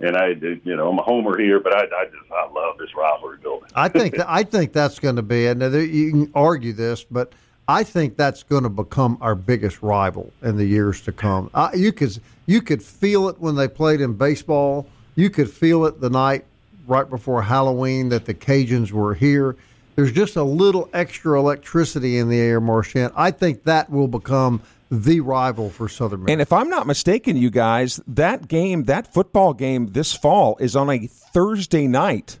and 0.00 0.16
I, 0.16 0.28
you 0.28 0.76
know, 0.76 0.88
I'm 0.88 0.98
a 0.98 1.02
homer 1.02 1.38
here, 1.38 1.60
but 1.60 1.76
I, 1.76 1.82
I 1.82 2.04
just 2.06 2.32
I 2.32 2.50
love 2.50 2.78
this 2.78 2.88
rivalry 2.96 3.38
building. 3.38 3.68
I 3.74 3.88
think 3.88 4.16
that, 4.16 4.30
I 4.30 4.42
think 4.42 4.72
that's 4.72 4.98
going 4.98 5.16
to 5.16 5.22
be, 5.22 5.46
and 5.46 5.62
uh, 5.62 5.68
you 5.68 6.10
can 6.10 6.32
argue 6.34 6.72
this, 6.72 7.04
but 7.04 7.32
I 7.70 7.84
think 7.84 8.16
that's 8.16 8.42
going 8.42 8.64
to 8.64 8.68
become 8.68 9.16
our 9.20 9.36
biggest 9.36 9.80
rival 9.80 10.32
in 10.42 10.56
the 10.56 10.64
years 10.64 11.00
to 11.02 11.12
come. 11.12 11.50
Uh, 11.54 11.70
you 11.72 11.92
could 11.92 12.18
you 12.46 12.62
could 12.62 12.82
feel 12.82 13.28
it 13.28 13.38
when 13.38 13.54
they 13.54 13.68
played 13.68 14.00
in 14.00 14.14
baseball. 14.14 14.88
You 15.14 15.30
could 15.30 15.48
feel 15.48 15.84
it 15.84 16.00
the 16.00 16.10
night 16.10 16.44
right 16.88 17.08
before 17.08 17.42
Halloween 17.42 18.08
that 18.08 18.24
the 18.24 18.34
Cajuns 18.34 18.90
were 18.90 19.14
here. 19.14 19.54
There's 19.94 20.10
just 20.10 20.34
a 20.34 20.42
little 20.42 20.90
extra 20.92 21.38
electricity 21.38 22.18
in 22.18 22.28
the 22.28 22.40
air, 22.40 22.60
Marchant. 22.60 23.12
I 23.16 23.30
think 23.30 23.62
that 23.64 23.88
will 23.88 24.08
become 24.08 24.62
the 24.90 25.20
rival 25.20 25.70
for 25.70 25.88
Southern 25.88 26.24
Miss. 26.24 26.32
And 26.32 26.40
if 26.40 26.52
I'm 26.52 26.68
not 26.68 26.88
mistaken, 26.88 27.36
you 27.36 27.50
guys, 27.50 28.00
that 28.08 28.48
game, 28.48 28.84
that 28.84 29.14
football 29.14 29.54
game 29.54 29.92
this 29.92 30.12
fall 30.12 30.56
is 30.58 30.74
on 30.74 30.90
a 30.90 31.06
Thursday 31.06 31.86
night 31.86 32.40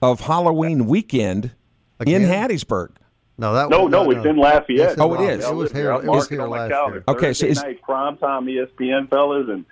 of 0.00 0.20
Halloween 0.20 0.86
weekend 0.86 1.50
Again? 1.98 2.22
in 2.22 2.28
Hattiesburg. 2.28 2.90
No, 3.36 3.52
that 3.54 3.68
no, 3.68 3.84
was, 3.84 3.90
no, 3.90 4.04
no, 4.04 4.10
it's 4.12 4.24
uh, 4.24 4.28
in 4.28 4.36
Lafayette. 4.36 4.86
It's 4.90 4.94
in 4.94 5.00
oh, 5.00 5.14
it 5.14 5.20
is. 5.28 5.44
It 5.44 5.54
was 5.54 5.72
here. 5.72 5.92
It 5.92 6.04
was 6.04 6.28
here 6.28 6.46
last 6.46 6.70
year. 6.70 7.04
Okay, 7.08 7.32
so 7.32 7.46
it's 7.46 7.62
night 7.62 7.82
prime 7.82 8.16
time 8.16 8.46
ESPN 8.46 9.10
fellas, 9.10 9.48
and 9.48 9.64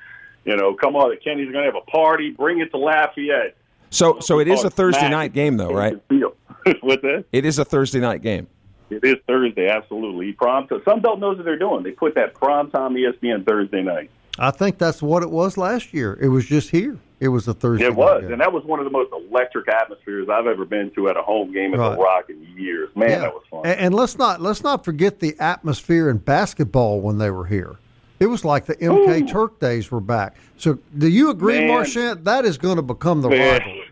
you 0.45 0.57
know, 0.57 0.75
come 0.75 0.97
on, 0.97 1.11
the 1.11 1.17
Kenney's 1.17 1.53
going 1.53 1.65
to 1.65 1.73
have 1.73 1.81
a 1.81 1.91
party. 1.91 2.31
Bring 2.31 2.61
it 2.61 2.71
to 2.73 2.79
Lafayette. 2.79 3.57
So, 3.91 4.21
so 4.21 4.41
it 4.41 4.49
is 4.49 4.65
a 4.65 4.71
Thursday 4.71 5.09
night 5.09 5.33
game, 5.33 5.59
though, 5.59 5.73
right? 5.73 6.01
What's 6.81 7.03
that? 7.03 7.25
It 7.31 7.45
is 7.45 7.59
a 7.59 7.65
Thursday 7.65 8.01
night 8.01 8.23
game. 8.23 8.49
It 8.91 9.05
is 9.05 9.17
Thursday, 9.27 9.69
absolutely. 9.69 10.33
Prom. 10.33 10.69
Some 10.85 11.01
don't 11.01 11.21
know 11.21 11.29
what 11.29 11.45
they're 11.45 11.59
doing. 11.59 11.83
They 11.83 11.93
put 11.93 12.15
that 12.17 12.35
prime 12.35 12.71
time 12.71 12.95
ESPN 12.95 13.47
Thursday 13.47 13.83
night. 13.83 14.11
I 14.39 14.51
think 14.51 14.79
that's 14.79 15.03
what 15.03 15.23
it 15.23 15.31
was 15.31 15.57
last 15.57 15.93
year. 15.93 16.19
It 16.21 16.29
was 16.29 16.47
just 16.47 16.71
here. 16.71 16.99
It 17.21 17.29
was 17.29 17.47
a 17.47 17.55
Thursday. 17.55 17.87
It 17.87 17.95
was, 17.95 18.25
and 18.25 18.41
that 18.41 18.53
was 18.53 18.65
one 18.65 18.81
of 18.81 18.85
the 18.85 18.91
most 18.91 19.13
electric 19.13 19.69
atmospheres 19.69 20.29
I've 20.29 20.47
ever 20.47 20.65
been 20.65 20.91
to 20.97 21.09
at 21.09 21.17
a 21.17 21.23
home 21.23 21.53
game 21.53 21.73
at 21.73 21.79
right. 21.79 21.91
the 21.91 22.03
Rock 22.03 22.31
in 22.31 22.43
years. 22.57 22.89
Man, 22.97 23.11
yeah. 23.11 23.19
that 23.19 23.33
was 23.33 23.45
fun. 23.49 23.61
And, 23.65 23.79
and, 23.79 23.95
let's 23.95 24.19
not 24.19 24.41
let's 24.41 24.65
not 24.65 24.85
forget 24.85 25.21
the 25.21 25.37
atmosphere 25.39 26.11
in 26.11 26.19
basketball 26.19 27.01
when 27.01 27.19
they 27.19 27.31
were 27.31 27.47
here. 27.47 27.77
It 28.19 28.27
was 28.27 28.45
like 28.45 28.67
the 28.67 28.75
MK 28.77 29.23
Ooh. 29.23 29.27
Turk 29.27 29.61
days 29.61 29.91
were 29.91 30.01
back. 30.01 30.37
So, 30.57 30.79
do 30.97 31.09
you 31.09 31.31
agree, 31.31 31.61
Man. 31.61 31.69
Marchant? 31.69 32.25
That 32.25 32.45
is 32.45 32.59
going 32.59 32.77
to 32.77 32.83
become 32.83 33.23
the 33.23 33.29
Man. 33.29 33.61
rivalry. 33.61 33.85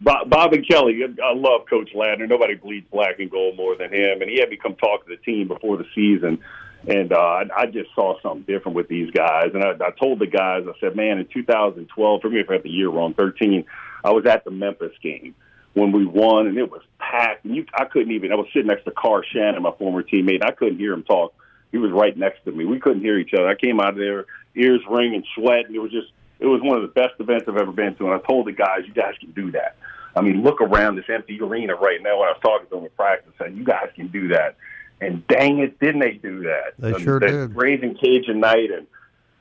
Bob, 0.00 0.28
Bob 0.28 0.52
and 0.52 0.66
Kelly, 0.68 1.00
I 1.02 1.34
love 1.34 1.62
Coach 1.68 1.90
Ladner. 1.94 2.28
Nobody 2.28 2.54
bleeds 2.54 2.86
black 2.92 3.18
and 3.18 3.30
gold 3.30 3.56
more 3.56 3.76
than 3.76 3.92
him, 3.92 4.20
and 4.20 4.30
he 4.30 4.38
had 4.38 4.50
me 4.50 4.56
come 4.56 4.74
talk 4.74 5.06
to 5.06 5.10
the 5.10 5.16
team 5.16 5.48
before 5.48 5.78
the 5.78 5.86
season 5.94 6.38
and 6.86 7.12
uh, 7.12 7.44
I, 7.56 7.66
just 7.66 7.92
saw 7.94 8.20
something 8.22 8.42
different 8.42 8.76
with 8.76 8.88
these 8.88 9.10
guys. 9.10 9.50
And 9.54 9.64
I, 9.64 9.72
I 9.72 9.90
told 9.90 10.20
the 10.20 10.26
guys, 10.26 10.64
I 10.68 10.78
said, 10.80 10.94
man, 10.94 11.18
in 11.18 11.26
2012, 11.26 12.20
for 12.20 12.30
me 12.30 12.40
if 12.40 12.48
I 12.48 12.54
got 12.54 12.62
the 12.62 12.70
year 12.70 12.88
wrong, 12.88 13.12
13, 13.14 13.64
I 14.04 14.10
was 14.12 14.24
at 14.26 14.44
the 14.44 14.52
Memphis 14.52 14.92
game 15.02 15.34
when 15.74 15.90
we 15.90 16.06
won, 16.06 16.46
and 16.46 16.56
it 16.56 16.70
was 16.70 16.82
packed. 16.98 17.44
And 17.44 17.56
you, 17.56 17.66
I 17.74 17.86
couldn't 17.86 18.12
even. 18.12 18.30
I 18.30 18.36
was 18.36 18.46
sitting 18.52 18.68
next 18.68 18.84
to 18.84 18.92
Carr 18.92 19.24
Shannon, 19.32 19.62
my 19.62 19.72
former 19.78 20.02
teammate. 20.02 20.36
And 20.36 20.44
I 20.44 20.52
couldn't 20.52 20.78
hear 20.78 20.92
him 20.92 21.02
talk. 21.02 21.34
He 21.72 21.78
was 21.78 21.90
right 21.90 22.16
next 22.16 22.44
to 22.44 22.52
me. 22.52 22.64
We 22.64 22.78
couldn't 22.78 23.02
hear 23.02 23.18
each 23.18 23.34
other. 23.34 23.48
I 23.48 23.56
came 23.56 23.80
out 23.80 23.90
of 23.90 23.96
there, 23.96 24.26
ears 24.54 24.80
ringing, 24.88 25.24
sweat, 25.34 25.66
and 25.66 25.74
it 25.74 25.80
was 25.80 25.90
just. 25.90 26.08
It 26.38 26.46
was 26.46 26.60
one 26.62 26.76
of 26.76 26.82
the 26.82 26.88
best 26.88 27.14
events 27.18 27.46
I've 27.48 27.56
ever 27.56 27.72
been 27.72 27.94
to. 27.96 28.04
And 28.04 28.14
I 28.14 28.18
told 28.18 28.46
the 28.46 28.52
guys, 28.52 28.80
you 28.86 28.92
guys 28.92 29.14
can 29.18 29.32
do 29.32 29.50
that. 29.52 29.76
I 30.14 30.20
mean, 30.20 30.42
look 30.42 30.60
around 30.60 30.96
this 30.96 31.06
empty 31.08 31.40
arena 31.40 31.74
right 31.74 32.02
now. 32.02 32.20
When 32.20 32.28
I 32.28 32.32
was 32.32 32.40
talking 32.42 32.66
to 32.68 32.74
them 32.76 32.84
in 32.84 32.90
practice, 32.90 33.32
and 33.40 33.56
you 33.56 33.64
guys 33.64 33.88
can 33.96 34.08
do 34.08 34.28
that 34.28 34.56
and 35.00 35.26
dang 35.26 35.58
it, 35.58 35.78
didn't 35.78 36.00
they 36.00 36.12
do 36.12 36.42
that? 36.44 36.74
They 36.78 36.92
and 36.92 37.02
sure 37.02 37.20
that 37.20 37.26
did. 37.26 37.56
Raising 37.56 37.96
Cajun 37.96 38.40
night, 38.40 38.70
and 38.70 38.86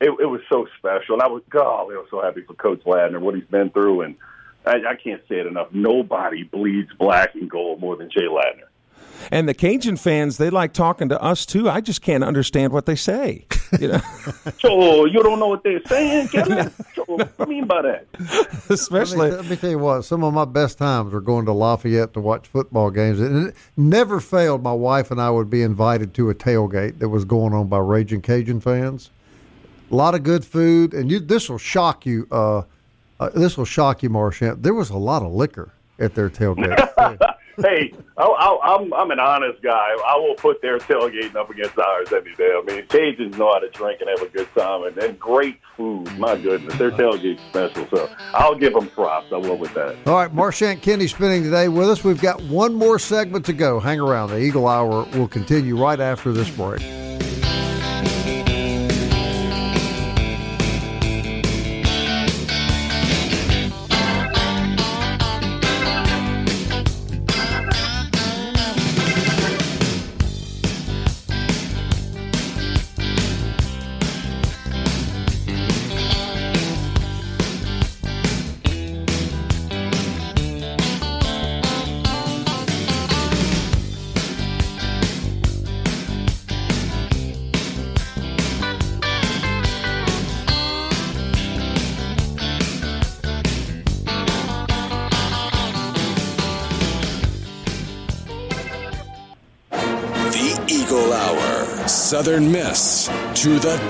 it, 0.02 0.10
it 0.10 0.26
was 0.26 0.42
so 0.50 0.68
special. 0.78 1.16
And 1.16 1.22
I 1.22 1.28
was, 1.28 1.44
golly, 1.50 1.96
I 1.96 2.00
was 2.00 2.08
so 2.10 2.22
happy 2.22 2.42
for 2.42 2.54
Coach 2.54 2.82
Ladner, 2.84 3.20
what 3.20 3.36
he's 3.36 3.46
been 3.46 3.70
through. 3.70 4.02
And 4.02 4.16
I, 4.66 4.78
I 4.90 4.96
can't 4.96 5.22
say 5.30 5.40
it 5.40 5.48
enough. 5.48 5.68
Nobody 5.72 6.44
bleeds 6.44 6.92
black 6.98 7.36
and 7.36 7.50
gold 7.50 7.80
more 7.80 7.96
than 7.96 8.10
Jay 8.10 8.28
Ladner. 8.28 8.68
And 9.32 9.50
the 9.50 9.54
Cajun 9.54 9.98
fans, 9.98 10.38
they 10.38 10.50
like 10.50 10.74
talking 10.74 11.10
to 11.10 11.22
us 11.22 11.46
too. 11.46 11.70
I 11.70 11.82
just 11.82 12.02
can't 12.02 12.24
understand 12.24 12.74
what 12.74 12.86
they 12.86 12.96
say. 12.96 13.46
You 13.80 13.90
know? 13.90 14.02
so 14.60 15.06
you 15.06 15.22
don't 15.24 15.40
know 15.40 15.48
what 15.48 15.64
they're 15.64 15.84
saying, 15.86 16.28
Kevin? 16.32 16.72
So 16.96 17.04
what 17.08 17.38
do 17.38 17.44
you 17.44 17.50
mean 17.50 17.66
by 17.66 17.82
that? 17.82 18.08
Especially, 18.70 19.30
let 19.30 19.32
me, 19.32 19.38
let 19.38 19.50
me, 19.50 19.56
tell 19.56 19.70
you 19.70 19.80
what. 19.80 20.04
Some 20.04 20.24
of 20.24 20.34
my 20.34 20.46
best 20.46 20.78
times 20.78 21.14
were 21.14 21.22
going 21.22 21.46
to 21.46 21.52
Lafayette 21.52 22.14
to 22.14 22.22
watch 22.22 22.48
football 22.48 22.92
games. 22.92 23.20
And 23.20 23.50
it 23.50 23.56
never 23.76 24.20
failed. 24.20 24.64
My 24.64 24.74
wife 24.74 25.12
and 25.12 25.22
I 25.22 25.30
would 25.30 25.50
be 25.50 25.62
invited 25.62 26.14
to 26.16 26.30
a 26.30 26.36
tailgate 26.36 27.00
that 27.00 27.10
was 27.10 27.26
going 27.26 27.54
on 27.54 27.68
by 27.68 27.80
Raging 27.80 28.22
Cajun 28.22 28.60
fans. 28.60 29.10
A 29.92 29.96
lot 29.96 30.16
of 30.16 30.24
good 30.24 30.44
food, 30.44 30.94
and 30.94 31.12
you. 31.12 31.20
This 31.20 31.48
will 31.48 31.60
shock 31.60 32.08
you. 32.08 32.28
Uh, 32.32 32.64
uh, 33.20 33.30
this 33.30 33.56
will 33.56 33.66
shock 33.66 34.02
you, 34.02 34.10
Marchant. 34.10 34.64
There 34.64 34.74
was 34.74 34.90
a 34.90 34.98
lot 34.98 35.22
of 35.22 35.32
liquor 35.32 35.72
at 36.00 36.16
their 36.16 36.30
tailgate 36.30 36.76
hey, 37.58 37.94
I, 38.18 38.78
am 38.80 38.94
I'm 38.94 39.12
an 39.12 39.20
honest 39.20 39.62
guy. 39.62 39.96
I 40.08 40.18
will 40.18 40.36
put 40.36 40.62
their 40.62 40.80
tailgating 40.80 41.36
up 41.36 41.50
against 41.50 41.78
ours 41.78 42.12
every 42.14 42.34
day. 42.36 42.52
I 42.52 42.62
mean, 42.66 42.86
Cajuns 42.88 43.38
know 43.38 43.52
how 43.54 43.60
to 43.60 43.70
drink 43.70 44.02
and 44.02 44.10
have 44.10 44.22
a 44.22 44.32
good 44.32 44.48
time, 44.56 44.84
and, 44.84 44.98
and 44.98 45.20
great 45.20 45.60
food. 45.76 46.06
My 46.18 46.38
goodness, 46.38 46.78
their 46.78 46.92
tailgate 46.92 47.40
special. 47.50 47.88
So 47.90 48.10
I'll 48.34 48.56
give 48.56 48.74
them 48.74 48.88
props. 48.90 49.32
I 49.32 49.38
will 49.38 49.58
with 49.58 49.74
that. 49.74 49.96
All 50.08 50.16
right, 50.16 50.34
Marchant 50.34 50.82
Kenney 50.82 51.08
spending 51.08 51.44
today 51.44 51.68
with 51.68 51.90
us. 51.90 52.04
We've 52.04 52.22
got 52.22 52.42
one 52.44 52.74
more 52.74 53.00
segment 53.00 53.46
to 53.46 53.54
go. 53.54 53.80
Hang 53.80 54.00
around. 54.00 54.30
The 54.30 54.40
Eagle 54.40 54.68
Hour 54.68 55.06
will 55.14 55.28
continue 55.28 55.78
right 55.78 56.00
after 56.00 56.32
this 56.32 56.50
break. 56.50 56.82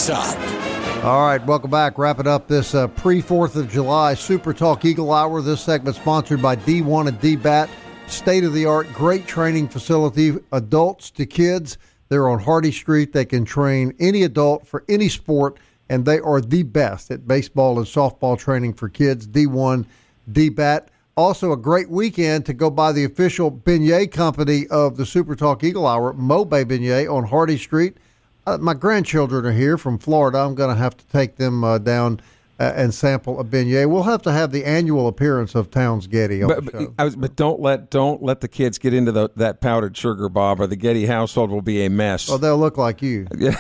All 0.08 1.26
right, 1.26 1.44
welcome 1.48 1.72
back. 1.72 1.98
Wrapping 1.98 2.28
up 2.28 2.48
this 2.48 2.76
uh, 2.76 2.88
pre 2.90 3.24
4th 3.24 3.56
of 3.56 3.72
July 3.72 4.14
Super 4.14 4.54
Talk 4.54 4.86
Eagle 4.86 5.12
Hour. 5.12 5.42
This 5.42 5.62
segment 5.62 5.96
sponsored 5.96 6.44
by 6.44 6.58
D1 6.58 7.08
and 7.08 7.20
DBAT. 7.20 7.70
State 8.06 8.44
of 8.44 8.54
the 8.54 8.68
art, 8.68 8.92
great 8.94 9.26
training 9.26 9.68
facility, 9.68 10.38
adults 10.52 11.10
to 11.10 11.26
kids. 11.26 11.80
They're 12.10 12.30
on 12.30 12.38
Hardy 12.38 12.72
Street. 12.72 13.14
They 13.14 13.26
can 13.26 13.46
train 13.46 13.96
any 14.00 14.22
adult 14.22 14.68
for 14.68 14.84
any 14.88 15.10
sport, 15.10 15.58
and 15.90 16.06
they 16.06 16.20
are 16.20 16.40
the 16.40 16.62
best 16.62 17.10
at 17.10 17.28
baseball 17.28 17.80
and 17.80 17.88
softball 17.88 18.38
training 18.38 18.74
for 18.74 18.90
kids. 18.90 19.26
D1, 19.28 19.88
DBAT. 20.32 20.88
Also, 21.18 21.52
a 21.52 21.58
great 21.58 21.90
weekend 21.90 22.46
to 22.46 22.54
go 22.54 22.70
by 22.70 22.92
the 22.92 23.06
official 23.06 23.52
beignet 23.52 24.12
company 24.12 24.68
of 24.68 24.98
the 24.98 25.06
Super 25.06 25.36
Talk 25.36 25.64
Eagle 25.64 25.88
Hour, 25.88 26.14
Mobay 26.14 26.64
Beignet 26.64 27.12
on 27.12 27.24
Hardy 27.24 27.58
Street. 27.58 27.98
Uh, 28.46 28.58
my 28.60 28.74
grandchildren 28.74 29.46
are 29.46 29.52
here 29.52 29.78
from 29.78 29.98
Florida. 29.98 30.38
I'm 30.40 30.56
going 30.56 30.70
to 30.70 30.80
have 30.80 30.96
to 30.98 31.06
take 31.08 31.38
them 31.38 31.64
uh, 31.64 31.80
down 31.80 32.22
uh, 32.60 32.74
and 32.76 32.94
sample 32.94 33.40
a 33.40 33.44
beignet. 33.44 33.90
We'll 33.90 34.04
have 34.04 34.22
to 34.24 34.32
have 34.32 34.52
the 34.52 34.64
annual 34.66 35.08
appearance 35.08 35.56
of 35.56 35.72
Towns 35.72 36.08
Getty 36.08 36.44
on 36.44 36.50
but, 36.50 36.66
the 36.66 36.72
show. 36.72 36.94
But, 36.96 37.04
was, 37.04 37.16
but 37.16 37.36
don't 37.36 37.60
let 37.60 37.90
don't 37.90 38.22
let 38.22 38.42
the 38.42 38.48
kids 38.48 38.78
get 38.78 38.94
into 38.94 39.12
the, 39.12 39.30
that 39.36 39.62
powdered 39.62 39.98
sugar, 39.98 40.30
Bob, 40.30 40.62
or 40.62 40.68
the 40.68 40.76
Getty 40.76 41.08
household 41.08 41.50
will 41.50 41.62
be 41.62 41.86
a 41.86 41.90
mess. 41.90 42.30
Well, 42.30 42.38
they'll 42.38 42.58
look 42.58 42.78
like 42.78 43.02
you. 43.02 43.28
Yeah. 43.38 43.58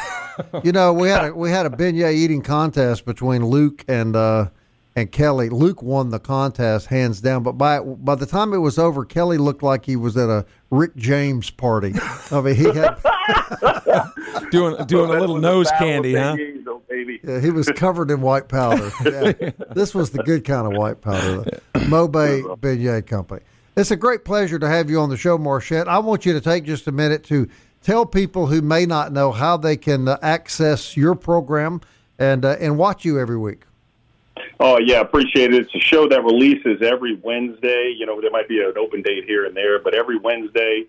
you 0.63 0.71
know, 0.71 0.91
we 0.91 1.07
had 1.07 1.29
a, 1.29 1.33
we 1.33 1.49
had 1.49 1.65
a 1.65 1.69
beignet 1.69 2.13
eating 2.13 2.41
contest 2.41 3.05
between 3.05 3.45
Luke 3.45 3.85
and 3.87 4.15
uh, 4.15 4.49
and 4.95 5.11
Kelly. 5.11 5.49
Luke 5.49 5.81
won 5.81 6.09
the 6.09 6.19
contest 6.19 6.87
hands 6.87 7.19
down, 7.21 7.43
but 7.43 7.53
by 7.53 7.79
by 7.79 8.15
the 8.15 8.25
time 8.25 8.53
it 8.53 8.59
was 8.59 8.79
over, 8.79 9.03
Kelly 9.05 9.37
looked 9.37 9.61
like 9.63 9.85
he 9.85 9.95
was 9.95 10.15
at 10.15 10.29
a 10.29 10.45
Rick 10.71 10.95
James 10.95 11.49
party. 11.49 11.93
I 12.31 12.41
mean, 12.41 12.55
he 12.55 12.63
had 12.65 12.97
doing 14.51 14.85
doing 14.85 15.09
a 15.09 15.19
little 15.19 15.37
nose 15.37 15.69
candy, 15.77 16.15
huh? 16.15 16.35
Yeah, 17.23 17.39
he 17.39 17.49
was 17.49 17.67
covered 17.69 18.11
in 18.11 18.21
white 18.21 18.47
powder. 18.47 18.91
Yeah. 19.05 19.51
this 19.73 19.93
was 19.93 20.11
the 20.11 20.23
good 20.23 20.45
kind 20.45 20.65
of 20.67 20.77
white 20.79 21.01
powder. 21.01 21.43
Mobay 21.73 22.41
Beignet 22.59 23.07
Company. 23.07 23.41
It's 23.75 23.91
a 23.91 23.95
great 23.95 24.23
pleasure 24.23 24.57
to 24.57 24.67
have 24.67 24.89
you 24.89 24.99
on 25.01 25.09
the 25.09 25.17
show, 25.17 25.37
Marchant. 25.37 25.89
I 25.89 25.99
want 25.99 26.25
you 26.25 26.33
to 26.33 26.41
take 26.41 26.63
just 26.63 26.87
a 26.87 26.91
minute 26.91 27.23
to 27.25 27.49
tell 27.81 28.05
people 28.05 28.47
who 28.47 28.61
may 28.61 28.85
not 28.85 29.11
know 29.11 29.31
how 29.31 29.57
they 29.57 29.75
can 29.75 30.07
uh, 30.07 30.17
access 30.21 30.95
your 30.95 31.13
program 31.15 31.81
and 32.17 32.45
uh, 32.45 32.55
and 32.59 32.77
watch 32.77 33.03
you 33.03 33.19
every 33.19 33.37
week. 33.37 33.63
Oh 34.59 34.79
yeah, 34.79 35.01
appreciate 35.01 35.53
it. 35.53 35.63
It's 35.65 35.75
a 35.75 35.79
show 35.79 36.07
that 36.07 36.23
releases 36.23 36.81
every 36.81 37.15
Wednesday. 37.15 37.93
You 37.97 38.05
know, 38.05 38.21
there 38.21 38.31
might 38.31 38.47
be 38.47 38.59
an 38.61 38.73
open 38.77 39.01
date 39.01 39.25
here 39.25 39.45
and 39.45 39.55
there, 39.55 39.79
but 39.79 39.93
every 39.93 40.17
Wednesday 40.17 40.85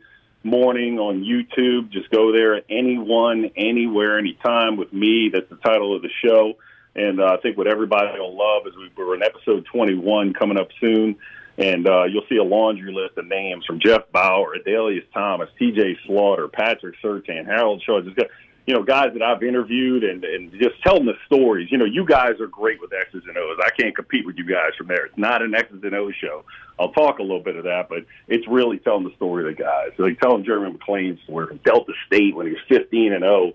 morning 0.46 0.98
on 0.98 1.22
YouTube. 1.22 1.90
Just 1.90 2.10
go 2.10 2.32
there, 2.32 2.62
anyone, 2.70 3.50
anywhere, 3.56 4.18
anytime 4.18 4.76
with 4.76 4.92
me. 4.92 5.30
That's 5.32 5.48
the 5.50 5.56
title 5.56 5.94
of 5.94 6.02
the 6.02 6.10
show. 6.24 6.54
And 6.94 7.20
uh, 7.20 7.36
I 7.38 7.40
think 7.42 7.58
what 7.58 7.66
everybody 7.66 8.18
will 8.18 8.36
love 8.36 8.66
is 8.66 8.74
we, 8.76 8.90
we're 8.96 9.16
in 9.16 9.22
episode 9.22 9.66
21 9.66 10.32
coming 10.32 10.56
up 10.56 10.68
soon. 10.80 11.16
And 11.58 11.88
uh, 11.88 12.04
you'll 12.04 12.26
see 12.28 12.36
a 12.36 12.44
laundry 12.44 12.92
list 12.92 13.18
of 13.18 13.26
names 13.26 13.64
from 13.66 13.80
Jeff 13.80 14.10
Bower, 14.12 14.56
Adalius 14.56 15.04
Thomas, 15.12 15.48
T.J. 15.58 15.98
Slaughter, 16.06 16.48
Patrick 16.48 16.96
Surtain, 17.02 17.46
Harold 17.46 17.82
Shaw. 17.82 18.00
Just 18.02 18.16
got, 18.16 18.26
you 18.66 18.74
know, 18.74 18.82
guys 18.82 19.12
that 19.12 19.22
I've 19.22 19.44
interviewed 19.44 20.02
and, 20.02 20.24
and 20.24 20.50
just 20.52 20.82
telling 20.82 21.06
the 21.06 21.14
stories. 21.26 21.70
You 21.70 21.78
know, 21.78 21.84
you 21.84 22.04
guys 22.04 22.40
are 22.40 22.48
great 22.48 22.80
with 22.80 22.92
X's 22.92 23.22
and 23.28 23.38
O's. 23.38 23.58
I 23.64 23.70
can't 23.70 23.94
compete 23.94 24.26
with 24.26 24.36
you 24.36 24.44
guys 24.44 24.72
from 24.76 24.88
there. 24.88 25.06
It's 25.06 25.16
not 25.16 25.40
an 25.40 25.54
X's 25.54 25.82
and 25.84 25.94
O's 25.94 26.14
show. 26.16 26.44
I'll 26.78 26.90
talk 26.90 27.20
a 27.20 27.22
little 27.22 27.42
bit 27.42 27.56
of 27.56 27.64
that, 27.64 27.88
but 27.88 28.04
it's 28.26 28.46
really 28.48 28.78
telling 28.78 29.04
the 29.04 29.14
story 29.14 29.48
of 29.48 29.56
the 29.56 29.62
guys. 29.62 29.92
Like 29.98 30.20
telling 30.20 30.44
Jeremy 30.44 30.76
McClain's 30.76 31.22
story 31.22 31.46
from 31.46 31.58
Delta 31.58 31.92
State 32.06 32.34
when 32.34 32.46
he 32.46 32.52
was 32.52 32.62
15 32.68 33.12
and 33.12 33.22
0, 33.22 33.52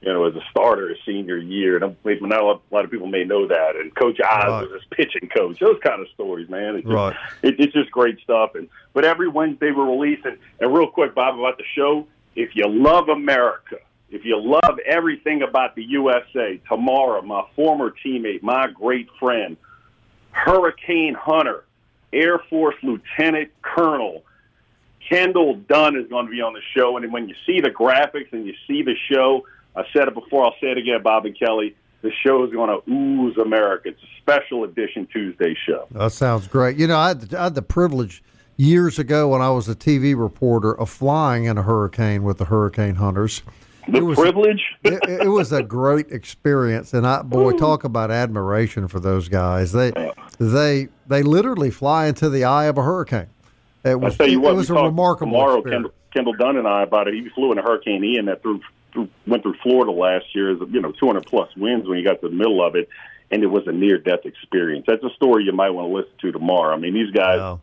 you 0.00 0.12
know, 0.12 0.24
as 0.24 0.34
a 0.34 0.42
starter 0.50 0.88
his 0.88 0.98
senior 1.04 1.36
year. 1.36 1.76
And 1.76 1.84
I'm, 1.84 2.28
not 2.28 2.40
a 2.40 2.58
lot 2.74 2.86
of 2.86 2.90
people 2.90 3.06
may 3.06 3.24
know 3.24 3.46
that. 3.46 3.76
And 3.76 3.94
Coach 3.94 4.18
Oz 4.18 4.44
right. 4.44 4.62
was 4.62 4.72
his 4.72 4.84
pitching 4.90 5.28
coach. 5.28 5.60
Those 5.60 5.78
kind 5.84 6.00
of 6.00 6.08
stories, 6.14 6.48
man. 6.48 6.76
It's 6.76 6.84
just, 6.84 6.94
right. 6.94 7.16
it, 7.42 7.56
it's 7.60 7.74
just 7.74 7.90
great 7.90 8.18
stuff. 8.20 8.54
And 8.54 8.70
but 8.94 9.04
every 9.04 9.28
Wednesday 9.28 9.72
we're 9.72 9.90
releasing. 9.90 10.38
And 10.58 10.74
real 10.74 10.88
quick, 10.88 11.14
Bob, 11.14 11.38
about 11.38 11.58
the 11.58 11.64
show. 11.76 12.06
If 12.34 12.56
you 12.56 12.66
love 12.66 13.08
America, 13.10 13.76
if 14.14 14.24
you 14.24 14.40
love 14.40 14.78
everything 14.86 15.42
about 15.42 15.74
the 15.74 15.84
USA, 15.84 16.60
tomorrow, 16.68 17.22
my 17.22 17.44
former 17.56 17.92
teammate, 18.04 18.42
my 18.42 18.68
great 18.68 19.08
friend, 19.18 19.56
Hurricane 20.30 21.14
Hunter 21.14 21.64
Air 22.12 22.40
Force 22.50 22.76
Lieutenant 22.82 23.50
Colonel 23.62 24.24
Kendall 25.08 25.56
Dunn 25.68 25.96
is 25.96 26.08
going 26.08 26.26
to 26.26 26.32
be 26.32 26.40
on 26.40 26.54
the 26.54 26.60
show. 26.74 26.96
And 26.96 27.12
when 27.12 27.28
you 27.28 27.34
see 27.46 27.60
the 27.60 27.70
graphics 27.70 28.32
and 28.32 28.46
you 28.46 28.54
see 28.66 28.82
the 28.82 28.94
show, 29.10 29.46
I 29.76 29.84
said 29.92 30.08
it 30.08 30.14
before, 30.14 30.44
I'll 30.44 30.54
say 30.60 30.70
it 30.70 30.78
again, 30.78 31.02
Bob 31.02 31.26
and 31.26 31.38
Kelly. 31.38 31.76
The 32.02 32.10
show 32.24 32.44
is 32.44 32.52
going 32.52 32.68
to 32.68 32.90
ooze 32.90 33.36
America. 33.38 33.88
It's 33.88 34.02
a 34.02 34.20
special 34.20 34.64
edition 34.64 35.06
Tuesday 35.10 35.56
show. 35.66 35.86
That 35.90 36.12
sounds 36.12 36.46
great. 36.46 36.76
You 36.76 36.86
know, 36.86 36.98
I 36.98 37.08
had, 37.08 37.34
I 37.34 37.44
had 37.44 37.54
the 37.54 37.62
privilege 37.62 38.22
years 38.56 38.98
ago 38.98 39.28
when 39.28 39.40
I 39.40 39.50
was 39.50 39.68
a 39.68 39.74
TV 39.74 40.18
reporter 40.18 40.78
of 40.78 40.90
flying 40.90 41.44
in 41.44 41.56
a 41.56 41.62
hurricane 41.62 42.22
with 42.22 42.38
the 42.38 42.44
hurricane 42.46 42.96
hunters. 42.96 43.42
The 43.88 43.98
it 43.98 44.02
was, 44.02 44.18
privilege. 44.18 44.62
it, 44.84 45.02
it, 45.08 45.28
was 45.28 45.52
a 45.52 45.62
great 45.62 46.10
experience, 46.10 46.94
and 46.94 47.06
I 47.06 47.22
boy, 47.22 47.52
hmm. 47.52 47.58
talk 47.58 47.84
about 47.84 48.10
admiration 48.10 48.88
for 48.88 49.00
those 49.00 49.28
guys. 49.28 49.72
They 49.72 49.92
they 50.38 50.88
they 51.06 51.22
literally 51.22 51.70
fly 51.70 52.06
into 52.06 52.30
the 52.30 52.44
eye 52.44 52.64
of 52.64 52.78
a 52.78 52.82
hurricane. 52.82 53.28
It 53.84 54.00
was, 54.00 54.14
I 54.14 54.24
tell 54.24 54.28
you 54.28 54.40
what, 54.40 54.54
it 54.54 54.56
was 54.56 54.70
a 54.70 54.74
remarkable 54.74 55.32
tomorrow. 55.32 55.62
Kendall, 55.62 55.92
Kendall 56.12 56.32
Dunn 56.34 56.56
and 56.56 56.66
I 56.66 56.82
about 56.82 57.08
it. 57.08 57.14
He 57.14 57.28
flew 57.30 57.52
in 57.52 57.58
a 57.58 57.62
Hurricane 57.62 58.02
Ian 58.02 58.26
that 58.26 58.40
through, 58.40 58.62
through 58.92 59.08
went 59.26 59.42
through 59.42 59.56
Florida 59.62 59.92
last 59.92 60.34
year. 60.34 60.52
As 60.52 60.58
you 60.70 60.80
know, 60.80 60.92
200 60.92 61.26
plus 61.26 61.54
winds 61.56 61.86
when 61.86 61.98
he 61.98 62.04
got 62.04 62.20
to 62.22 62.28
the 62.28 62.34
middle 62.34 62.66
of 62.66 62.76
it, 62.76 62.88
and 63.30 63.42
it 63.42 63.48
was 63.48 63.66
a 63.66 63.72
near 63.72 63.98
death 63.98 64.24
experience. 64.24 64.86
That's 64.88 65.04
a 65.04 65.10
story 65.10 65.44
you 65.44 65.52
might 65.52 65.70
want 65.70 65.90
to 65.90 65.94
listen 65.94 66.12
to 66.22 66.32
tomorrow. 66.32 66.74
I 66.74 66.78
mean, 66.78 66.94
these 66.94 67.10
guys. 67.10 67.38
Wow 67.38 67.60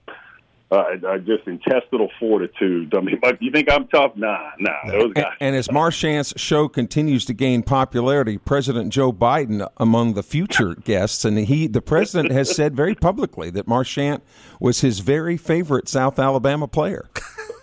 uh, 0.72 0.76
uh, 1.06 1.18
just 1.18 1.46
intestinal 1.48 2.10
fortitude. 2.20 2.94
I 2.96 3.02
mean, 3.02 3.20
you 3.42 3.52
think 3.52 3.70
I'm 3.70 3.88
tough? 3.90 4.14
Nah, 4.16 4.52
nah. 4.58 4.72
Those 4.90 5.14
guys. 5.14 5.26
And, 5.40 5.48
and 5.50 5.56
as 5.56 5.70
Marchant's 5.72 6.34
show 6.38 6.70
continues 6.70 7.26
to 7.26 7.34
gain 7.34 7.62
popularity, 7.62 8.38
President 8.38 8.94
Joe 8.94 9.12
Biden 9.12 9.68
among 9.78 10.14
the 10.14 10.24
future 10.24 10.76
guests, 10.76 11.26
and 11.26 11.38
he, 11.38 11.68
the 11.68 11.82
president, 11.82 12.32
has 12.32 12.56
said 12.56 12.76
very 12.76 12.96
publicly 12.96 13.50
that 13.50 13.68
Marchant 13.68 14.24
was 14.60 14.80
his 14.80 15.00
very 15.00 15.36
favorite 15.36 15.90
South 15.90 16.18
Alabama 16.18 16.68
player. 16.68 17.10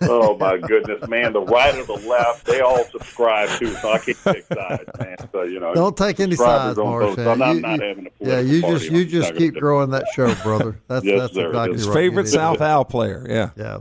Oh 0.03 0.36
my 0.36 0.59
goodness, 0.59 1.07
man! 1.09 1.32
The 1.32 1.40
right 1.40 1.74
or 1.74 1.84
the 1.84 2.09
left, 2.09 2.46
they 2.46 2.61
all 2.61 2.84
subscribe 2.84 3.49
too, 3.59 3.74
so 3.74 3.92
I 3.92 3.99
can't 3.99 4.18
take 4.24 4.44
sides, 4.44 4.90
man. 4.99 5.16
So 5.32 5.42
you 5.42 5.61
know, 5.61 5.74
don't 5.74 5.96
take 5.96 6.20
any 6.20 6.36
sides. 6.36 6.76
So 6.76 6.86
I'm 6.86 7.38
not, 7.38 7.55
you, 7.55 7.61
not 7.61 7.80
having 7.82 8.07
a 8.07 8.11
yeah, 8.20 8.40
you 8.40 8.62
just 8.62 8.90
you 8.90 9.05
just 9.05 9.34
keep 9.34 9.55
growing 9.55 9.90
that 9.90 10.05
show, 10.14 10.34
brother. 10.36 10.80
That's 10.88 11.05
yes, 11.05 11.20
that's 11.20 11.34
sir. 11.34 11.49
exactly 11.49 11.72
his 11.74 11.88
right. 11.88 11.94
favorite 11.94 12.28
South 12.28 12.61
Al 12.61 12.84
player. 12.84 13.26
Yeah, 13.28 13.51
yeah. 13.57 13.78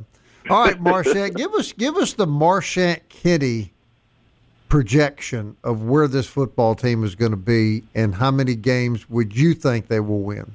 All 0.49 0.63
right, 0.63 0.79
Marchant, 0.79 1.35
give 1.35 1.53
us 1.53 1.73
give 1.73 1.95
us 1.97 2.13
the 2.13 2.27
Marchant 2.27 3.07
Kenney 3.09 3.73
projection 4.69 5.55
of 5.63 5.83
where 5.83 6.07
this 6.07 6.27
football 6.27 6.75
team 6.75 7.03
is 7.03 7.15
going 7.15 7.31
to 7.31 7.37
be 7.37 7.83
and 7.95 8.15
how 8.15 8.31
many 8.31 8.55
games 8.55 9.09
would 9.09 9.35
you 9.35 9.53
think 9.53 9.87
they 9.87 9.99
will 9.99 10.21
win? 10.21 10.53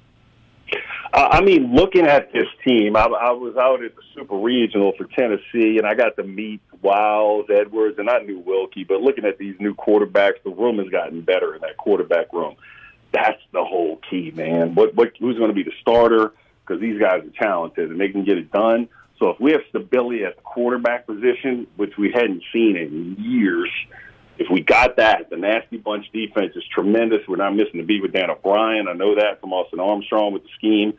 I 1.15 1.43
mean, 1.43 1.75
looking 1.75 2.07
at 2.07 2.33
this 2.33 2.47
team, 2.67 2.97
I, 2.97 3.05
I 3.05 3.33
was 3.33 3.55
out 3.57 3.85
at 3.85 3.95
the 3.95 4.03
Super 4.15 4.37
Regional 4.37 4.93
for 4.97 5.05
Tennessee, 5.05 5.77
and 5.77 5.87
I 5.87 5.95
got 5.95 6.17
to 6.17 6.23
meet 6.23 6.63
Wiles, 6.81 7.47
Edwards, 7.51 7.99
and 7.99 8.09
I 8.09 8.21
knew 8.21 8.43
Wilcke. 8.43 8.89
But 8.89 9.03
looking 9.03 9.27
at 9.27 9.37
these 9.37 9.55
new 9.61 9.75
quarterbacks, 9.75 10.43
the 10.43 10.51
room 10.51 10.79
has 10.79 10.89
gotten 10.89 11.21
better 11.21 11.55
in 11.55 11.61
that 11.61 11.77
quarterback 11.77 12.33
room. 12.33 12.57
That's 13.13 13.41
the 13.53 13.63
whole 13.63 14.01
key, 14.09 14.31
man. 14.31 14.75
What, 14.75 14.95
what 14.95 15.13
who's 15.19 15.37
going 15.37 15.51
to 15.51 15.55
be 15.55 15.65
the 15.65 15.75
starter? 15.83 16.33
Because 16.65 16.81
these 16.81 16.99
guys 16.99 17.23
are 17.25 17.43
talented 17.45 17.91
and 17.91 18.01
they 18.01 18.09
can 18.09 18.25
get 18.25 18.39
it 18.39 18.51
done. 18.51 18.89
So 19.19 19.29
if 19.29 19.39
we 19.39 19.53
have 19.53 19.61
stability 19.69 20.25
at 20.25 20.37
the 20.37 20.43
quarterback 20.43 21.07
position, 21.07 21.67
which 21.77 21.99
we 21.99 22.11
hadn't 22.11 22.43
seen 22.53 22.77
in 22.77 23.17
years, 23.19 23.71
if 24.43 24.51
we 24.51 24.61
got 24.61 24.97
that, 24.97 25.31
the 25.31 25.37
nasty 25.37 25.77
bunch 25.77 26.11
defense 26.13 26.55
is 26.57 26.65
tremendous. 26.75 27.21
We're 27.29 27.37
not 27.37 27.55
missing 27.55 27.79
the 27.79 27.83
beat 27.83 28.03
with 28.03 28.13
Dan 28.13 28.31
O'Brien. 28.31 28.89
I 28.89 28.93
know 28.93 29.15
that 29.15 29.41
from 29.41 29.53
Austin 29.53 29.79
Armstrong 29.79 30.33
with 30.33 30.43
the 30.43 30.49
scheme. 30.59 30.95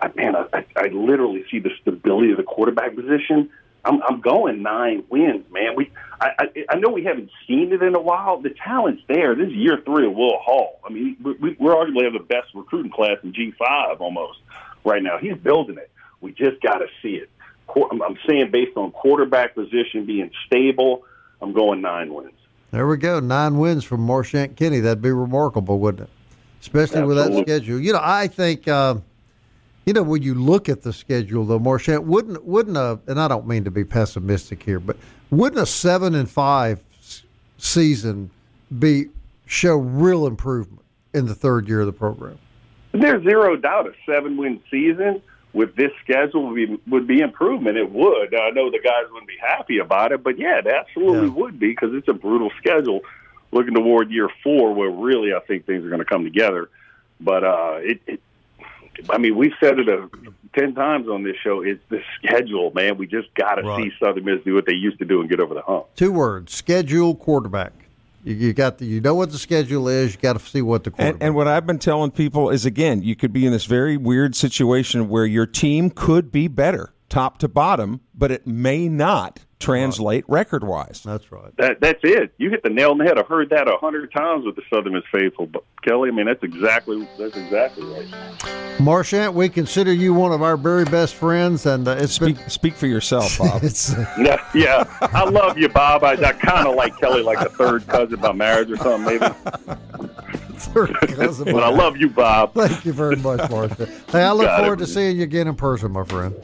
I, 0.00 0.10
man, 0.14 0.34
I, 0.36 0.64
I 0.76 0.88
literally 0.88 1.44
see 1.50 1.60
the 1.60 1.70
stability 1.80 2.32
of 2.32 2.36
the 2.36 2.42
quarterback 2.42 2.94
position. 2.94 3.50
I'm, 3.84 4.02
I'm 4.02 4.20
going 4.20 4.62
nine 4.62 5.04
wins, 5.08 5.44
man. 5.50 5.76
We, 5.76 5.92
I, 6.20 6.30
I, 6.38 6.64
I 6.70 6.76
know 6.76 6.90
we 6.90 7.04
haven't 7.04 7.30
seen 7.46 7.72
it 7.72 7.82
in 7.82 7.94
a 7.94 8.00
while. 8.00 8.40
The 8.40 8.50
talent's 8.50 9.02
there. 9.06 9.36
This 9.36 9.48
is 9.48 9.54
year 9.54 9.78
three 9.84 10.06
of 10.06 10.14
Will 10.14 10.38
Hall. 10.38 10.80
I 10.84 10.92
mean, 10.92 11.16
we, 11.22 11.56
we're 11.58 11.74
arguably 11.74 12.04
have 12.04 12.14
the 12.14 12.26
best 12.26 12.48
recruiting 12.52 12.90
class 12.90 13.18
in 13.22 13.32
G5 13.32 14.00
almost 14.00 14.40
right 14.84 15.02
now. 15.02 15.18
He's 15.18 15.36
building 15.36 15.78
it. 15.78 15.90
We 16.20 16.32
just 16.32 16.60
got 16.62 16.78
to 16.78 16.86
see 17.00 17.14
it. 17.14 17.30
I'm 17.68 18.18
saying 18.28 18.50
based 18.50 18.76
on 18.76 18.90
quarterback 18.90 19.54
position 19.54 20.04
being 20.04 20.30
stable, 20.46 21.04
I'm 21.40 21.52
going 21.52 21.80
nine 21.80 22.12
wins. 22.12 22.32
There 22.70 22.86
we 22.86 22.96
go. 22.96 23.20
Nine 23.20 23.58
wins 23.58 23.84
from 23.84 24.00
Marchant 24.00 24.56
Kenney. 24.56 24.80
That'd 24.80 25.02
be 25.02 25.10
remarkable, 25.10 25.78
wouldn't 25.78 26.08
it? 26.08 26.10
Especially 26.60 26.98
Absolutely. 26.98 27.36
with 27.36 27.46
that 27.46 27.50
schedule. 27.62 27.80
You 27.80 27.92
know, 27.92 28.00
I 28.02 28.26
think, 28.26 28.66
uh, 28.66 28.96
you 29.84 29.92
know, 29.92 30.02
when 30.02 30.22
you 30.22 30.34
look 30.34 30.68
at 30.68 30.82
the 30.82 30.92
schedule, 30.92 31.44
though, 31.44 31.58
Marchant 31.58 32.04
wouldn't 32.04 32.44
wouldn't 32.44 32.76
a, 32.76 32.98
and 33.06 33.20
I 33.20 33.28
don't 33.28 33.46
mean 33.46 33.64
to 33.64 33.70
be 33.70 33.84
pessimistic 33.84 34.62
here, 34.62 34.80
but 34.80 34.96
wouldn't 35.30 35.62
a 35.62 35.66
seven 35.66 36.14
and 36.14 36.28
five 36.28 36.82
season 37.58 38.30
be 38.78 39.06
show 39.46 39.76
real 39.76 40.26
improvement 40.26 40.82
in 41.14 41.26
the 41.26 41.34
third 41.34 41.68
year 41.68 41.80
of 41.80 41.86
the 41.86 41.92
program. 41.92 42.38
There's 42.92 43.22
zero 43.22 43.56
doubt 43.56 43.86
a 43.86 43.92
seven 44.04 44.36
win 44.36 44.60
season 44.70 45.22
with 45.56 45.74
this 45.74 45.90
schedule 46.04 46.48
would 46.48 46.54
be 46.54 46.78
would 46.86 47.06
be 47.06 47.20
improvement. 47.20 47.78
It 47.78 47.90
would. 47.90 48.34
I 48.34 48.50
know 48.50 48.70
the 48.70 48.78
guys 48.78 49.10
wouldn't 49.10 49.26
be 49.26 49.38
happy 49.40 49.78
about 49.78 50.12
it, 50.12 50.22
but 50.22 50.38
yeah, 50.38 50.58
it 50.58 50.66
absolutely 50.66 51.28
yeah. 51.28 51.34
would 51.34 51.58
be 51.58 51.68
because 51.68 51.94
it's 51.94 52.08
a 52.08 52.12
brutal 52.12 52.50
schedule. 52.58 53.00
Looking 53.52 53.72
toward 53.72 54.10
year 54.10 54.28
four, 54.42 54.74
where 54.74 54.90
really 54.90 55.32
I 55.32 55.40
think 55.40 55.64
things 55.64 55.82
are 55.82 55.88
going 55.88 56.00
to 56.00 56.04
come 56.04 56.24
together. 56.24 56.68
But 57.20 57.42
uh, 57.44 57.76
it, 57.78 58.00
it, 58.06 58.20
I 59.08 59.16
mean, 59.16 59.34
we've 59.34 59.54
said 59.58 59.78
it 59.78 59.88
a, 59.88 60.10
ten 60.52 60.74
times 60.74 61.08
on 61.08 61.22
this 61.22 61.36
show. 61.42 61.62
It's 61.62 61.82
the 61.88 62.02
schedule, 62.18 62.70
man. 62.74 62.98
We 62.98 63.06
just 63.06 63.32
got 63.32 63.54
to 63.54 63.62
right. 63.62 63.84
see 63.84 63.92
Southern 63.98 64.24
Miss 64.24 64.44
do 64.44 64.54
what 64.54 64.66
they 64.66 64.74
used 64.74 64.98
to 64.98 65.06
do 65.06 65.20
and 65.22 65.30
get 65.30 65.40
over 65.40 65.54
the 65.54 65.62
hump. 65.62 65.86
Two 65.94 66.12
words: 66.12 66.52
schedule 66.52 67.14
quarterback. 67.14 67.85
You, 68.26 68.34
you 68.34 68.52
got 68.52 68.78
the, 68.78 68.86
you 68.86 69.00
know 69.00 69.14
what 69.14 69.30
the 69.30 69.38
schedule 69.38 69.86
is. 69.86 70.14
You 70.14 70.20
got 70.20 70.32
to 70.32 70.44
see 70.44 70.60
what 70.60 70.82
the 70.82 70.92
and, 70.98 71.16
and 71.22 71.34
what 71.36 71.46
I've 71.46 71.64
been 71.64 71.78
telling 71.78 72.10
people 72.10 72.50
is 72.50 72.66
again, 72.66 73.02
you 73.02 73.14
could 73.14 73.32
be 73.32 73.46
in 73.46 73.52
this 73.52 73.66
very 73.66 73.96
weird 73.96 74.34
situation 74.34 75.08
where 75.08 75.24
your 75.24 75.46
team 75.46 75.90
could 75.90 76.32
be 76.32 76.48
better 76.48 76.92
top 77.08 77.38
to 77.38 77.48
bottom, 77.48 78.00
but 78.14 78.30
it 78.30 78.46
may 78.46 78.88
not 78.88 79.40
translate 79.58 80.24
record 80.28 80.64
wise. 80.64 81.02
That's 81.04 81.32
right. 81.32 81.56
That 81.56 81.80
that's 81.80 82.00
it. 82.02 82.32
You 82.38 82.50
hit 82.50 82.62
the 82.62 82.70
nail 82.70 82.90
on 82.90 82.98
the 82.98 83.04
head. 83.04 83.18
I've 83.18 83.26
heard 83.26 83.50
that 83.50 83.68
a 83.68 83.76
hundred 83.78 84.12
times 84.12 84.44
with 84.44 84.56
the 84.56 84.62
Southern 84.72 84.92
Miss 84.92 85.02
faithful. 85.10 85.46
But 85.46 85.64
Kelly, 85.82 86.10
I 86.10 86.12
mean 86.12 86.26
that's 86.26 86.42
exactly 86.42 87.08
that's 87.18 87.36
exactly 87.36 87.84
right. 87.84 88.80
Marchant, 88.80 89.32
we 89.32 89.48
consider 89.48 89.92
you 89.92 90.12
one 90.12 90.32
of 90.32 90.42
our 90.42 90.56
very 90.56 90.84
best 90.84 91.14
friends, 91.14 91.64
and 91.64 91.88
uh, 91.88 91.92
it's 91.92 92.12
speak, 92.12 92.36
been 92.36 92.50
speak 92.50 92.74
for 92.74 92.86
yourself, 92.86 93.38
Bob. 93.38 93.62
yeah, 94.18 94.44
yeah, 94.54 94.84
I 95.00 95.24
love 95.24 95.56
you, 95.56 95.68
Bob. 95.68 96.04
I, 96.04 96.12
I 96.12 96.32
kind 96.32 96.68
of 96.68 96.74
like 96.74 96.98
Kelly 96.98 97.22
like 97.22 97.38
a 97.38 97.48
third 97.48 97.86
cousin 97.86 98.20
by 98.20 98.32
marriage 98.32 98.70
or 98.70 98.76
something, 98.76 99.18
maybe. 99.18 99.34
third 100.58 100.94
cousin, 101.00 101.52
but 101.52 101.62
I 101.62 101.70
love 101.70 101.96
you, 101.96 102.10
Bob. 102.10 102.52
Thank 102.52 102.84
you 102.84 102.92
very 102.92 103.16
much, 103.16 103.50
Marchant. 103.50 103.88
Hey, 104.10 104.22
I 104.22 104.32
look 104.32 104.50
forward 104.58 104.78
to 104.80 104.86
seeing 104.86 105.16
you 105.16 105.22
again 105.22 105.48
in 105.48 105.54
person, 105.54 105.92
my 105.92 106.04
friend. 106.04 106.34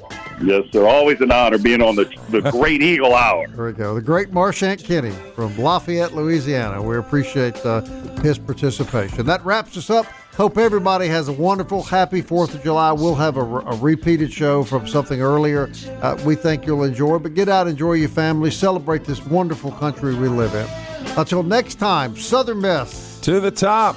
Yes, 0.42 0.64
sir. 0.72 0.86
Always 0.86 1.20
an 1.20 1.30
honor 1.30 1.58
being 1.58 1.82
on 1.82 1.96
the 1.96 2.04
the 2.30 2.40
Great 2.50 2.82
Eagle 2.82 3.14
Hour. 3.14 3.48
There 3.48 3.66
we 3.66 3.72
go. 3.72 3.94
The 3.94 4.02
Great 4.02 4.32
Marchant 4.32 4.82
Kenney 4.82 5.14
from 5.34 5.56
Lafayette, 5.56 6.14
Louisiana. 6.14 6.82
We 6.82 6.96
appreciate 6.96 7.56
uh, 7.64 7.82
his 8.22 8.38
participation. 8.38 9.26
That 9.26 9.44
wraps 9.44 9.76
us 9.76 9.90
up. 9.90 10.06
Hope 10.36 10.56
everybody 10.56 11.08
has 11.08 11.28
a 11.28 11.32
wonderful, 11.32 11.82
happy 11.82 12.22
Fourth 12.22 12.54
of 12.54 12.62
July. 12.62 12.90
We'll 12.92 13.14
have 13.14 13.36
a, 13.36 13.42
a 13.42 13.76
repeated 13.76 14.32
show 14.32 14.64
from 14.64 14.88
something 14.88 15.20
earlier. 15.20 15.70
Uh, 16.00 16.18
we 16.24 16.36
think 16.36 16.66
you'll 16.66 16.84
enjoy. 16.84 17.18
But 17.18 17.34
get 17.34 17.50
out, 17.50 17.68
enjoy 17.68 17.94
your 17.94 18.08
family, 18.08 18.50
celebrate 18.50 19.04
this 19.04 19.24
wonderful 19.26 19.72
country 19.72 20.14
we 20.14 20.28
live 20.28 20.54
in. 20.54 20.66
Until 21.18 21.42
next 21.42 21.74
time, 21.74 22.16
Southern 22.16 22.62
Miss 22.62 23.20
to 23.20 23.40
the 23.40 23.50
top. 23.50 23.96